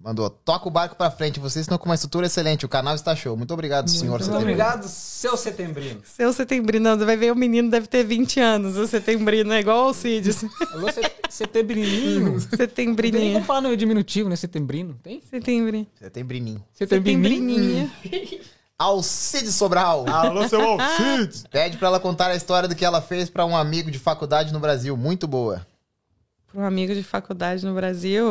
[0.01, 3.15] mandou, toca o barco pra frente, vocês estão com uma estrutura excelente, o canal está
[3.17, 3.37] show.
[3.37, 4.51] Muito obrigado, senhor Muito Setembrino.
[4.53, 6.01] obrigado, seu setembrino.
[6.05, 8.77] Seu setembrino, vai ver o menino deve ter 20 anos.
[8.77, 10.31] O setembrino é igual ao Cid.
[10.73, 12.41] Alô, set- setembrininho.
[12.51, 13.33] Tem Setembrininho.
[13.35, 14.37] como falar no diminutivo, né?
[14.37, 14.99] Setembrino.
[15.03, 15.21] Tem?
[15.23, 15.87] Setembrininho.
[15.99, 16.65] Setembrininho.
[16.75, 17.91] Setembrininho.
[18.79, 20.05] Alcide Sobral.
[20.07, 21.45] Alô, seu Alcides.
[21.51, 24.53] Pede pra ela contar a história do que ela fez pra um amigo de faculdade
[24.53, 24.95] no Brasil.
[24.97, 25.67] Muito boa.
[26.57, 28.27] Para um amigo de faculdade no Brasil.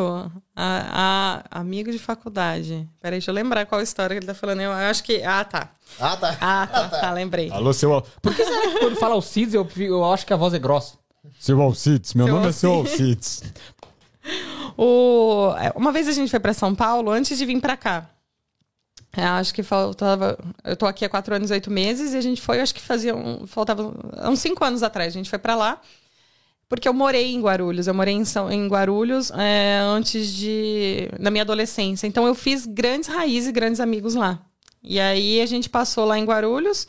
[0.55, 2.89] A, a- amigo de faculdade.
[2.99, 4.61] Peraí, deixa eu lembrar qual história que ele tá falando.
[4.61, 5.21] Eu acho que.
[5.21, 5.69] Ah, tá.
[5.99, 6.37] Ah, tá.
[6.41, 7.51] Ah, tá, tá, lembrei.
[7.51, 8.01] Alô, seu.
[8.23, 10.97] Por que será que quando fala Alcides, eu, eu acho que a voz é grossa?
[11.39, 13.43] Seu Alcides, meu Seu nome é seu Alcides.
[13.43, 13.53] Alcides.
[14.75, 18.09] O, é, uma vez a gente foi para São Paulo antes de vir para cá.
[19.15, 20.35] É, acho que faltava.
[20.63, 22.81] Eu tô aqui há quatro anos e oito meses e a gente foi, acho que
[22.81, 23.15] fazia.
[23.15, 23.93] Um, faltava
[24.27, 25.09] uns cinco anos atrás.
[25.13, 25.79] A gente foi para lá.
[26.67, 27.87] Porque eu morei em Guarulhos.
[27.87, 31.09] Eu morei em, São, em Guarulhos é, antes de.
[31.19, 32.07] na minha adolescência.
[32.07, 34.41] Então eu fiz grandes raízes e grandes amigos lá.
[34.83, 36.87] E aí a gente passou lá em Guarulhos,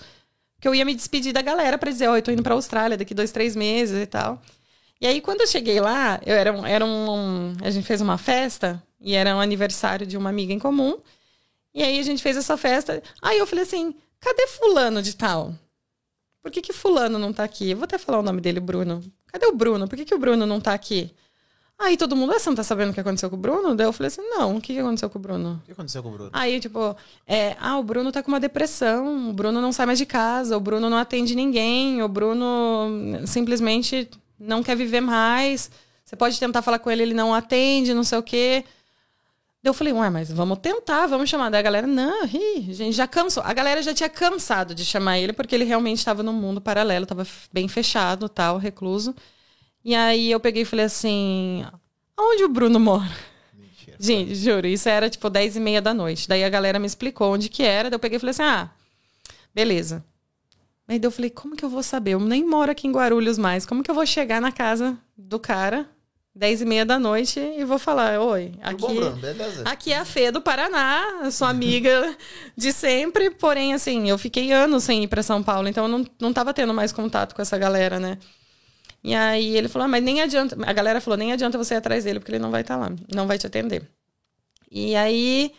[0.61, 2.97] que eu ia me despedir da galera para dizer: Ó, eu tô indo pra Austrália
[2.97, 4.40] daqui dois, três meses e tal.
[5.01, 7.57] E aí, quando eu cheguei lá, eu era, um, um.
[7.62, 10.98] A gente fez uma festa e era um aniversário de uma amiga em comum.
[11.74, 13.03] E aí a gente fez essa festa.
[13.20, 15.55] Aí eu falei assim: cadê Fulano de tal?
[16.43, 17.70] Por que, que Fulano não tá aqui?
[17.70, 19.03] Eu vou até falar o nome dele, Bruno.
[19.32, 19.89] Cadê o Bruno?
[19.89, 21.15] Por que, que o Bruno não tá aqui?
[21.78, 23.74] Aí todo mundo, ah, você não tá sabendo o que aconteceu com o Bruno?
[23.74, 25.61] Daí eu falei assim: não, o que, que aconteceu com o Bruno?
[25.62, 26.31] O que aconteceu com o Bruno?
[26.32, 26.97] Aí, tipo,
[27.27, 30.57] é, ah, o Bruno tá com uma depressão, o Bruno não sai mais de casa,
[30.57, 32.89] o Bruno não atende ninguém, o Bruno
[33.27, 34.09] simplesmente
[34.40, 35.70] não quer viver mais.
[36.03, 38.65] Você pode tentar falar com ele, ele não atende, não sei o quê.
[39.68, 41.51] Eu falei, ué, mas vamos tentar, vamos chamar.
[41.51, 43.43] Daí a galera, não, ih, gente, já cansou.
[43.44, 47.02] A galera já tinha cansado de chamar ele, porque ele realmente estava num mundo paralelo,
[47.02, 49.14] estava bem fechado, tal, recluso.
[49.84, 51.64] E aí eu peguei e falei assim,
[52.16, 53.10] aonde o Bruno mora?
[53.52, 53.97] Mentira.
[54.01, 56.28] Gente, juro, isso era tipo 10 e meia da noite.
[56.28, 57.90] Daí a galera me explicou onde que era.
[57.90, 58.70] Daí eu peguei e falei assim: ah,
[59.55, 60.05] beleza.
[60.88, 62.12] Aí eu falei: como que eu vou saber?
[62.12, 63.66] Eu nem moro aqui em Guarulhos mais.
[63.66, 65.88] Como que eu vou chegar na casa do cara,
[66.36, 68.82] 10 e meia da noite, e vou falar: oi, aqui.
[68.82, 68.92] bom.
[69.64, 72.14] Aqui é a Fê do Paraná, sou amiga
[72.54, 76.06] de sempre, porém, assim, eu fiquei anos sem ir pra São Paulo, então eu não,
[76.20, 78.18] não tava tendo mais contato com essa galera, né?
[79.02, 80.56] E aí ele falou, ah, mas nem adianta.
[80.66, 82.92] A galera falou, nem adianta você ir atrás dele, porque ele não vai estar lá,
[83.14, 83.88] não vai te atender.
[84.70, 85.52] E aí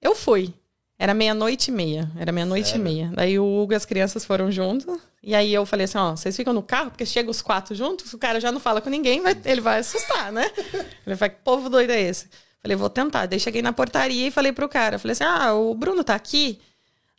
[0.00, 0.54] eu fui.
[1.02, 2.08] Era meia-noite e meia.
[2.16, 3.10] Era meia-noite e meia.
[3.12, 4.86] Daí o Hugo e as crianças foram juntos.
[5.20, 8.12] E aí eu falei assim, ó, vocês ficam no carro, porque chega os quatro juntos,
[8.12, 10.48] o cara já não fala com ninguém, vai- ele vai assustar, né?
[11.04, 12.28] Ele vai, que povo doido é esse?
[12.60, 13.26] Falei, vou tentar.
[13.26, 16.60] Daí cheguei na portaria e falei pro cara, falei assim, ah, o Bruno tá aqui?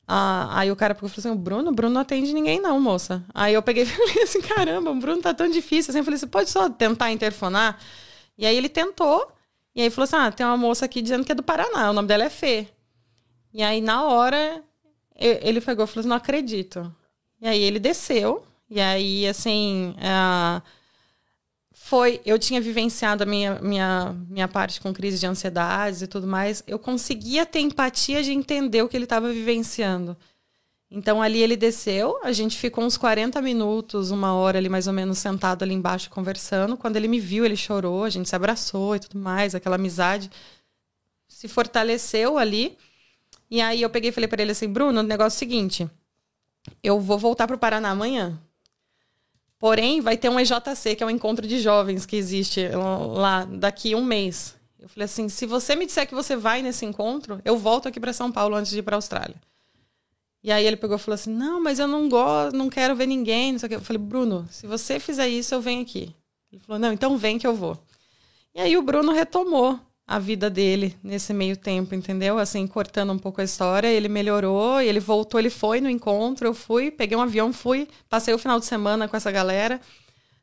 [0.08, 3.22] Ah, aí o cara falou assim: o Bruno, o Bruno não atende ninguém, não, moça.
[3.34, 5.92] Aí eu peguei e falei assim: caramba, o Bruno tá tão difícil.
[5.92, 7.78] Assim, eu falei: você pode só tentar interfonar?
[8.38, 9.30] E aí ele tentou,
[9.76, 11.94] e aí falou assim: ah, tem uma moça aqui dizendo que é do Paraná, o
[11.94, 12.68] nome dela é Fê.
[13.54, 14.64] E aí na hora
[15.16, 16.94] ele pegou e falou assim: não acredito.
[17.42, 19.96] E aí ele desceu, e aí assim.
[20.02, 20.62] ah,
[21.86, 26.26] foi, eu tinha vivenciado a minha, minha, minha parte com crise de ansiedade e tudo
[26.26, 30.16] mais, eu conseguia ter empatia de entender o que ele estava vivenciando.
[30.90, 34.94] Então ali ele desceu, a gente ficou uns 40 minutos, uma hora ali mais ou
[34.94, 36.78] menos sentado ali embaixo conversando.
[36.78, 40.32] Quando ele me viu, ele chorou, a gente se abraçou e tudo mais, aquela amizade
[41.28, 42.78] se fortaleceu ali.
[43.54, 45.88] E aí eu peguei e falei para ele assim: "Bruno, o negócio é o seguinte,
[46.82, 48.42] eu vou voltar para o Paraná amanhã.
[49.60, 52.68] Porém, vai ter um EJC, que é um encontro de jovens que existe
[53.16, 54.56] lá daqui um mês.
[54.80, 58.00] Eu falei assim: se você me disser que você vai nesse encontro, eu volto aqui
[58.00, 59.36] para São Paulo antes de ir para Austrália.
[60.44, 63.06] E aí ele pegou e falou assim: não, mas eu não gosto, não quero ver
[63.06, 63.52] ninguém.
[63.52, 63.76] Não sei o quê.
[63.76, 66.12] Eu falei: Bruno, se você fizer isso, eu venho aqui.
[66.52, 67.78] Ele falou: não, então vem que eu vou.
[68.56, 72.38] E aí o Bruno retomou a vida dele nesse meio tempo, entendeu?
[72.38, 76.54] Assim, cortando um pouco a história, ele melhorou, ele voltou, ele foi no encontro, eu
[76.54, 79.80] fui, peguei um avião, fui, passei o final de semana com essa galera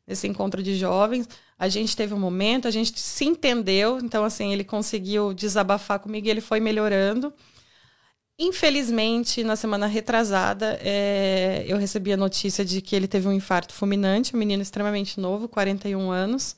[0.07, 1.27] nesse encontro de jovens.
[1.57, 6.27] A gente teve um momento, a gente se entendeu, então assim, ele conseguiu desabafar comigo
[6.27, 7.33] e ele foi melhorando.
[8.39, 13.71] Infelizmente, na semana retrasada, é, eu recebi a notícia de que ele teve um infarto
[13.73, 16.55] fulminante, um menino extremamente novo, 41 anos.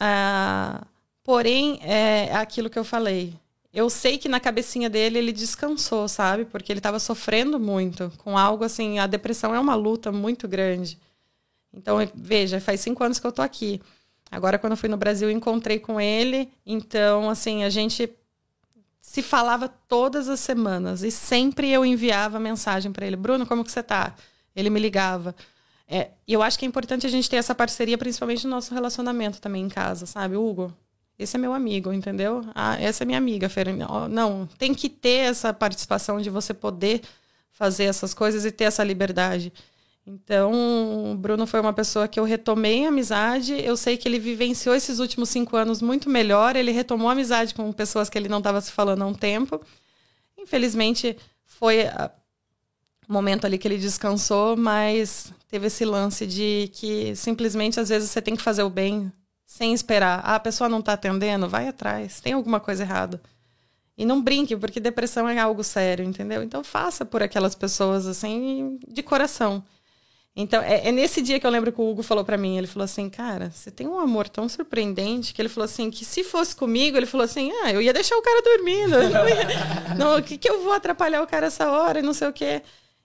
[0.00, 0.86] Ah,
[1.24, 3.34] porém, é aquilo que eu falei.
[3.72, 6.44] Eu sei que na cabecinha dele ele descansou, sabe?
[6.44, 8.98] Porque ele estava sofrendo muito com algo assim.
[8.98, 10.98] A depressão é uma luta muito grande.
[11.72, 13.80] Então, veja, faz cinco anos que eu tô aqui.
[14.30, 16.50] Agora, quando eu fui no Brasil, encontrei com ele.
[16.66, 18.10] Então, assim, a gente
[19.00, 23.72] se falava todas as semanas e sempre eu enviava mensagem para ele: Bruno, como que
[23.72, 24.14] você tá?
[24.54, 25.34] Ele me ligava.
[25.88, 29.40] É, eu acho que é importante a gente ter essa parceria, principalmente no nosso relacionamento
[29.40, 30.36] também em casa, sabe?
[30.36, 30.72] Hugo,
[31.18, 32.42] esse é meu amigo, entendeu?
[32.54, 33.68] Ah, essa é minha amiga, Fer.
[34.10, 37.02] Não, tem que ter essa participação de você poder
[37.50, 39.52] fazer essas coisas e ter essa liberdade.
[40.04, 43.54] Então, o Bruno foi uma pessoa que eu retomei a amizade.
[43.62, 46.56] Eu sei que ele vivenciou esses últimos cinco anos muito melhor.
[46.56, 49.60] Ele retomou a amizade com pessoas que ele não estava se falando há um tempo.
[50.36, 51.84] Infelizmente, foi
[53.08, 58.10] o momento ali que ele descansou, mas teve esse lance de que simplesmente às vezes
[58.10, 59.12] você tem que fazer o bem
[59.52, 60.22] sem esperar.
[60.24, 62.22] Ah, a pessoa não está atendendo, vai atrás.
[62.22, 63.20] Tem alguma coisa errada.
[63.98, 66.42] E não brinque, porque depressão é algo sério, entendeu?
[66.42, 69.62] Então faça por aquelas pessoas assim, de coração.
[70.34, 72.66] Então, é, é, nesse dia que eu lembro que o Hugo falou para mim, ele
[72.66, 76.24] falou assim, cara, você tem um amor tão surpreendente que ele falou assim, que se
[76.24, 78.96] fosse comigo, ele falou assim, ah, eu ia deixar o cara dormindo.
[79.98, 82.32] não, o que, que eu vou atrapalhar o cara essa hora e não sei o
[82.32, 82.62] quê.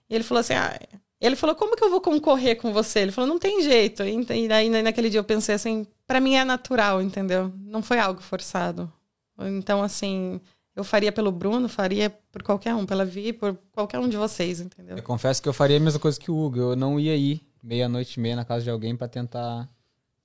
[0.08, 0.80] E ele falou assim, ah,
[1.20, 3.00] ele falou, como que eu vou concorrer com você?
[3.00, 4.02] Ele falou, não tem jeito.
[4.02, 7.52] E daí, naquele dia eu pensei assim, para mim é natural, entendeu?
[7.60, 8.90] Não foi algo forçado.
[9.38, 10.40] Então, assim,
[10.74, 14.58] eu faria pelo Bruno, faria por qualquer um, pela Vi, por qualquer um de vocês,
[14.58, 14.96] entendeu?
[14.96, 16.58] Eu confesso que eu faria a mesma coisa que o Hugo.
[16.58, 19.68] Eu não ia ir meia-noite e meia na casa de alguém para tentar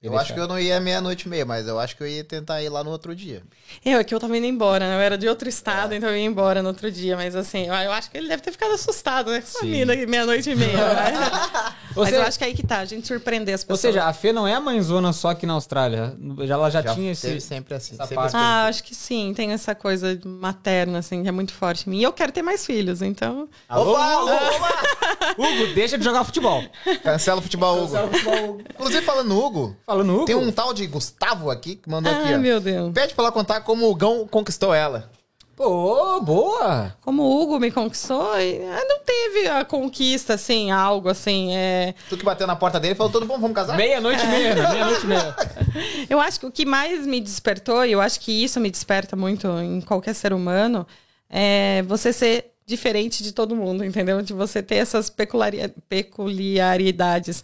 [0.04, 0.44] Eu Ia acho que deixar.
[0.44, 2.84] eu não ia meia-noite e meia, mas eu acho que eu ia tentar ir lá
[2.84, 3.42] no outro dia.
[3.86, 4.96] Eu, é que eu tava indo embora, né?
[4.96, 7.16] Eu era de outro estado, então eu ia embora no outro dia.
[7.16, 9.40] Mas assim, eu, eu acho que ele deve ter ficado assustado, né?
[9.40, 10.74] Com essa mina meia-noite e meia.
[10.76, 11.74] né?
[11.96, 13.68] Ou mas seja- eu acho que é aí que tá, a gente surpreender as Ou
[13.68, 13.80] pessoas.
[13.94, 16.16] seja, a Fê não é a mãezona só aqui na Austrália.
[16.46, 17.48] Já, ela já, Já tinha teve esse.
[17.48, 17.94] sempre assim.
[17.96, 18.36] essa sempre parte.
[18.36, 18.46] assim.
[18.46, 22.00] Ah, acho que sim, tem essa coisa materna, assim, que é muito forte em mim.
[22.00, 23.48] E eu quero ter mais filhos, então.
[23.70, 25.36] Alô, Opa, Hugo, opa!
[25.38, 26.62] Hugo, deixa de jogar futebol.
[27.02, 28.62] Cancela o futebol, Hugo.
[28.74, 30.26] Inclusive, falando no Hugo, Falando Hugo.
[30.26, 32.40] tem um tal de Gustavo aqui que mandou aqui, Ah, ó.
[32.40, 32.92] meu Deus.
[32.94, 35.10] Pede pra ela contar como o Gão conquistou ela.
[35.56, 36.96] Pô, boa!
[37.02, 41.56] Como o Hugo me conquistou, e, ah, não teve a conquista, assim, algo assim.
[41.56, 41.94] É...
[42.10, 43.78] Tu que bateu na porta dele e falou, todo bom, vamos casar?
[43.78, 44.70] Meia-noite e meia, né?
[44.72, 45.36] Meia-noite e meia.
[46.10, 49.16] Eu acho que o que mais me despertou, e eu acho que isso me desperta
[49.16, 50.86] muito em qualquer ser humano,
[51.30, 54.22] é você ser diferente de todo mundo, entendeu?
[54.24, 57.44] De você ter essas peculiari- peculiaridades.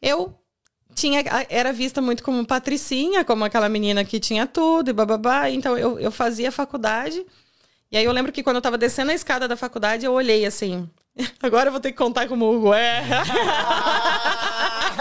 [0.00, 0.34] Eu
[0.94, 5.50] tinha era vista muito como patricinha, como aquela menina que tinha tudo e bababá.
[5.50, 7.24] Então eu, eu fazia faculdade.
[7.90, 10.46] E aí eu lembro que quando eu tava descendo a escada da faculdade, eu olhei
[10.46, 10.88] assim.
[11.42, 13.02] Agora eu vou ter que contar como o Hugo é.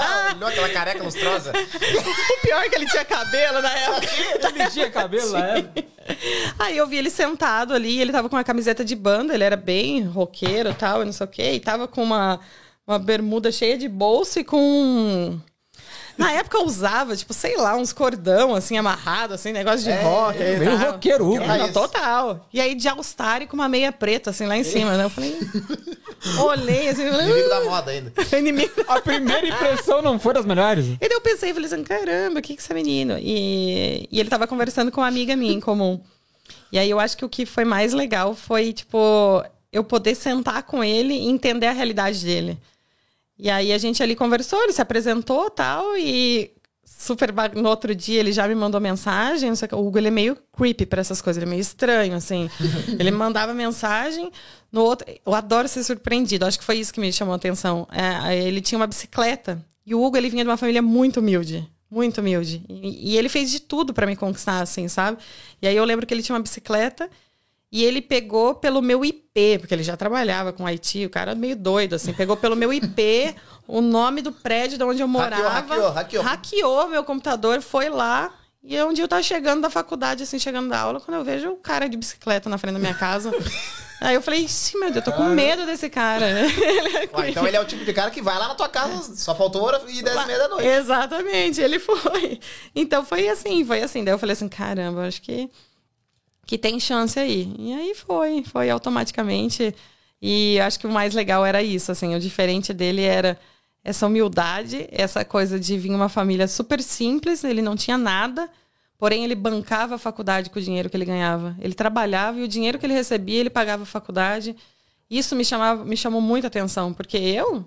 [0.01, 1.51] Ah, Olhou aquela careca lustrosa.
[1.51, 4.07] o pior é que ele tinha cabelo na época.
[4.47, 5.83] Ele tinha cabelo na época.
[6.57, 9.57] Aí eu vi ele sentado ali, ele tava com uma camiseta de banda, ele era
[9.57, 12.39] bem roqueiro e tal, e não sei o quê, e tava com uma,
[12.87, 15.39] uma bermuda cheia de bolso e com.
[16.19, 20.01] Na época eu usava, tipo, sei lá, uns cordão, assim, amarrado, assim, negócio de É,
[20.03, 20.37] rock.
[20.37, 20.91] e meio tal.
[20.91, 21.31] roqueiro,
[21.73, 22.45] total.
[22.53, 25.05] E aí de All-Star e com uma meia preta, assim, lá em cima, né?
[25.05, 25.33] Eu falei.
[26.43, 27.25] Olhei, assim, falei.
[27.25, 28.13] Inimigo da moda ainda.
[28.17, 30.85] "Ah, inimigo A primeira impressão não foi das melhores.
[30.87, 33.17] e daí eu pensei, falei assim, caramba, o que que é esse menino?
[33.17, 36.01] E, e ele tava conversando com uma amiga minha em comum.
[36.71, 39.41] E aí eu acho que o que foi mais legal foi, tipo,
[39.71, 42.57] eu poder sentar com ele e entender a realidade dele.
[43.39, 46.51] E aí a gente ali conversou, ele se apresentou tal, e
[46.83, 49.73] super no outro dia ele já me mandou mensagem, o que.
[49.73, 52.49] O Hugo ele é meio creepy pra essas coisas, ele é meio estranho, assim.
[52.99, 54.29] ele mandava mensagem,
[54.69, 55.07] no outro.
[55.25, 57.87] Eu adoro ser surpreendido, acho que foi isso que me chamou a atenção.
[57.91, 61.65] É, ele tinha uma bicicleta, e o Hugo ele vinha de uma família muito humilde.
[61.89, 62.61] Muito humilde.
[62.69, 65.17] E, e ele fez de tudo pra me conquistar, assim, sabe?
[65.61, 67.09] E aí eu lembro que ele tinha uma bicicleta
[67.71, 71.55] e ele pegou pelo meu IP, porque ele já trabalhava com IT, o cara meio
[71.55, 72.13] doido, assim.
[72.13, 73.35] Pegou pelo meu IP,
[73.67, 75.49] o nome do prédio de onde eu morava.
[75.49, 76.23] hackeou, hackeou.
[76.23, 78.33] hackeou meu computador, foi lá.
[78.61, 81.49] E um dia eu tava chegando da faculdade, assim, chegando da aula, quando eu vejo
[81.51, 83.31] o cara de bicicleta na frente da minha casa.
[84.01, 86.25] Aí eu falei, sim, meu Deus, eu tô com medo desse cara.
[86.39, 88.69] Ele é Ué, então ele é o tipo de cara que vai lá na tua
[88.69, 90.65] casa, só faltou hora e dez e meia da noite.
[90.65, 92.39] Exatamente, ele foi.
[92.73, 94.01] Então foi assim, foi assim.
[94.03, 95.49] Daí eu falei assim, caramba, acho que,
[96.49, 97.53] que tem chance aí.
[97.59, 99.75] E aí foi, foi automaticamente.
[100.19, 103.39] E acho que o mais legal era isso, assim, o diferente dele era
[103.83, 108.49] essa humildade, essa coisa de vir uma família super simples, ele não tinha nada,
[108.97, 111.55] porém ele bancava a faculdade com o dinheiro que ele ganhava.
[111.61, 114.55] Ele trabalhava e o dinheiro que ele recebia, ele pagava a faculdade.
[115.07, 117.63] Isso me chamava, me chamou muita atenção, porque eu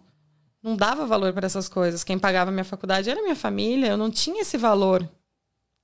[0.60, 2.02] não dava valor para essas coisas.
[2.02, 5.08] Quem pagava minha faculdade era minha família, eu não tinha esse valor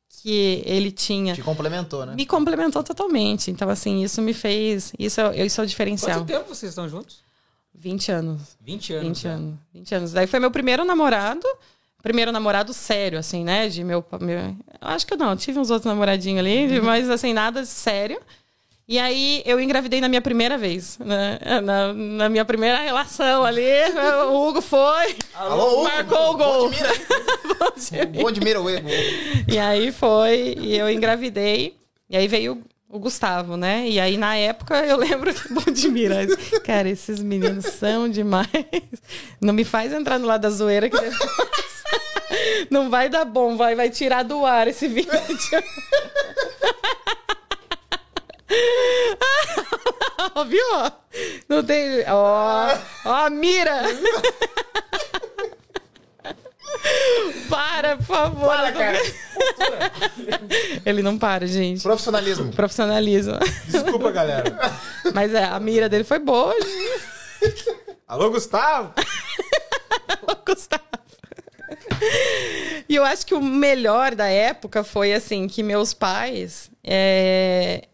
[0.09, 1.35] que ele tinha.
[1.35, 2.15] Te complementou, né?
[2.15, 3.51] Me complementou totalmente.
[3.51, 4.93] Então, assim, isso me fez.
[4.99, 6.19] Isso é, isso é o diferencial.
[6.19, 7.23] Quanto tempo vocês estão juntos?
[7.75, 8.57] 20 anos.
[8.61, 9.07] 20 anos.
[9.07, 9.33] 20 né?
[9.33, 9.55] anos.
[9.73, 10.13] 20 anos.
[10.13, 11.47] Daí foi meu primeiro namorado.
[12.03, 13.69] Primeiro namorado sério, assim, né?
[13.69, 14.05] De meu.
[14.21, 18.21] meu acho que não, tive uns outros namoradinhos ali, mas assim, nada sério.
[18.89, 21.39] E aí eu engravidei na minha primeira vez, né?
[21.63, 23.63] Na, na minha primeira relação ali,
[24.31, 26.71] o Hugo foi, Alô, Hugo, marcou o gol.
[28.23, 28.89] Bom de mira, o Hugo.
[29.47, 31.77] E aí foi, e eu engravidei,
[32.09, 33.87] e aí veio o Gustavo, né?
[33.87, 35.89] E aí na época eu lembro que bom de.
[36.65, 38.49] Cara, esses meninos são demais.
[39.39, 41.85] Não me faz entrar no lado da zoeira que depois
[42.71, 45.11] não vai dar bom, vai, vai tirar do ar esse vídeo.
[50.35, 50.65] Ó, Viu?
[51.49, 52.05] Não tem.
[52.09, 53.83] Ó, ó, a mira!
[57.49, 58.47] Para, por favor.
[58.47, 58.99] Para, cara.
[60.85, 61.83] Ele não para, gente.
[61.83, 62.53] Profissionalismo.
[62.53, 63.39] Profissionalismo.
[63.67, 64.55] Desculpa, galera.
[65.15, 67.77] Mas é, a mira dele foi boa, gente.
[68.07, 68.93] Alô, Gustavo?
[70.47, 70.83] Gustavo.
[72.89, 77.89] E eu acho que o melhor da época foi assim que meus pais é,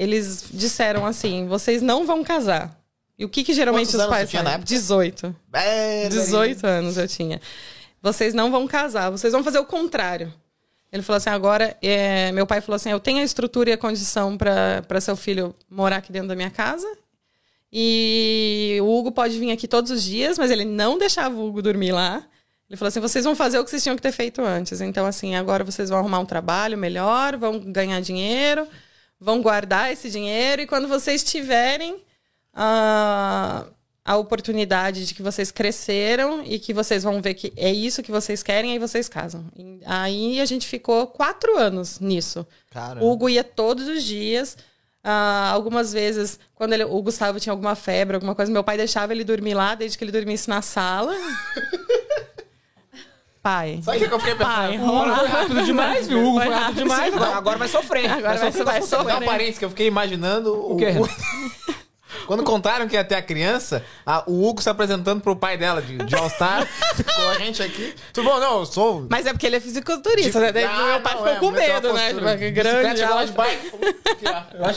[0.00, 2.74] eles disseram assim: vocês não vão casar.
[3.18, 4.62] E o que, que geralmente Quantos os anos pais você tinha na fazem?
[4.62, 4.74] época?
[4.74, 5.36] 18.
[5.52, 7.38] É, 18 anos eu tinha.
[8.00, 10.32] Vocês não vão casar, vocês vão fazer o contrário.
[10.90, 13.76] Ele falou assim: agora, é, meu pai falou assim: eu tenho a estrutura e a
[13.76, 16.88] condição para seu filho morar aqui dentro da minha casa.
[17.70, 21.60] E o Hugo pode vir aqui todos os dias, mas ele não deixava o Hugo
[21.60, 22.24] dormir lá.
[22.70, 24.80] Ele falou assim: vocês vão fazer o que vocês tinham que ter feito antes.
[24.80, 28.66] Então, assim, agora vocês vão arrumar um trabalho melhor, vão ganhar dinheiro,
[29.20, 32.02] vão guardar esse dinheiro, e quando vocês tiverem
[32.54, 33.64] a,
[34.04, 38.10] a oportunidade de que vocês cresceram e que vocês vão ver que é isso que
[38.10, 39.44] vocês querem, aí vocês casam.
[39.56, 42.46] E aí a gente ficou quatro anos nisso.
[42.70, 43.04] Caramba.
[43.04, 44.56] O Hugo ia todos os dias.
[45.02, 49.12] Ah, algumas vezes, quando ele- o Gustavo tinha alguma febre, alguma coisa, meu pai deixava
[49.14, 51.14] ele dormir lá, desde que ele dormisse na sala.
[53.42, 53.80] pai.
[53.82, 54.90] Sabe o que eu fiquei Pai, pensando?
[54.90, 56.18] O Hugo foi rápido demais, viu?
[56.18, 57.14] O Hugo Foi foi rápido demais.
[57.14, 58.10] Agora, agora vai sofrer.
[58.10, 59.20] Agora vai, sofrer vai com as sofrer.
[59.20, 60.92] Não, parênteses, que eu fiquei imaginando o, O quê?
[60.98, 61.70] o-
[62.26, 65.80] Quando contaram que ia ter a criança, a- o Hugo se apresentando pro pai dela,
[65.82, 66.66] de, de All-Star,
[67.16, 67.94] com a gente aqui.
[68.12, 68.38] Tudo bom?
[68.38, 69.06] Não, eu sou.
[69.10, 70.52] Mas é porque ele é fisiculturista, né?
[70.52, 72.08] Daí Ah, meu pai não, ficou é, com é medo, né?
[72.08, 73.26] Tipo, Bicicleta, grande.
[73.26, 73.72] de bike.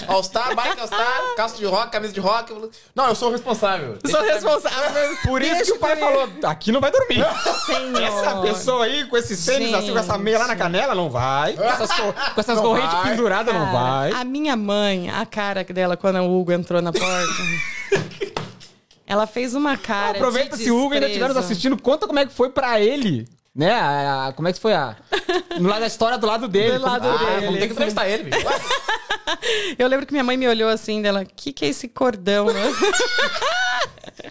[0.07, 0.13] ó.
[0.13, 2.53] All-Star, bike All-Star, calça de rock, camisa de rock.
[2.95, 3.97] Não, eu sou o responsável.
[4.09, 5.17] Sou responsável.
[5.23, 7.23] Por isso que o pai falou, aqui não vai dormir.
[7.65, 8.01] Senhor.
[8.01, 11.53] Essa pessoa aí, com esses tênis assim, com essa meia lá na canela, não vai.
[11.53, 14.11] Com essas, co- com essas correntes penduradas, não vai.
[14.11, 17.22] A minha mãe, a cara dela quando o Hugo entrou na porta.
[19.07, 20.17] ela fez uma cara.
[20.17, 22.79] Aproveita de se o Hugo ainda estiver nos assistindo, conta como é que foi pra
[22.79, 23.27] ele.
[23.55, 23.71] Né?
[23.71, 24.95] A- a- como é que foi a.
[25.59, 26.79] No lado da história do lado dele.
[26.79, 27.45] Do lado Ah, dele.
[27.45, 28.45] vamos ter que entrevistar ele, bicho.
[29.77, 32.47] Eu lembro que minha mãe me olhou assim, dela, o que, que é esse cordão?
[32.47, 32.61] né?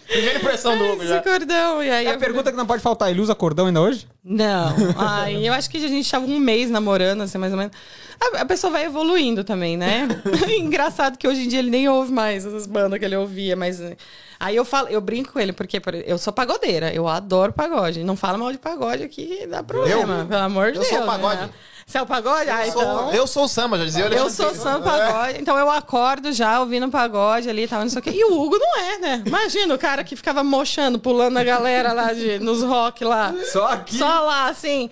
[0.07, 1.21] Primeira impressão do Hugo esse já.
[1.21, 1.83] cordão.
[1.83, 3.09] E aí É a eu- pergunta que não pode faltar.
[3.09, 4.07] Ele usa cordão ainda hoje?
[4.23, 4.73] Não.
[4.97, 7.73] Ai, eu acho que a gente tava um mês namorando, assim, mais ou menos.
[8.21, 10.07] A, a pessoa vai evoluindo também, né?
[10.57, 13.81] Engraçado que hoje em dia ele nem ouve mais as bandas que ele ouvia, mas.
[13.81, 13.95] eh,
[14.39, 18.03] Aí eu falo, eu brinco com ele, porque por- eu sou pagodeira, eu adoro pagode.
[18.03, 20.25] Não fala mal de pagode aqui, dá problema, Eu?
[20.25, 20.93] pelo amor de Eu Deus.
[20.95, 21.41] sou pagode.
[21.43, 21.49] Né?
[21.85, 22.49] Você é o pagode?
[22.49, 23.13] Ah, Eu sou- então.
[23.13, 24.61] Eu sou o samba, já dizia o Eu Alexandre sou Pires.
[24.63, 28.11] samba pagode, então eu acordo já ouvindo pagode ali e tal, não sei o quê.
[28.13, 29.23] E o Hugo não é, né?
[29.25, 33.33] Imagina o cara que ficava mochando, pulando a galera lá de, nos rock lá.
[33.51, 33.95] Só aqui.
[33.97, 34.89] Só lá, assim.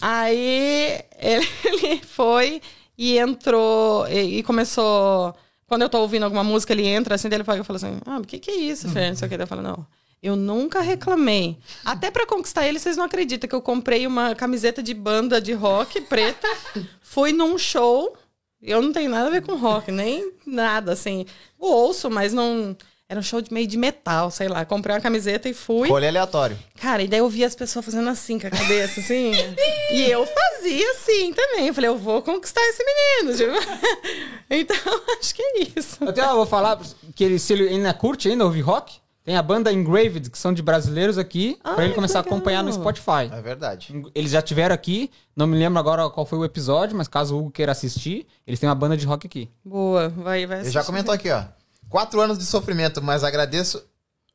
[0.00, 2.60] Aí ele, ele foi
[2.96, 5.34] e entrou e, e começou.
[5.66, 7.98] Quando eu tô ouvindo alguma música, ele entra assim, daí ele fala, eu falo assim:
[8.06, 9.08] Ah, o que, que é isso, Fê?
[9.10, 9.36] Não sei o que.
[9.36, 9.86] Daí eu falo, não.
[10.22, 11.56] Eu nunca reclamei.
[11.82, 15.54] Até pra conquistar ele, vocês não acreditam que eu comprei uma camiseta de banda de
[15.54, 16.46] rock preta,
[17.00, 18.14] fui num show.
[18.62, 21.24] Eu não tenho nada a ver com rock, nem nada, assim.
[21.58, 22.76] Eu ouço, mas não.
[23.08, 24.64] Era um show de meio de metal, sei lá.
[24.66, 25.88] Comprei uma camiseta e fui.
[25.88, 26.56] Rolê aleatório.
[26.78, 29.32] Cara, e daí eu via as pessoas fazendo assim com a cabeça, assim.
[29.90, 31.68] e eu fazia assim também.
[31.68, 33.36] Eu falei, eu vou conquistar esse menino.
[33.36, 34.04] Tipo.
[34.50, 35.96] então, acho que é isso.
[36.02, 36.78] Eu até vou falar
[37.14, 38.99] que ele, se ele ainda curte ainda ouvir rock,
[39.30, 42.34] tem a banda Engraved, que são de brasileiros aqui, pra Ai, ele começar a legal.
[42.36, 43.30] acompanhar no Spotify.
[43.30, 43.94] É verdade.
[44.12, 47.38] Eles já tiveram aqui, não me lembro agora qual foi o episódio, mas caso o
[47.38, 49.48] Hugo queira assistir, eles têm uma banda de rock aqui.
[49.64, 50.62] Boa, vai, vai.
[50.62, 51.44] Ele já comentou aqui, ó.
[51.88, 53.80] Quatro anos de sofrimento, mas agradeço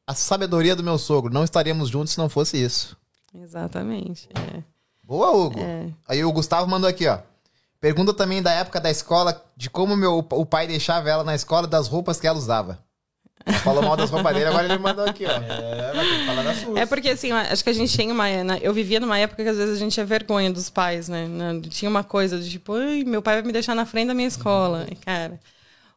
[0.07, 1.33] a sabedoria do meu sogro.
[1.33, 2.95] Não estaríamos juntos se não fosse isso.
[3.33, 4.29] Exatamente.
[4.33, 4.63] é.
[5.03, 5.59] Boa, Hugo.
[5.59, 5.89] É.
[6.07, 7.19] Aí o Gustavo mandou aqui, ó.
[7.81, 11.67] Pergunta também da época da escola, de como meu, o pai deixava ela na escola
[11.67, 12.79] das roupas que ela usava.
[13.63, 15.29] Falou mal das roupas dele, agora ele mandou aqui, ó.
[15.29, 16.77] É, vai ter que falar das suas.
[16.77, 18.27] É porque, assim, acho que a gente tem uma.
[18.43, 21.27] né, Eu vivia numa época que às vezes a gente tinha vergonha dos pais, né?
[21.27, 24.13] Né, Tinha uma coisa de tipo, Ai, meu pai vai me deixar na frente da
[24.13, 24.87] minha escola.
[24.91, 25.39] E, cara.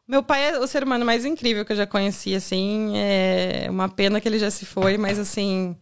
[0.07, 2.93] Meu pai é o ser humano mais incrível que eu já conheci, assim.
[2.95, 5.75] É uma pena que ele já se foi, mas assim.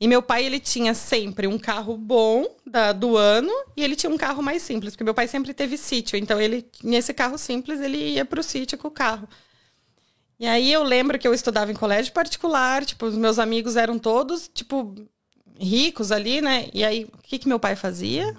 [0.00, 4.10] E meu pai, ele tinha sempre um carro bom da, do ano e ele tinha
[4.10, 6.16] um carro mais simples, porque meu pai sempre teve sítio.
[6.18, 9.28] Então, ele, nesse carro simples, ele ia pro sítio com o carro.
[10.40, 13.98] E aí eu lembro que eu estudava em colégio particular, tipo, os meus amigos eram
[13.98, 14.94] todos, tipo,
[15.58, 16.68] ricos ali, né?
[16.72, 18.34] E aí, o que que meu pai fazia?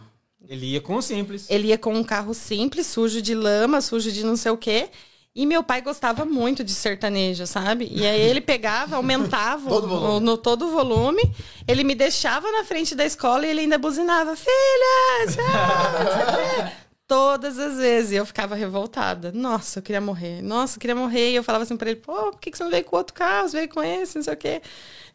[0.49, 1.45] Ele ia com o simples.
[1.47, 4.89] Ele ia com um carro simples, sujo de lama, sujo de não sei o quê.
[5.33, 7.87] E meu pai gostava muito de sertanejo, sabe?
[7.89, 10.15] E aí ele pegava, aumentava Todo o- volume.
[10.15, 11.21] o- no todo o volume,
[11.67, 15.31] ele me deixava na frente da escola e ele ainda buzinava, filha!
[15.31, 16.71] tchau!"
[17.11, 18.11] Todas as vezes.
[18.11, 19.33] E eu ficava revoltada.
[19.33, 20.41] Nossa, eu queria morrer.
[20.41, 21.31] Nossa, eu queria morrer.
[21.31, 23.13] E eu falava assim pra ele, pô, por que que você não veio com outro
[23.13, 23.49] carro?
[23.49, 24.61] Você veio com esse, não sei o quê.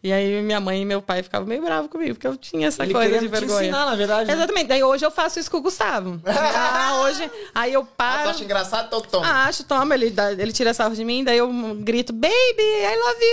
[0.02, 2.82] E aí minha mãe e meu pai ficavam meio bravos comigo, porque eu tinha essa
[2.84, 3.62] Ele coisa de te vergonha.
[3.62, 4.26] ensinar, na verdade.
[4.28, 4.34] né?
[4.34, 4.66] Exatamente.
[4.66, 6.20] Daí hoje eu faço isso com o Gustavo.
[6.26, 7.30] ah, hoje.
[7.54, 8.28] Aí eu Ah, paro.
[8.28, 8.88] acha engraçado?
[8.88, 9.26] Então toma.
[9.26, 12.28] Ah, acho, toma, ele, dá- ele tira sarro de mim, daí eu grito, baby,
[12.60, 13.24] I love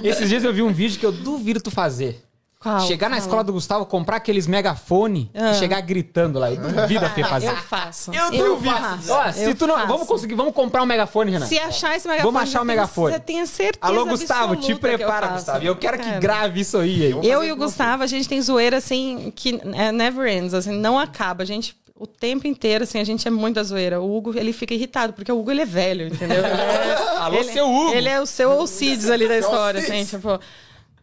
[0.00, 0.08] you!
[0.08, 2.22] Esses dias eu vi um vídeo que eu duvido tu fazer.
[2.62, 2.80] Qual?
[2.86, 3.26] chegar na Fala.
[3.26, 5.52] escola do Gustavo, comprar aqueles megafone Ah.
[5.52, 6.50] e chegar gritando lá.
[6.52, 7.48] Eu duvido a Fê fazer.
[7.48, 8.12] Eu faço.
[8.12, 8.74] Eu duvido.
[8.76, 9.12] faço.
[9.12, 9.86] Ó, se Eu tu não, faço.
[9.88, 11.48] vamos conseguir, vamos comprar um megafone, Renato.
[11.48, 12.32] Se achar esse megafone.
[12.34, 13.14] Vamos achar o eu tenho- megafone.
[13.14, 13.78] Você tenha certeza.
[13.80, 15.34] Alô, Gustavo, te que eu prepara, faço.
[15.38, 15.64] Gustavo.
[15.64, 17.06] Eu quero que grave isso aí.
[17.06, 17.26] aí.
[17.28, 20.98] Eu e o Gustavo, a gente tem zoeira assim que é never ends, assim, não
[20.98, 21.42] acaba.
[21.42, 24.00] A gente o tempo inteiro, assim, a gente é muito a zoeira.
[24.00, 26.38] O Hugo, ele fica irritado, porque o Hugo, ele é velho, entendeu?
[26.38, 27.92] Ele é, Alô, ele, seu Hugo.
[27.94, 30.38] Ele é o seu Alcides ali da história, assim, tipo...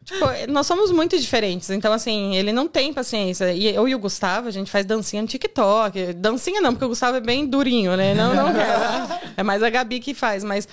[0.07, 3.51] Tipo, nós somos muito diferentes, então assim, ele não tem paciência.
[3.51, 6.13] E eu e o Gustavo, a gente faz dancinha no TikTok.
[6.13, 8.13] Dancinha não, porque o Gustavo é bem durinho, né?
[8.13, 9.33] Não, não é.
[9.35, 10.65] É mais a Gabi que faz, mas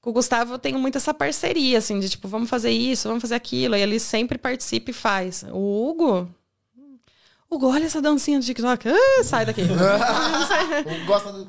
[0.00, 3.20] com o Gustavo eu tenho muito essa parceria, assim, de tipo, vamos fazer isso, vamos
[3.20, 3.76] fazer aquilo.
[3.76, 5.44] E ele sempre participa e faz.
[5.52, 6.26] O Hugo.
[7.50, 8.88] Hugo, olha essa dancinha do TikTok.
[8.88, 9.62] Ah, sai daqui.
[11.06, 11.46] Gosta do...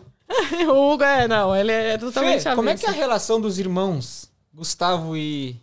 [0.67, 3.59] o Hugo é, não, ele é totalmente Fê, como é que é a relação dos
[3.59, 5.55] irmãos Gustavo e.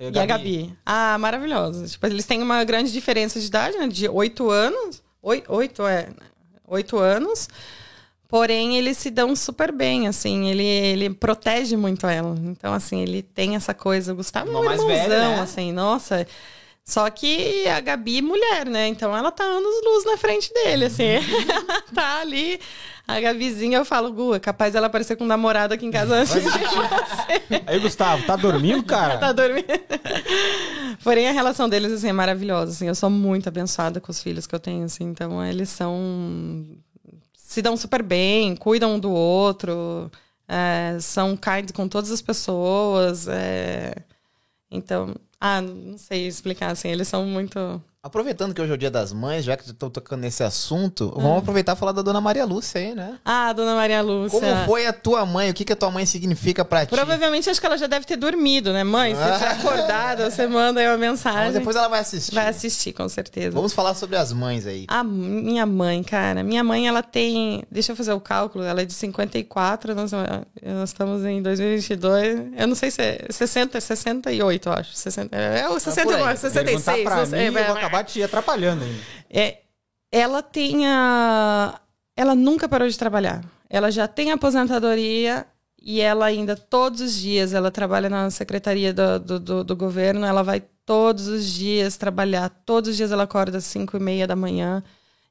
[0.00, 0.74] eh, E a Gabi?
[0.84, 1.92] Ah, maravilhosos.
[1.92, 3.86] Tipo, eles têm uma grande diferença de idade, né?
[3.86, 5.02] De oito anos.
[5.22, 6.08] Oi- Oito, é.
[6.66, 7.48] Oito anos.
[8.26, 10.48] Porém, eles se dão super bem, assim.
[10.48, 12.34] Ele, ele protege muito ela.
[12.44, 14.12] Então, assim, ele tem essa coisa.
[14.12, 15.40] O Gustavo é um irmãozão, velho, né?
[15.40, 15.72] assim.
[15.72, 16.26] Nossa...
[16.82, 18.88] Só que a Gabi é mulher, né?
[18.88, 21.04] Então ela tá anos luz na frente dele, assim.
[21.94, 22.58] Tá ali.
[23.10, 26.14] A Gabizinha, eu falo, Gu, é capaz dela aparecer com um namorado aqui em casa
[26.14, 27.62] antes de você.
[27.66, 29.18] Aí, Gustavo, tá dormindo, cara?
[29.20, 29.66] tá dormindo.
[31.02, 32.86] Porém, a relação deles, assim, é maravilhosa, assim.
[32.86, 35.04] Eu sou muito abençoada com os filhos que eu tenho, assim.
[35.04, 35.98] Então, eles são...
[37.34, 40.10] Se dão super bem, cuidam um do outro.
[40.46, 43.26] é, são kind com todas as pessoas.
[43.28, 43.94] é.
[44.70, 45.14] Então...
[45.40, 46.88] Ah, não sei explicar, assim.
[46.88, 47.82] Eles são muito...
[48.10, 51.20] Aproveitando que hoje é o dia das mães, já que tô tocando nesse assunto, Hum.
[51.20, 53.18] vamos aproveitar e falar da dona Maria Lúcia aí, né?
[53.22, 54.40] Ah, Dona Maria Lúcia.
[54.40, 55.50] Como foi a tua mãe?
[55.50, 56.88] O que, que a tua mãe significa pra ti?
[56.88, 58.82] Provavelmente acho que ela já deve ter dormido, né?
[58.84, 61.40] Mãe, se tiver acordada, você manda aí uma mensagem.
[61.44, 62.34] Mas depois ela vai assistir.
[62.34, 63.50] Vai assistir, com certeza.
[63.50, 64.86] Vamos falar sobre as mães aí.
[64.88, 66.42] A minha mãe, cara.
[66.42, 67.64] Minha mãe, ela tem.
[67.70, 68.64] Deixa eu fazer o cálculo.
[68.64, 72.44] Ela é de 54, nós, nós estamos em 2022.
[72.56, 74.94] Eu não sei se é 60, 68, eu acho.
[74.94, 76.36] 60, é o 69, aí.
[76.38, 76.64] 66.
[76.64, 78.98] Perguntar pra não mim, sei, eu vai- acabar te atrapalhando ainda.
[79.28, 79.58] É,
[80.12, 81.80] ela tem a.
[82.16, 83.44] Ela nunca parou de trabalhar.
[83.68, 85.46] Ela já tem aposentadoria
[85.80, 90.26] e ela ainda, todos os dias, ela trabalha na secretaria do, do, do- do governo,
[90.26, 92.50] ela vai todos os dias trabalhar.
[92.66, 94.82] Todos os dias ela acorda às 5 e meia da manhã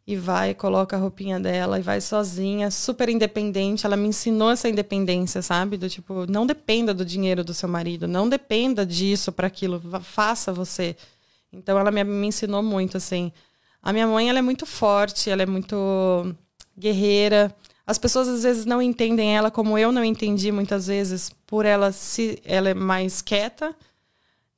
[0.07, 3.85] e vai, coloca a roupinha dela e vai sozinha, super independente.
[3.85, 5.77] Ela me ensinou essa independência, sabe?
[5.77, 10.51] Do tipo, não dependa do dinheiro do seu marido, não dependa disso para aquilo, faça
[10.51, 10.95] você.
[11.51, 13.31] Então ela me, me ensinou muito, assim.
[13.81, 16.35] A minha mãe, ela é muito forte, ela é muito
[16.77, 17.55] guerreira.
[17.85, 21.91] As pessoas às vezes não entendem ela como eu não entendi muitas vezes, por ela
[21.91, 23.75] se ela é mais quieta.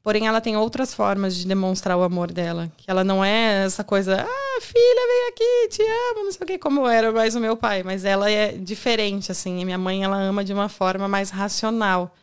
[0.04, 2.72] Porém, ela tem outras formas de demonstrar o amor dela.
[2.76, 6.60] Que ela não é essa coisa, ah, filha, vem aqui, te amo, não sei o
[6.60, 7.84] como era mais o meu pai.
[7.84, 9.62] Mas ela é diferente, assim.
[9.62, 12.16] E minha mãe, ela ama de uma forma mais racional.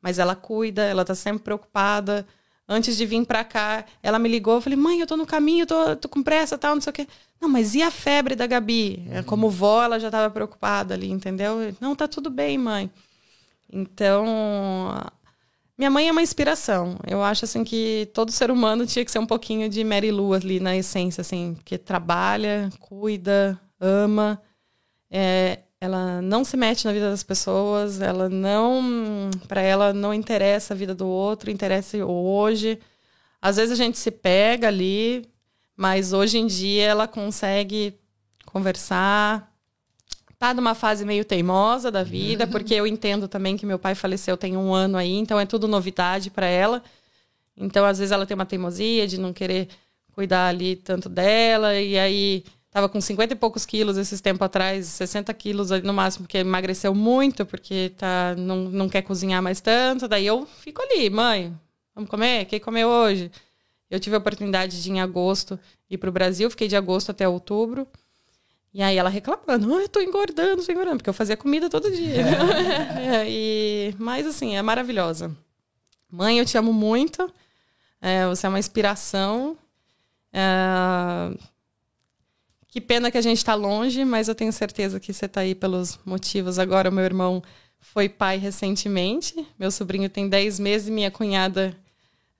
[0.00, 2.26] Mas ela cuida, ela tá sempre preocupada.
[2.72, 5.66] Antes de vir pra cá, ela me ligou, eu falei, mãe, eu tô no caminho,
[5.66, 7.06] tô, tô com pressa, tal, não sei o quê.
[7.40, 9.04] Não, mas e a febre da Gabi?
[9.10, 11.60] É, Como vó, ela já tava preocupada ali, entendeu?
[11.60, 12.90] Eu, Não, tá tudo bem, mãe.
[13.72, 14.24] Então,
[15.76, 16.96] minha mãe é uma inspiração.
[17.06, 20.34] Eu acho assim que todo ser humano tinha que ser um pouquinho de Mary Lou
[20.34, 24.40] ali na essência, assim, que trabalha, cuida, ama.
[25.10, 30.74] É, ela não se mete na vida das pessoas, ela não, para ela não interessa
[30.74, 32.78] a vida do outro, interessa o hoje.
[33.40, 35.28] Às vezes a gente se pega ali,
[35.76, 37.98] mas hoje em dia ela consegue
[38.46, 39.52] conversar.
[40.38, 44.36] Tá numa fase meio teimosa da vida, porque eu entendo também que meu pai faleceu
[44.36, 46.80] tem um ano aí, então é tudo novidade para ela.
[47.56, 49.68] Então, às vezes, ela tem uma teimosia de não querer
[50.12, 54.86] cuidar ali tanto dela, e aí tava com 50 e poucos quilos esses tempos atrás,
[54.86, 59.60] 60 quilos ali no máximo, porque emagreceu muito, porque tá, não, não quer cozinhar mais
[59.60, 60.08] tanto.
[60.08, 61.54] Daí eu fico ali, mãe,
[61.94, 62.46] vamos comer?
[62.46, 63.30] Quem comeu hoje?
[63.90, 67.28] Eu tive a oportunidade de, em agosto, ir para o Brasil, fiquei de agosto até
[67.28, 67.86] outubro.
[68.72, 71.90] E aí ela reclamando, ah, eu tô engordando, tô engordando, porque eu fazia comida todo
[71.90, 72.22] dia.
[72.98, 75.30] É, e, mas assim, é maravilhosa.
[76.10, 77.30] Mãe, eu te amo muito.
[78.00, 79.58] É, você é uma inspiração.
[80.32, 81.51] É,
[82.72, 85.54] que pena que a gente está longe, mas eu tenho certeza que você está aí
[85.54, 86.58] pelos motivos.
[86.58, 87.42] Agora, o meu irmão
[87.78, 89.46] foi pai recentemente.
[89.58, 91.76] Meu sobrinho tem 10 meses e minha cunhada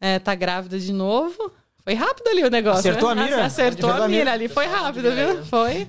[0.01, 1.53] está grávida de novo.
[1.85, 2.79] Foi rápido ali o negócio.
[2.91, 3.21] Acertou né?
[3.21, 3.45] a mira?
[3.45, 4.21] Acertou Acertou a a mira.
[4.21, 4.49] mira ali.
[4.49, 5.45] Foi rápido, viu?
[5.45, 5.87] Foi.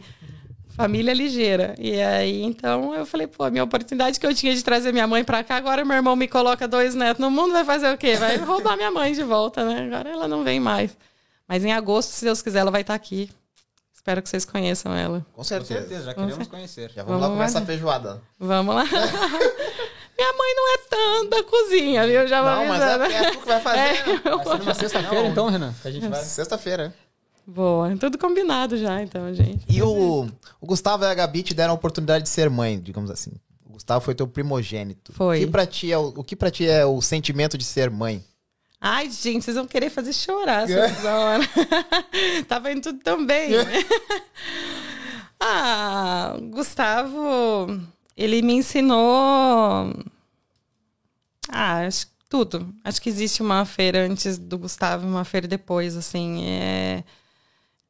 [0.76, 1.74] Família ligeira.
[1.80, 5.08] E aí, então, eu falei, pô, a minha oportunidade que eu tinha de trazer minha
[5.08, 7.98] mãe pra cá, agora meu irmão me coloca dois netos no mundo, vai fazer o
[7.98, 8.18] quê?
[8.18, 9.86] Vai roubar minha mãe de volta, né?
[9.86, 10.98] Agora ela não vem mais.
[11.48, 13.30] Mas em agosto, se Deus quiser, ela vai estar aqui.
[14.04, 15.20] Espero que vocês conheçam ela.
[15.32, 15.80] Com Com certeza.
[15.80, 16.92] certeza, já queremos conhecer.
[16.92, 17.46] Já vamos, lá Vamos comer lá.
[17.46, 18.22] essa feijoada.
[18.38, 18.84] Vamos lá.
[20.18, 22.28] minha mãe não é da cozinha, viu?
[22.28, 23.80] Já vou Não, mas é, é tu que vai fazer.
[23.80, 25.74] É, eu- Vai ser numa sexta-feira, então, Renan?
[25.86, 26.22] A gente vai.
[26.22, 26.94] Sexta-feira.
[27.48, 29.66] Boa, tudo combinado já, então, gente.
[29.70, 30.28] E o,
[30.60, 33.32] o Gustavo e a Gabi te deram a oportunidade de ser mãe, digamos assim.
[33.66, 35.14] O Gustavo foi teu primogênito.
[35.14, 35.38] Foi.
[35.38, 37.90] O que pra ti é o, o, que pra ti é o sentimento de ser
[37.90, 38.22] mãe?
[38.86, 41.48] Ai, gente, vocês vão querer fazer chorar essas horas.
[42.50, 43.52] Tava indo tudo tão bem.
[45.40, 47.80] ah, Gustavo,
[48.18, 49.90] ele me ensinou.
[51.48, 52.76] Ah, acho que tudo.
[52.84, 56.44] Acho que existe uma feira antes do Gustavo e uma feira depois, assim.
[56.44, 57.06] É...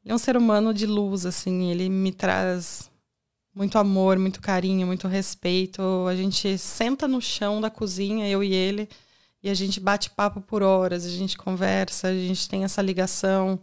[0.04, 1.72] Ele é um ser humano de luz, assim.
[1.72, 2.88] Ele me traz
[3.52, 5.82] muito amor, muito carinho, muito respeito.
[6.08, 8.88] A gente senta no chão da cozinha, eu e ele,
[9.44, 13.60] e a gente bate papo por horas, a gente conversa, a gente tem essa ligação.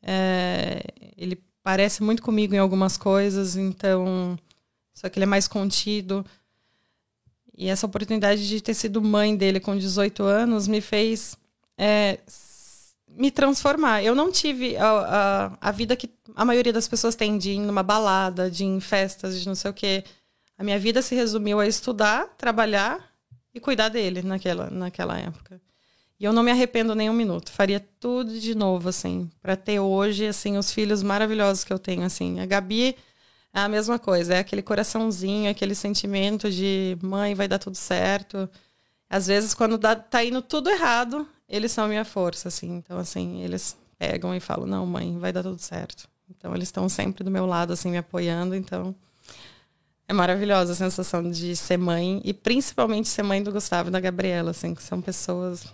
[0.00, 0.80] É,
[1.16, 4.38] ele parece muito comigo em algumas coisas, então.
[4.94, 6.24] Só que ele é mais contido.
[7.56, 11.36] E essa oportunidade de ter sido mãe dele com 18 anos me fez
[11.76, 12.20] é,
[13.08, 14.04] me transformar.
[14.04, 14.88] Eu não tive a,
[15.60, 18.68] a, a, vida que a maioria das pessoas tem de ir numa balada, de ir
[18.68, 20.04] em festas, de não sei o quê.
[20.56, 23.07] A minha vida se resumiu a estudar, trabalhar
[23.54, 25.60] e cuidar dele naquela, naquela época.
[26.20, 27.52] E eu não me arrependo nem um minuto.
[27.52, 32.02] Faria tudo de novo, assim, para ter hoje, assim, os filhos maravilhosos que eu tenho,
[32.02, 32.40] assim.
[32.40, 32.96] A Gabi
[33.54, 38.48] é a mesma coisa, é aquele coraçãozinho, aquele sentimento de mãe, vai dar tudo certo.
[39.08, 42.76] Às vezes, quando dá, tá indo tudo errado, eles são a minha força, assim.
[42.76, 46.08] Então, assim, eles pegam e falam, não, mãe, vai dar tudo certo.
[46.28, 48.56] Então, eles estão sempre do meu lado, assim, me apoiando.
[48.56, 48.94] Então,
[50.08, 52.20] é maravilhosa a sensação de ser mãe.
[52.24, 55.66] E, principalmente, ser mãe do Gustavo e da Gabriela, assim, que são pessoas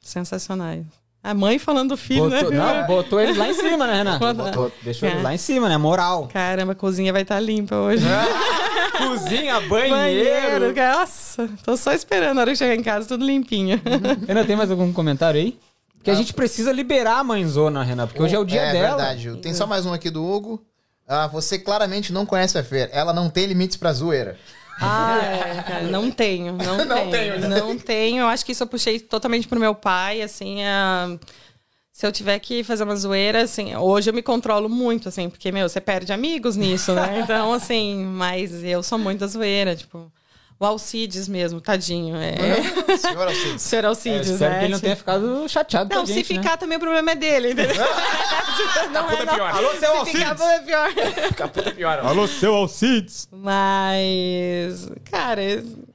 [0.00, 0.84] sensacionais.
[1.22, 2.56] A mãe falando do filho, botou, né?
[2.56, 4.18] Não, botou eles lá em cima, né, Renan?
[4.18, 5.12] Botou, deixou É.
[5.12, 5.76] eles lá em cima, né?
[5.76, 6.28] Moral.
[6.32, 8.04] Caramba, a cozinha vai estar limpa hoje.
[8.96, 10.74] Cozinha, banheiro.
[10.74, 13.80] Nossa, tô só esperando a hora que chegar em casa, tudo limpinho.
[14.26, 15.58] Renan, tem mais algum comentário aí?
[15.94, 18.96] Porque a gente precisa liberar a mãezona, Renan, porque hoje é o dia é dela.
[18.96, 19.36] verdade.
[19.42, 20.62] Tem só mais um aqui do Hugo.
[21.12, 22.88] Ah, você claramente não conhece a Fer.
[22.92, 24.38] Ela não tem limites pra zoeira.
[24.80, 27.10] Ah, é, cara, não tenho, não, Não tenho.
[27.10, 27.48] tenho, né?
[27.48, 28.20] Não tenho.
[28.22, 31.18] Eu acho que isso eu puxei totalmente pro meu pai, assim, a-
[31.92, 35.50] se eu tiver que fazer uma zoeira, assim, hoje eu me controlo muito, assim, porque,
[35.52, 37.18] meu, você perde amigos nisso, né?
[37.20, 40.10] Então, assim, mas eu sou muito da zoeira, tipo,
[40.60, 42.36] o Alcides mesmo, tadinho, é.
[42.98, 43.62] Senhor Alcides.
[43.62, 44.58] Senhor É, Alcides, espero né?
[44.58, 46.42] que ele não tenha ficado chateado Não, com a se gente, né?
[46.42, 47.76] ficar também o problema é dele, entendeu?
[48.92, 49.46] não é, não.
[49.46, 50.46] Alô, seu Se ficar, Alcides!
[50.46, 51.98] é pior.
[52.04, 53.26] Alô, seu Alcides!
[53.32, 55.40] Mas, cara,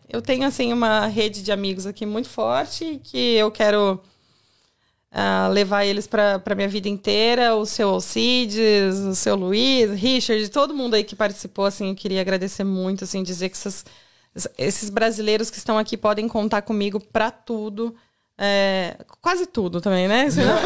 [0.10, 4.02] eu tenho assim uma rede de amigos aqui muito forte que eu quero
[5.12, 7.54] ah, levar eles para minha vida inteira.
[7.56, 12.22] O seu Alcides, o seu Luiz, Richard, todo mundo aí que participou, assim, eu queria
[12.22, 13.86] agradecer muito, assim, dizer que essas-
[14.58, 17.96] esses brasileiros que estão aqui podem contar comigo para tudo.
[18.38, 20.28] É, quase tudo também, né?
[20.32, 20.58] Senão-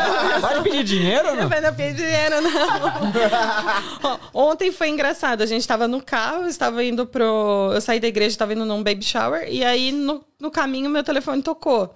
[0.42, 1.44] Pode pedir dinheiro não?
[1.44, 4.20] não vai pedir dinheiro, não.
[4.34, 5.42] Ontem foi engraçado.
[5.42, 7.72] A gente tava no carro, estava indo pro.
[7.74, 11.04] Eu saí da igreja, estava indo num baby shower, e aí no, no caminho meu
[11.04, 11.94] telefone tocou.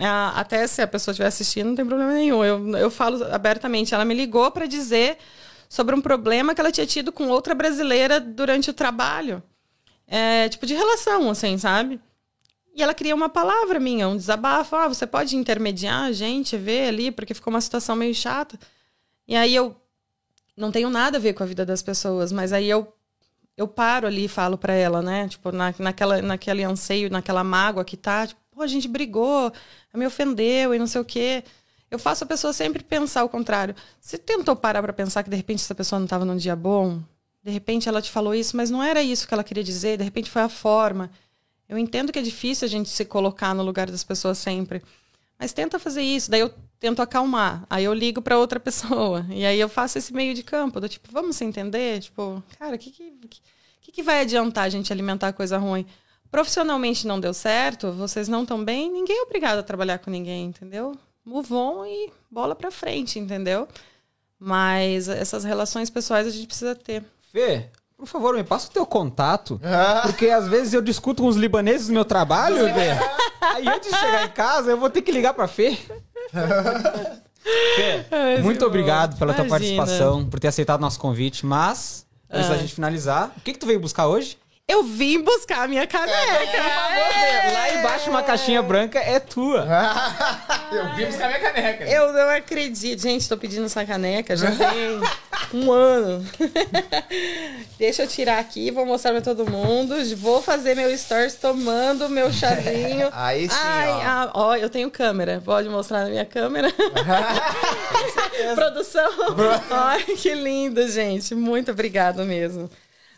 [0.00, 2.44] Ah, até se a pessoa estiver assistindo, não tem problema nenhum.
[2.44, 3.94] Eu, eu falo abertamente.
[3.94, 5.18] Ela me ligou para dizer
[5.68, 9.42] sobre um problema que ela tinha tido com outra brasileira durante o trabalho.
[10.06, 12.00] É, tipo, de relação, assim, sabe?
[12.74, 14.74] E ela queria uma palavra minha, um desabafo.
[14.76, 18.58] Ah, você pode intermediar a gente, ver ali, porque ficou uma situação meio chata.
[19.28, 19.76] E aí eu
[20.56, 22.92] não tenho nada a ver com a vida das pessoas, mas aí eu
[23.56, 25.28] eu paro ali e falo pra ela, né?
[25.28, 29.52] Tipo, na, naquela, naquele anseio, naquela mágoa que tá, tipo, pô, a gente brigou,
[29.94, 31.44] me ofendeu e não sei o quê.
[31.90, 33.74] Eu faço a pessoa sempre pensar o contrário.
[34.00, 37.00] Você tentou parar pra pensar que de repente essa pessoa não tava num dia bom?
[37.44, 40.04] De repente ela te falou isso, mas não era isso que ela queria dizer, de
[40.04, 41.10] repente foi a forma.
[41.68, 44.82] Eu entendo que é difícil a gente se colocar no lugar das pessoas sempre.
[45.38, 46.30] Mas tenta fazer isso.
[46.30, 47.66] Daí eu tento acalmar.
[47.68, 49.26] Aí eu ligo para outra pessoa.
[49.30, 50.80] E aí eu faço esse meio de campo.
[50.80, 52.00] Do tipo, vamos se entender?
[52.00, 53.12] Tipo, cara, o que, que,
[53.80, 55.86] que, que vai adiantar a gente alimentar coisa ruim?
[56.30, 60.46] Profissionalmente não deu certo, vocês não estão bem, ninguém é obrigado a trabalhar com ninguém,
[60.46, 60.98] entendeu?
[61.24, 63.68] Move on e bola pra frente, entendeu?
[64.36, 67.04] Mas essas relações pessoais a gente precisa ter.
[67.34, 67.66] Fê,
[67.98, 69.60] por favor, me passa o teu contato.
[70.06, 72.90] Porque às vezes eu discuto com os libaneses no meu trabalho, Fê.
[73.40, 75.76] Aí antes de chegar em casa, eu vou ter que ligar pra Fê.
[77.74, 79.48] Fê, Ai, muito obrigado pela tua Imagina.
[79.82, 81.44] participação, por ter aceitado nosso convite.
[81.44, 82.60] Mas, antes da Ai.
[82.60, 84.38] gente finalizar, o que, que tu veio buscar hoje?
[84.66, 86.14] Eu vim buscar a minha caneca.
[87.52, 89.66] Lá embaixo, uma caixinha branca é tua.
[90.72, 91.84] Eu vi buscar minha caneca.
[91.84, 93.02] Eu não acredito.
[93.02, 95.00] Gente, tô pedindo essa caneca já tem
[95.52, 96.26] um ano.
[97.78, 99.94] Deixa eu tirar aqui, vou mostrar pra todo mundo.
[100.16, 103.10] Vou fazer meu stories tomando meu chazinho.
[103.12, 104.00] Aí sim, Ai, ó.
[104.02, 105.42] ah, ó, eu tenho câmera.
[105.44, 106.72] Pode mostrar na minha câmera?
[108.54, 109.10] Produção.
[109.70, 111.34] Ai, que lindo, gente.
[111.34, 112.70] Muito obrigada mesmo.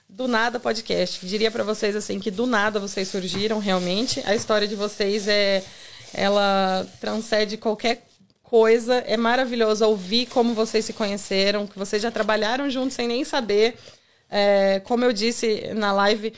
[0.08, 1.26] Do Nada Podcast.
[1.26, 4.22] Diria pra vocês assim que do nada vocês surgiram realmente.
[4.24, 5.62] A história de vocês é
[6.14, 8.06] ela transcende qualquer
[8.42, 8.96] coisa.
[9.06, 13.76] É maravilhoso ouvir como vocês se conheceram, que vocês já trabalharam juntos sem nem saber.
[14.30, 16.32] É, como eu disse na live,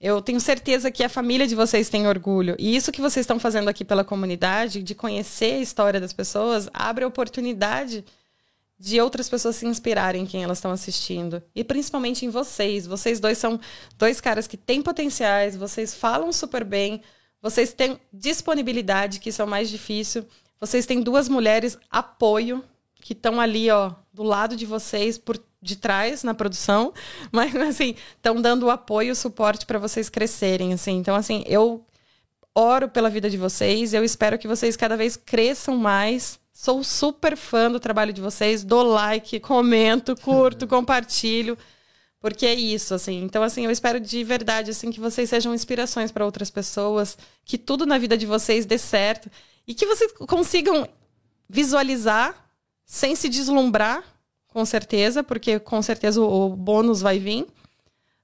[0.00, 2.56] eu tenho certeza que a família de vocês tem orgulho.
[2.58, 6.68] E isso que vocês estão fazendo aqui pela comunidade, de conhecer a história das pessoas,
[6.74, 8.04] abre oportunidade
[8.82, 11.40] de outras pessoas se inspirarem em quem elas estão assistindo.
[11.54, 12.84] E principalmente em vocês.
[12.84, 13.60] Vocês dois são
[13.96, 17.00] dois caras que têm potenciais, vocês falam super bem,
[17.40, 20.26] vocês têm disponibilidade, que isso é o mais difícil.
[20.58, 22.64] Vocês têm duas mulheres apoio
[22.96, 26.92] que estão ali, ó, do lado de vocês, por de trás na produção,
[27.30, 30.96] mas assim, estão dando o apoio, o suporte para vocês crescerem, assim.
[30.96, 31.86] Então, assim, eu
[32.52, 36.41] oro pela vida de vocês, eu espero que vocês cada vez cresçam mais.
[36.62, 41.58] Sou super fã do trabalho de vocês, dou like, comento, curto, compartilho,
[42.20, 43.24] porque é isso, assim.
[43.24, 47.58] Então, assim, eu espero de verdade, assim, que vocês sejam inspirações para outras pessoas, que
[47.58, 49.28] tudo na vida de vocês dê certo
[49.66, 50.88] e que vocês consigam
[51.48, 52.48] visualizar
[52.86, 54.04] sem se deslumbrar,
[54.46, 57.44] com certeza, porque com certeza o, o bônus vai vir,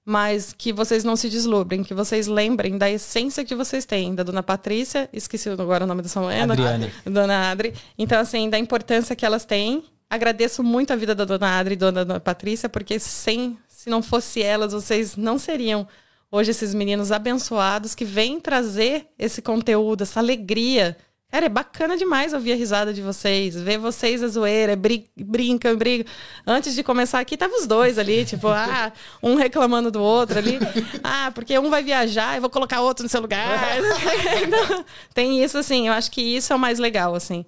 [0.08, 4.22] mas que vocês não se deslumbrem, que vocês lembrem da essência que vocês têm, da
[4.22, 6.90] dona Patrícia, esqueci agora o nome da sua mãe, Adriane.
[7.04, 7.74] dona Adri.
[7.98, 9.84] Então, assim, da importância que elas têm.
[10.08, 14.02] Agradeço muito a vida da dona Adri e da dona Patrícia, porque sem, se não
[14.02, 15.86] fosse elas, vocês não seriam
[16.32, 20.96] hoje esses meninos abençoados que vêm trazer esse conteúdo, essa alegria
[21.30, 25.76] Cara, é bacana demais ouvir a risada de vocês, ver vocês a zoeira, brin brincam,
[25.76, 26.06] brigam.
[26.46, 28.90] Antes de começar aqui, tava os dois ali, tipo, ah,
[29.22, 30.58] um reclamando do outro ali.
[31.04, 33.46] Ah, porque um vai viajar, eu vou colocar outro no seu lugar.
[34.42, 37.44] então, tem isso, assim, eu acho que isso é o mais legal, assim.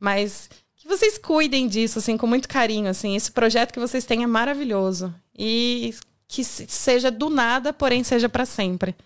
[0.00, 3.14] Mas que vocês cuidem disso, assim, com muito carinho, assim.
[3.14, 5.14] Esse projeto que vocês têm é maravilhoso.
[5.38, 5.94] E
[6.26, 8.96] que seja do nada, porém seja para sempre.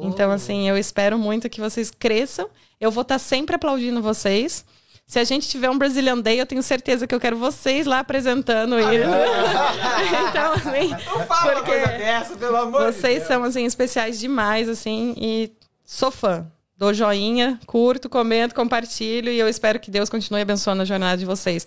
[0.00, 2.48] Então, assim, eu espero muito que vocês cresçam.
[2.80, 4.64] Eu vou estar sempre aplaudindo vocês.
[5.06, 7.98] Se a gente tiver um Brazilian Day, eu tenho certeza que eu quero vocês lá
[7.98, 9.10] apresentando isso.
[10.30, 10.90] então, assim.
[11.04, 13.26] Não fala uma coisa dessa, pelo amor de Vocês Deus.
[13.26, 15.52] são, assim, especiais demais, assim, e
[15.84, 16.46] sou fã.
[16.76, 21.26] Dou joinha, curto, comento, compartilho, e eu espero que Deus continue abençoando a jornada de
[21.26, 21.66] vocês.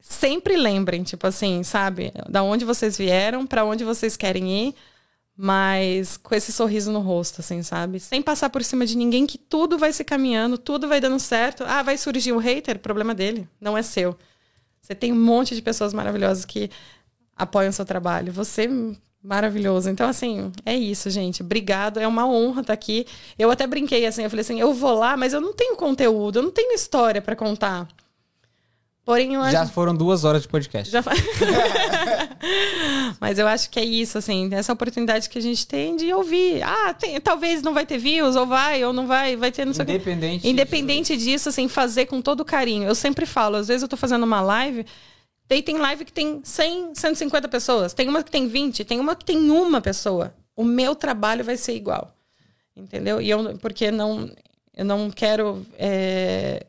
[0.00, 4.74] Sempre lembrem, tipo assim, sabe, da onde vocês vieram, para onde vocês querem ir,
[5.44, 7.98] mas com esse sorriso no rosto, assim, sabe?
[7.98, 11.64] Sem passar por cima de ninguém, que tudo vai se caminhando, tudo vai dando certo.
[11.66, 12.78] Ah, vai surgir um hater?
[12.78, 14.16] Problema dele, não é seu.
[14.80, 16.70] Você tem um monte de pessoas maravilhosas que
[17.36, 18.32] apoiam o seu trabalho.
[18.32, 18.70] Você
[19.20, 19.90] maravilhoso.
[19.90, 21.42] Então, assim, é isso, gente.
[21.42, 21.98] Obrigado.
[21.98, 23.04] É uma honra estar aqui.
[23.36, 26.38] Eu até brinquei assim, eu falei assim, eu vou lá, mas eu não tenho conteúdo,
[26.38, 27.88] eu não tenho história para contar.
[29.04, 30.88] Porém, eu acho Já foram duas horas de podcast.
[30.88, 31.02] já
[33.20, 36.62] Mas eu acho que é isso, assim, essa oportunidade que a gente tem de ouvir.
[36.62, 39.72] Ah, tem- talvez não vai ter views, ou vai, ou não vai, vai ter não
[39.72, 39.84] sei.
[39.84, 40.48] Independente.
[40.48, 42.84] Independente disso, assim, fazer com todo carinho.
[42.84, 44.84] Eu sempre falo, às vezes eu tô fazendo uma live,
[45.48, 49.14] daí tem live que tem 100, 150 pessoas, tem uma que tem 20, tem uma
[49.14, 50.34] que tem uma pessoa.
[50.56, 52.14] O meu trabalho vai ser igual.
[52.76, 53.20] Entendeu?
[53.20, 54.30] E eu, porque não,
[54.74, 56.64] eu não quero é,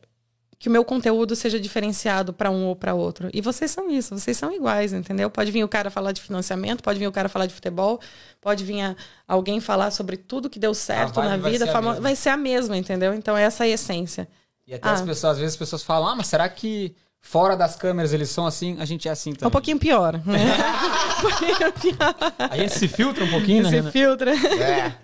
[0.64, 3.28] que o meu conteúdo seja diferenciado para um ou para outro.
[3.34, 5.28] E vocês são isso, vocês são iguais, entendeu?
[5.28, 8.00] Pode vir o cara falar de financiamento, pode vir o cara falar de futebol,
[8.40, 8.96] pode vir a-
[9.28, 12.00] alguém falar sobre tudo que deu certo na vai vida, ser famo- mesma.
[12.02, 13.12] vai ser a mesma, entendeu?
[13.12, 14.26] Então essa é a essência.
[14.66, 15.04] E até as Ah.
[15.04, 18.46] pessoas, às vezes as pessoas falam, ah, mas será que fora das câmeras eles são
[18.46, 18.76] assim?
[18.78, 19.48] A gente é assim É também.
[19.48, 20.20] um pouquinho pior.
[20.24, 20.38] Né?
[21.18, 22.14] um pouquinho pior.
[22.50, 23.68] A gente se filtra um pouquinho, né?
[23.70, 23.90] Se Renan?
[23.90, 24.30] filtra.
[24.32, 24.94] É.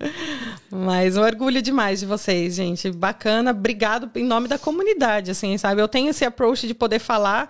[0.70, 2.90] Mas um orgulho demais de vocês, gente.
[2.92, 3.50] Bacana.
[3.50, 5.80] Obrigado em nome da comunidade, assim, sabe?
[5.82, 7.48] Eu tenho esse approach de poder falar.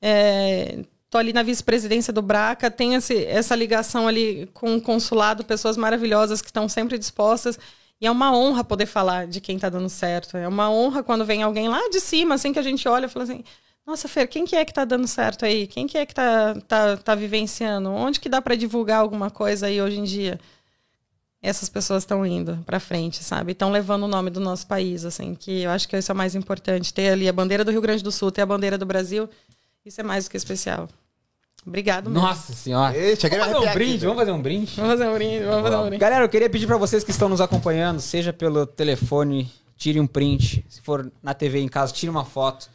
[0.00, 0.84] É...
[1.10, 5.76] Tô ali na vice-presidência do Braca, tenho esse- essa ligação ali com o consulado, pessoas
[5.76, 7.56] maravilhosas que estão sempre dispostas.
[8.00, 10.36] E é uma honra poder falar de quem tá dando certo.
[10.36, 13.08] É uma honra quando vem alguém lá de cima, assim, que a gente olha e
[13.08, 13.44] fala assim:
[13.86, 15.66] Nossa, Fer, quem que é que tá dando certo aí?
[15.66, 17.90] Quem que é que tá, tá, tá vivenciando?
[17.90, 20.40] Onde que dá para divulgar alguma coisa aí hoje em dia?
[21.44, 23.52] essas pessoas estão indo para frente, sabe?
[23.52, 26.16] Estão levando o nome do nosso país, assim, que eu acho que isso é o
[26.16, 26.92] mais importante.
[26.92, 29.28] Ter ali a bandeira do Rio Grande do Sul, ter a bandeira do Brasil,
[29.84, 30.88] isso é mais do que especial.
[31.66, 32.26] Obrigado mesmo.
[32.26, 32.96] Nossa senhora.
[32.96, 34.72] Ei, a Vamos fazer um aqui, brinde, vamos fazer um brinde.
[34.74, 35.98] Vamos fazer um brinde, vamos fazer um brinde.
[35.98, 40.06] Galera, eu queria pedir pra vocês que estão nos acompanhando, seja pelo telefone, tire um
[40.06, 40.64] print.
[40.66, 42.70] Se for na TV em casa, tire uma foto.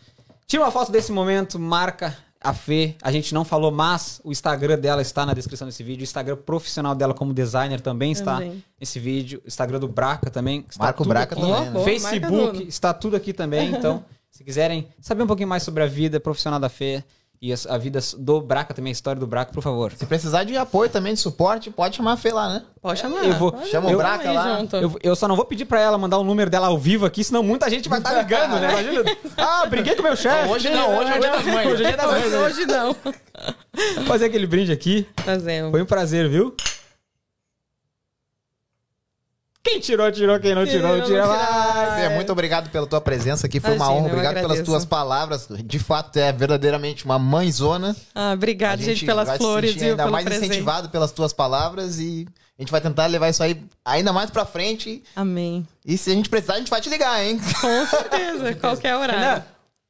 [0.49, 2.95] Tire uma foto desse momento, marca a Fê.
[3.03, 6.01] A gente não falou, mas o Instagram dela está na descrição desse vídeo.
[6.01, 8.63] O Instagram profissional dela como designer também está Também.
[8.79, 9.43] nesse vídeo.
[9.45, 10.65] O Instagram do Braca também.
[10.67, 11.43] Está Marca o tudo Braca aqui.
[11.43, 11.83] também, né?
[11.83, 13.69] Facebook está tudo aqui também.
[13.75, 17.03] Então, se quiserem saber um pouquinho mais sobre a vida profissional da Fê,
[17.41, 19.93] e a, a vida do Braca também, a história do Braca, por favor.
[19.93, 22.63] Se precisar de apoio também, de suporte, pode chamar a Fê lá, né?
[22.81, 23.23] Pode chamar.
[23.23, 24.59] Eu vou- Chama o Braca lá.
[24.73, 27.23] Eu, eu só não vou pedir pra ela mandar o número dela ao vivo aqui,
[27.23, 28.69] senão muita gente vai estar ligando, né?
[28.71, 29.17] Imagina.
[29.37, 30.49] Ah, briguei com meu chefe.
[30.49, 31.67] Hoje não, hoje é o dia das mães.
[31.67, 32.25] Hoje é dia das mães.
[32.25, 32.43] Hoje, né?
[32.43, 32.95] hoje não.
[33.95, 35.07] Vou fazer aquele brinde aqui.
[35.23, 35.71] Fazemos.
[35.71, 36.53] Foi um prazer, viu?
[39.63, 40.39] Quem tirou, tirou.
[40.39, 41.68] Quem não tirou, Tirou, não mais.
[42.07, 44.07] Fê, muito obrigado pela tua presença aqui, foi uma Imagina, honra.
[44.09, 45.47] eu Obrigado pelas tuas palavras.
[45.65, 47.95] De fato, é verdadeiramente uma mãezona.
[48.15, 49.89] Ah, A obrigada, gente, pelas se flores, viu?
[49.91, 50.45] ainda Pelo mais presente.
[50.47, 52.27] incentivado pelas tuas palavras e
[52.57, 55.01] a gente vai tentar levar isso aí ainda mais pra frente.
[55.15, 55.65] Amém.
[55.85, 57.39] E se a gente precisar, a gente vai te ligar, hein?
[57.61, 59.19] Com certeza, qualquer horário.
[59.21, 59.43] Renan,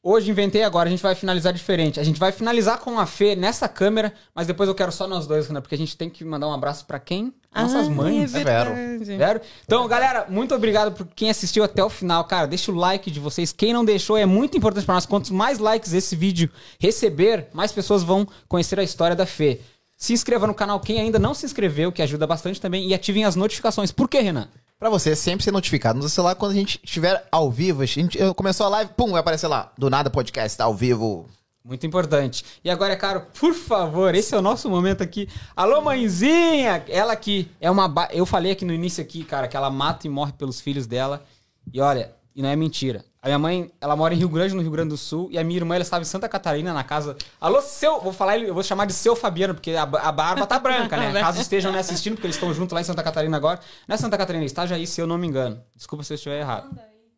[0.10, 2.00] hoje inventei agora, a gente vai finalizar diferente.
[2.00, 5.28] A gente vai finalizar com a Fê nessa câmera, mas depois eu quero só nós
[5.28, 7.34] dois, Renan, porque a gente tem que mandar um abraço pra quem?
[7.54, 8.34] Nossas Ah, mães.
[8.34, 8.74] É Vero.
[8.76, 9.18] verdade.
[9.18, 9.42] Vero?
[9.66, 12.24] Então, galera, muito obrigado por quem assistiu até o final.
[12.26, 13.52] Cara, deixa o like de vocês.
[13.52, 15.06] Quem não deixou é muito importante pra nós.
[15.06, 16.50] Quantos mais likes esse vídeo
[16.80, 19.62] receber, mais pessoas vão conhecer a história da Fê.
[19.98, 23.26] Se inscreva no canal quem ainda não se inscreveu, que ajuda bastante também, e ativem
[23.26, 23.92] as notificações.
[23.92, 24.48] Por quê, Renan?
[24.80, 27.82] Pra você sempre ser notificado no celular quando a gente estiver ao vivo.
[27.82, 29.74] A gente começou a live, pum, vai aparecer lá.
[29.78, 31.26] Do nada podcast, tá ao vivo.
[31.66, 32.46] Muito importante.
[32.64, 35.28] E agora, cara, por favor, esse é o nosso momento aqui.
[35.54, 36.82] Alô, mãezinha!
[36.88, 37.90] Ela que é uma.
[37.90, 40.88] ba- Eu falei aqui no início aqui, cara, que ela mata e morre pelos filhos
[40.88, 41.26] dela.
[41.74, 43.04] E olha, e não é mentira.
[43.22, 45.44] A minha mãe, ela mora em Rio Grande, no Rio Grande do Sul, e a
[45.44, 47.18] minha irmã, ela estava em Santa Catarina, na casa.
[47.40, 48.00] Alô, seu.
[48.00, 51.12] Vou falar, eu vou chamar de seu Fabiano, porque a, a barba tá branca, né?
[51.20, 53.60] Caso estejam me assistindo, porque eles estão juntos lá em Santa Catarina agora.
[53.86, 55.62] Não é Santa Catarina, está aí, se eu não me engano.
[55.76, 56.70] Desculpa se eu estiver errado.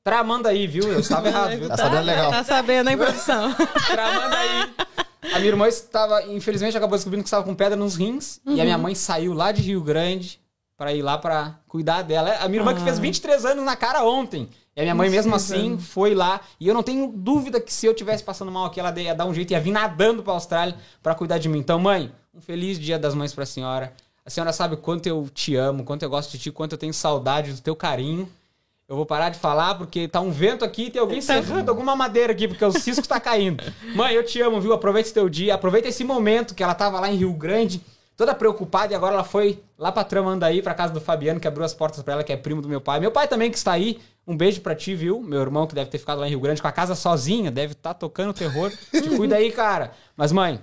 [0.04, 0.92] Tramanda aí, viu?
[0.92, 1.68] Eu estava errado, viu?
[1.68, 2.32] Tá sabendo legal.
[2.32, 3.54] Tá sabendo, hein, produção?
[3.88, 4.74] Tramanda aí.
[5.34, 8.40] A minha irmã estava, infelizmente, acabou descobrindo que estava com pedra nos rins.
[8.48, 10.42] E a minha mãe saiu lá de Rio Grande
[10.76, 12.38] pra ir lá pra cuidar dela.
[12.40, 14.50] A minha irmã que fez 23 anos na cara ontem.
[14.76, 16.42] E a minha mãe, mesmo 23 assim, foi lá.
[16.60, 19.26] E eu não tenho dúvida que se eu tivesse passando mal aqui, ela ia dar
[19.26, 21.60] um jeito, ia vir nadando pra Austrália pra cuidar de mim.
[21.60, 23.94] Então, mãe, um feliz dia das mães pra senhora.
[24.26, 26.78] A senhora sabe o quanto eu te amo, quanto eu gosto de ti, quanto eu
[26.78, 28.30] tenho saudade do teu carinho.
[28.88, 31.96] Eu vou parar de falar porque tá um vento aqui e tem alguém serrando alguma
[31.96, 33.64] madeira aqui, porque o cisco tá caindo.
[33.96, 34.74] Mãe, eu te amo, viu?
[34.74, 37.82] Aproveita esse teu dia, aproveita esse momento que ela tava lá em Rio Grande,
[38.18, 41.66] toda preocupada, e agora ela foi lá pra Tramandaí, pra casa do Fabiano, que abriu
[41.66, 43.00] as portas pra ela, que é primo do meu pai.
[43.00, 44.00] Meu pai também que está aí.
[44.28, 45.22] Um beijo pra ti, viu?
[45.22, 47.74] Meu irmão que deve ter ficado lá em Rio Grande com a casa sozinha, deve
[47.74, 48.72] estar tocando terror.
[48.92, 49.92] Te cuida aí, cara.
[50.16, 50.60] Mas, mãe,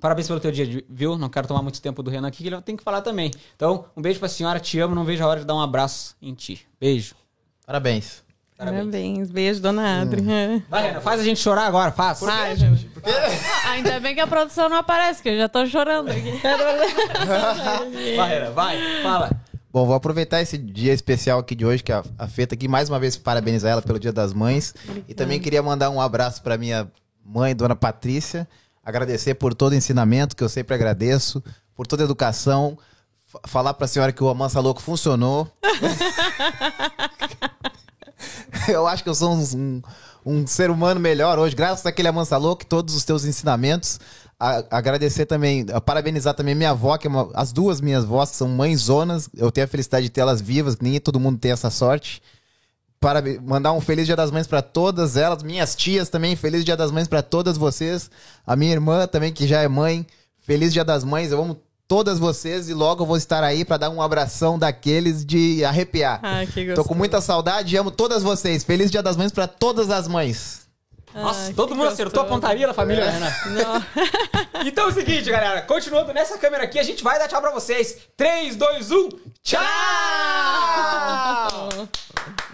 [0.00, 1.18] Parabéns pelo teu dia, viu?
[1.18, 3.30] Não quero tomar muito tempo do Renan aqui, que ele tem que falar também.
[3.54, 6.16] Então, um beijo pra senhora, te amo, não vejo a hora de dar um abraço
[6.22, 6.66] em ti.
[6.80, 7.14] Beijo.
[7.66, 8.22] Parabéns.
[8.56, 9.30] Parabéns.
[9.30, 10.22] Beijo, dona Adri.
[10.68, 12.20] Vai, Renan, faz a gente chorar agora, faz.
[12.20, 12.90] Vai, gente.
[13.62, 16.32] Ah, ainda bem que a produção não aparece, que eu já tô chorando aqui.
[18.16, 19.30] Vai, Renan, vai, fala.
[19.72, 22.66] Bom, vou aproveitar esse dia especial aqui de hoje, que a, a Fê tá aqui,
[22.66, 24.74] mais uma vez parabenizar ela pelo Dia das Mães.
[25.06, 26.90] E também queria mandar um abraço para minha
[27.24, 28.48] mãe, dona Patrícia.
[28.84, 31.42] Agradecer por todo o ensinamento, que eu sempre agradeço,
[31.76, 32.76] por toda a educação.
[33.46, 35.46] Falar pra senhora que o Amansa Louco funcionou.
[38.68, 39.82] eu acho que eu sou um, um-
[40.26, 43.98] um ser humano melhor hoje, graças àquele Amansa Louco e todos os teus ensinamentos.
[44.40, 48.36] A- agradecer também, parabenizar também minha avó, que é uma- as duas minhas vós que
[48.36, 49.28] são mães zonas.
[49.36, 52.22] Eu tenho a felicidade de tê-las vivas, nem todo mundo tem essa sorte.
[52.98, 56.76] Parabe- mandar um feliz Dia das Mães pra todas elas, minhas tias também, feliz Dia
[56.76, 58.10] das Mães pra todas vocês.
[58.46, 60.06] A minha irmã também, que já é mãe,
[60.40, 61.32] feliz Dia das Mães.
[61.32, 61.58] Eu amo
[61.88, 66.20] todas vocês e logo eu vou estar aí pra dar um abração daqueles de arrepiar.
[66.22, 66.88] Ai, que Tô gostoso.
[66.88, 68.64] com muita saudade e amo todas vocês.
[68.64, 70.60] Feliz Dia das Mães pra todas as mães.
[71.14, 72.02] Nossa, ah, todo mundo gostoso.
[72.02, 73.12] acertou a pontaria da família, é.
[73.12, 73.64] Né, Renan.
[73.64, 73.84] Não.
[74.66, 75.62] então é o seguinte, galera.
[75.62, 77.98] Continuando nessa câmera aqui, a gente vai dar tchau pra vocês.
[78.16, 79.08] 3, 2, 1,
[79.42, 79.60] tchau!